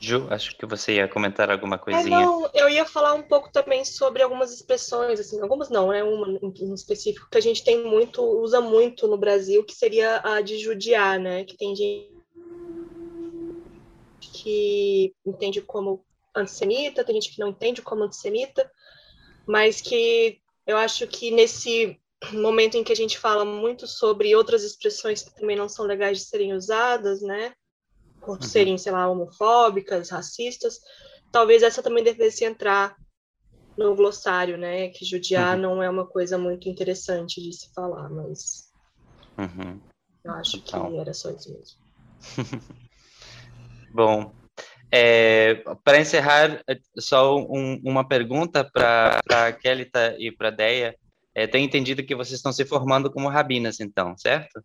[0.00, 2.16] Ju, acho que você ia comentar alguma é, coisinha.
[2.16, 6.04] É, não, eu ia falar um pouco também sobre algumas expressões, assim, algumas não, né?
[6.04, 10.40] Uma em específico que a gente tem muito, usa muito no Brasil, que seria a
[10.40, 11.44] de judiar, né?
[11.44, 12.16] Que tem gente
[14.20, 16.04] que entende como
[16.34, 18.70] antissemita, tem gente que não entende como antissemita,
[19.46, 21.98] mas que eu acho que nesse
[22.32, 26.18] momento em que a gente fala muito sobre outras expressões que também não são legais
[26.18, 27.52] de serem usadas, né,
[28.28, 28.42] por uhum.
[28.42, 30.80] serem, sei lá, homofóbicas, racistas,
[31.32, 32.94] talvez essa também devesse entrar
[33.74, 35.62] no glossário, né, que judiar uhum.
[35.62, 38.70] não é uma coisa muito interessante de se falar, mas
[39.38, 39.80] uhum.
[40.22, 40.90] eu acho Total.
[40.90, 41.78] que era só isso mesmo.
[43.94, 44.34] Bom,
[44.92, 46.62] é, para encerrar,
[46.98, 50.94] só um, uma pergunta para a Kelita e para a Deia.
[51.34, 54.14] É, tenho entendido que vocês estão se formando como rabinas, então?
[54.18, 54.62] Certo.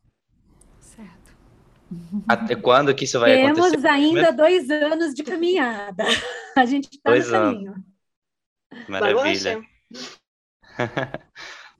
[2.27, 3.81] Até quando que isso vai Temos acontecer?
[3.81, 6.03] Temos ainda dois anos de caminhada.
[6.57, 7.71] A gente está no caminho.
[7.71, 8.87] Anos.
[8.87, 9.61] Maravilha.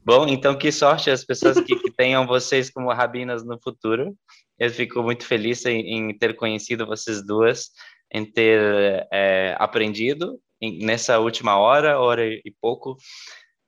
[0.05, 4.13] Bom, então que sorte as pessoas que, que, tenham vocês como rabinas no futuro.
[4.59, 7.69] Eu fico muito feliz em, em ter conhecido vocês duas,
[8.13, 12.97] em ter é, aprendido em, nessa última hora, hora e pouco,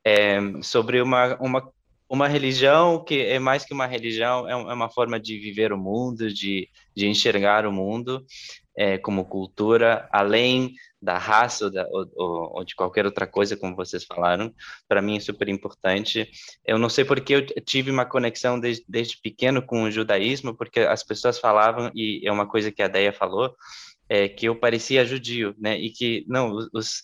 [0.05, 1.71] é, sobre uma, uma,
[2.09, 5.77] uma religião que é mais que uma religião, é, é uma forma de viver o
[5.77, 8.25] mundo, de, de enxergar o mundo
[8.77, 13.75] é, como cultura, além da raça ou, da, ou, ou, de qualquer outra coisa, como
[13.75, 14.53] vocês falaram,
[14.87, 16.29] para mim é super importante.
[16.65, 20.81] Eu não sei porque eu tive uma conexão desde, desde pequeno com o judaísmo, porque
[20.81, 23.55] as pessoas falavam, e é uma coisa que a Deia falou,
[24.09, 25.77] é, que eu parecia judio, né?
[25.79, 27.03] E que, não, os,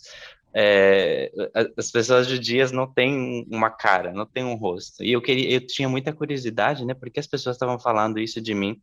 [0.54, 1.32] é,
[1.78, 5.04] as pessoas judias não têm uma cara, não têm um rosto.
[5.04, 6.94] E eu queria, eu tinha muita curiosidade, né?
[6.94, 8.80] Porque as pessoas estavam falando isso de mim.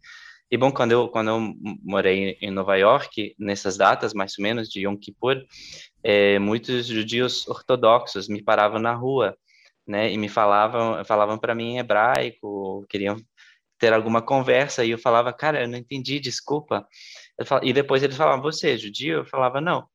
[0.50, 4.68] E bom, quando eu, quando eu morei em Nova York, nessas datas, mais ou menos,
[4.68, 5.44] de Yom Kippur,
[6.02, 9.36] é, muitos judeus ortodoxos me paravam na rua,
[9.86, 13.16] né, e me falavam, falavam para mim em hebraico, queriam
[13.78, 16.86] ter alguma conversa, e eu falava, cara, eu não entendi, desculpa.
[17.44, 19.18] Falava, e depois eles falavam, você é judio?
[19.18, 19.86] Eu falava, não.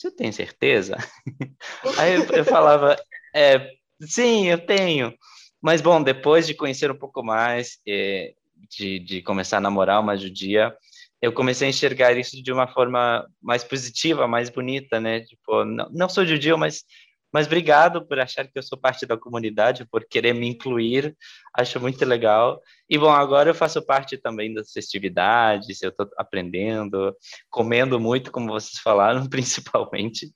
[0.00, 0.96] Você tem certeza?
[1.98, 2.96] Aí eu, eu falava,
[3.36, 3.70] é,
[4.00, 5.12] sim, eu tenho.
[5.60, 8.32] Mas, bom, depois de conhecer um pouco mais, é,
[8.70, 10.74] de, de começar a namorar uma judia,
[11.20, 15.20] eu comecei a enxergar isso de uma forma mais positiva, mais bonita, né?
[15.20, 16.82] Tipo, não, não sou judio, mas
[17.32, 21.16] mas obrigado por achar que eu sou parte da comunidade, por querer me incluir,
[21.56, 22.60] acho muito legal.
[22.88, 27.14] E bom, agora eu faço parte também das festividades, eu estou aprendendo,
[27.48, 30.32] comendo muito, como vocês falaram, principalmente.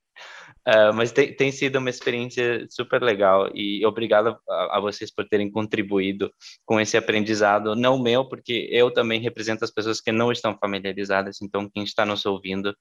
[0.66, 5.28] Uh, mas tem, tem, sido uma experiência super legal e obrigado a, a, vocês por
[5.28, 6.32] terem contribuído
[6.64, 11.42] com esse aprendizado, não meu, porque eu também represento as pessoas que não estão familiarizadas,
[11.42, 12.74] então quem está nos ouvindo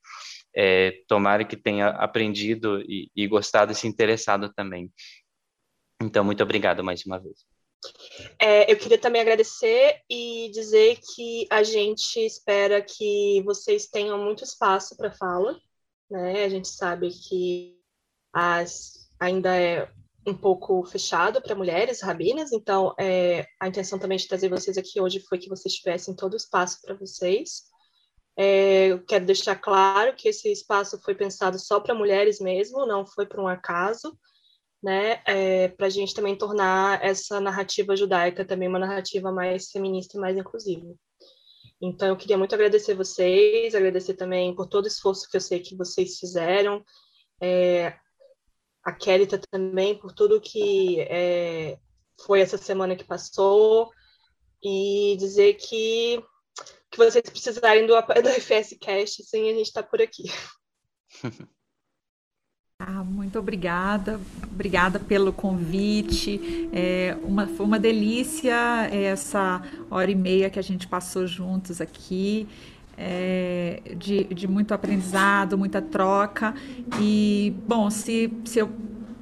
[0.56, 4.92] é, tomara que tenha aprendido e, e gostado e se interessado também.
[6.02, 7.46] Então, muito obrigado mais uma vez.
[8.40, 14.44] É, eu queria também agradecer e dizer que a gente espera que vocês tenham muito
[14.44, 15.60] espaço para fala.
[16.10, 16.46] Né?
[16.46, 17.78] A gente sabe que
[18.32, 19.90] as, ainda é
[20.26, 25.02] um pouco fechado para mulheres rabinas, então é, a intenção também de trazer vocês aqui
[25.02, 27.64] hoje foi que vocês tivessem todo o espaço para vocês.
[28.36, 33.06] É, eu quero deixar claro que esse espaço foi pensado só para mulheres mesmo, não
[33.06, 34.18] foi por um acaso
[34.84, 40.18] né, é, para a gente também tornar essa narrativa judaica também uma narrativa mais feminista
[40.18, 40.94] e mais inclusiva.
[41.82, 45.62] Então, eu queria muito agradecer vocês, agradecer também por todo o esforço que eu sei
[45.62, 46.84] que vocês fizeram,
[47.42, 47.96] é,
[48.84, 51.78] a Kelita também por tudo que é,
[52.26, 53.90] foi essa semana que passou,
[54.62, 56.22] e dizer que,
[56.94, 60.24] que vocês precisarem do apoio do FS Cast, sim, a gente está por aqui.
[62.86, 66.70] Ah, muito obrigada, obrigada pelo convite.
[66.74, 68.53] É uma, foi uma delícia
[68.91, 72.45] essa hora e meia que a gente passou juntos aqui,
[72.98, 76.53] é, de, de muito aprendizado, muita troca.
[76.99, 78.70] E, bom, se, se eu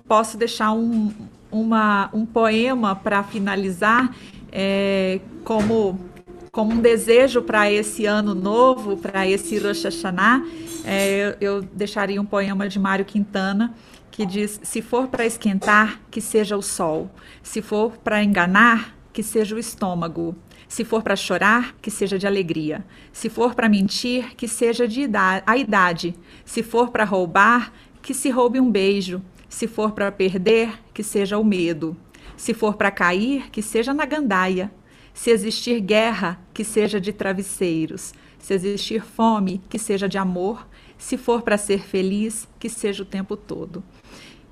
[0.07, 1.13] posso deixar um,
[1.51, 4.15] uma, um poema para finalizar,
[4.51, 6.10] é, como
[6.51, 10.45] como um desejo para esse ano novo, para esse Rosh Hashanah,
[10.83, 13.73] é, eu deixaria um poema de Mário Quintana
[14.11, 17.09] que diz: Se for para esquentar, que seja o sol.
[17.41, 20.35] Se for para enganar, que seja o estômago.
[20.67, 22.85] Se for para chorar, que seja de alegria.
[23.11, 26.15] Se for para mentir, que seja de idade, a idade.
[26.45, 29.21] Se for para roubar, que se roube um beijo.
[29.49, 31.95] Se for para perder, que seja o medo.
[32.37, 34.71] Se for para cair, que seja na gandaia.
[35.13, 38.13] Se existir guerra, que seja de travesseiros.
[38.39, 40.67] Se existir fome, que seja de amor.
[40.97, 43.83] Se for para ser feliz, que seja o tempo todo.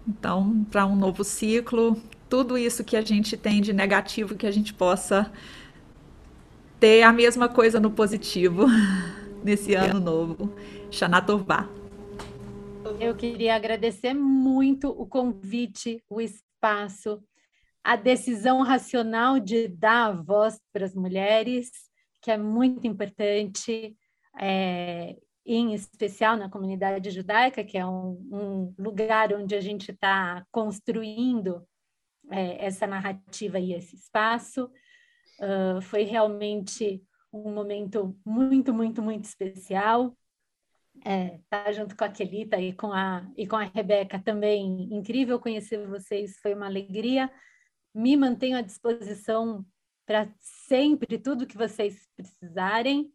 [0.07, 1.95] Então, para um novo ciclo,
[2.29, 5.31] tudo isso que a gente tem de negativo, que a gente possa
[6.79, 8.65] ter a mesma coisa no positivo
[9.43, 10.53] nesse ano novo.
[10.91, 11.69] Xanatová.
[12.99, 17.21] Eu queria agradecer muito o convite, o espaço,
[17.83, 21.69] a decisão racional de dar voz para as mulheres,
[22.21, 23.95] que é muito importante,
[24.39, 25.15] é,
[25.45, 31.65] em especial na comunidade judaica, que é um, um lugar onde a gente está construindo
[32.29, 34.69] é, essa narrativa e esse espaço.
[35.39, 37.01] Uh, foi realmente
[37.31, 40.15] um momento muito, muito, muito especial.
[41.05, 44.93] É, tá junto com a Kelita e com a, e com a Rebeca também.
[44.93, 47.31] Incrível conhecer vocês, foi uma alegria
[47.93, 49.65] me mantenho à disposição
[50.05, 53.13] para sempre tudo que vocês precisarem.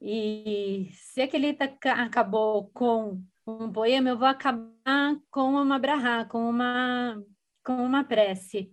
[0.00, 7.22] E se aquele acabou com um poema, eu vou acabar com uma brahá, com uma,
[7.64, 8.72] com uma prece,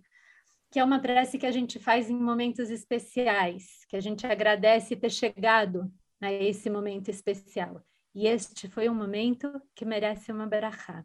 [0.70, 4.96] que é uma prece que a gente faz em momentos especiais, que a gente agradece
[4.96, 7.82] ter chegado a esse momento especial.
[8.14, 11.04] E este foi um momento que merece uma brahá.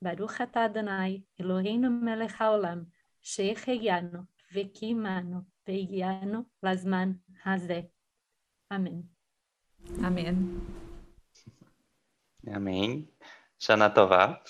[0.00, 2.86] Baruch atah Adonai, Eloheinu melech haolam,
[3.25, 4.19] שהחיינו
[4.53, 7.11] וקיימנו והגיענו לזמן
[7.45, 7.81] הזה.
[8.71, 9.03] Amém.
[10.01, 10.61] Amém.
[12.47, 13.07] Amém.
[13.59, 14.41] Shana Tová.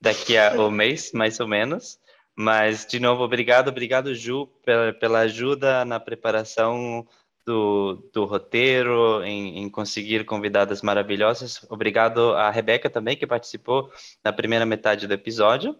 [0.00, 1.98] Daqui a um mês, mais ou menos.
[2.36, 7.06] Mas, de novo, obrigado, obrigado, Ju, pela, pela ajuda na preparação
[7.46, 11.64] do, do roteiro, em, em, conseguir convidadas maravilhosas.
[11.70, 13.90] Obrigado a Rebeca também, que participou
[14.24, 15.78] na primeira metade do episódio.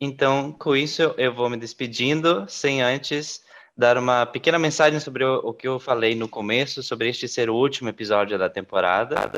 [0.00, 3.42] Então, com isso, eu vou me despedindo, sem antes
[3.76, 7.54] dar uma pequena mensagem sobre o, que eu falei no começo, sobre este ser o
[7.54, 9.30] último episódio da temporada.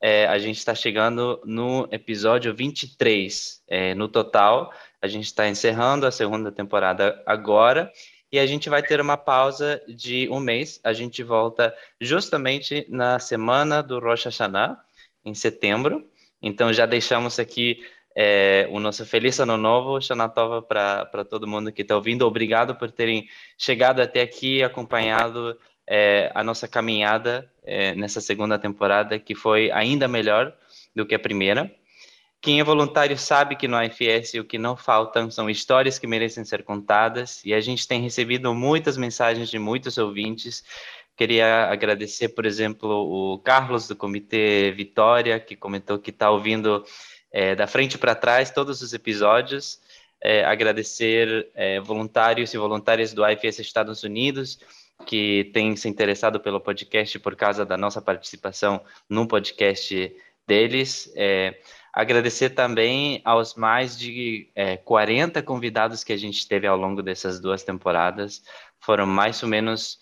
[0.00, 3.62] É, a gente está chegando no episódio 23.
[3.68, 7.90] É, no total, a gente está encerrando a segunda temporada agora
[8.32, 10.80] e a gente vai ter uma pausa de um mês.
[10.84, 14.78] A gente volta justamente na semana do Rosh Hashanah,
[15.24, 16.06] em setembro.
[16.42, 17.82] Então, já deixamos aqui
[18.16, 22.26] é, o nosso feliz ano novo, Xanatova, para todo mundo que está ouvindo.
[22.26, 25.56] Obrigado por terem chegado até aqui e acompanhado
[25.88, 30.54] é, a nossa caminhada é, nessa segunda temporada, que foi ainda melhor
[30.94, 31.72] do que a primeira.
[32.40, 36.42] Quem é voluntário sabe que no IFS o que não faltam são histórias que merecem
[36.44, 40.64] ser contadas, e a gente tem recebido muitas mensagens de muitos ouvintes.
[41.14, 46.82] Queria agradecer, por exemplo, o Carlos do Comitê Vitória, que comentou que está ouvindo
[47.32, 49.80] é, da frente para trás todos os episódios.
[50.22, 54.58] É, agradecer é, voluntários e voluntárias do IFS Estados Unidos,
[55.06, 60.14] que tem se interessado pelo podcast por causa da nossa participação no podcast
[60.46, 61.10] deles.
[61.16, 61.58] É,
[61.92, 67.40] agradecer também aos mais de é, 40 convidados que a gente teve ao longo dessas
[67.40, 68.42] duas temporadas.
[68.78, 70.00] Foram mais ou menos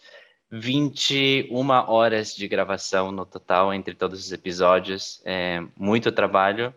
[0.51, 5.21] 21 horas de gravação no total entre todos os episódios.
[5.25, 6.75] É, muito trabalho.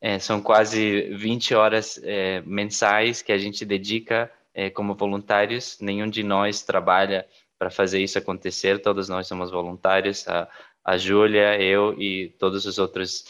[0.00, 5.78] É, são quase 20 horas é, mensais que a gente dedica é, como voluntários.
[5.80, 7.26] Nenhum de nós trabalha
[7.58, 8.80] para fazer isso acontecer.
[8.80, 10.26] Todos nós somos voluntários.
[10.28, 10.48] A,
[10.84, 13.24] a Júlia, eu e todos os outros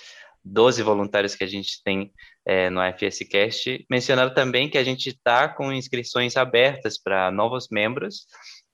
[0.45, 2.13] 12 voluntários que a gente tem
[2.47, 3.85] é, no FSCast.
[3.91, 8.27] Mencionar também que a gente está com inscrições abertas para novos membros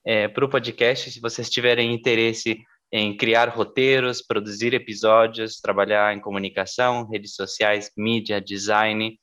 [0.05, 1.11] é, para o podcast.
[1.11, 2.59] Se vocês tiverem interesse
[2.97, 9.19] em criar roteiros, produzir episódios, trabalhar em comunicação, redes sociais, mídia, design,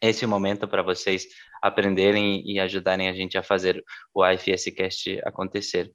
[0.00, 1.26] esse é o momento para vocês
[1.60, 3.82] aprenderem e ajudarem a gente a fazer
[4.14, 5.90] o IFScast acontecer.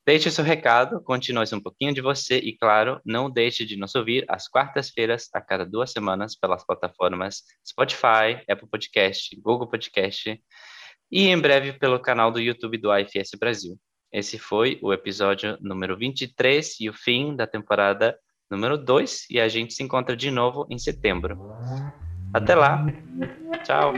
[0.05, 4.25] Deixe seu recado, continue um pouquinho de você e, claro, não deixe de nos ouvir
[4.27, 10.41] às quartas-feiras, a cada duas semanas, pelas plataformas Spotify, Apple Podcast, Google Podcast
[11.11, 13.77] e em breve pelo canal do YouTube do IFS Brasil.
[14.11, 18.17] Esse foi o episódio número 23 e o fim da temporada
[18.49, 21.37] número 2 e a gente se encontra de novo em setembro.
[22.33, 22.85] Até lá.
[23.63, 23.93] Tchau.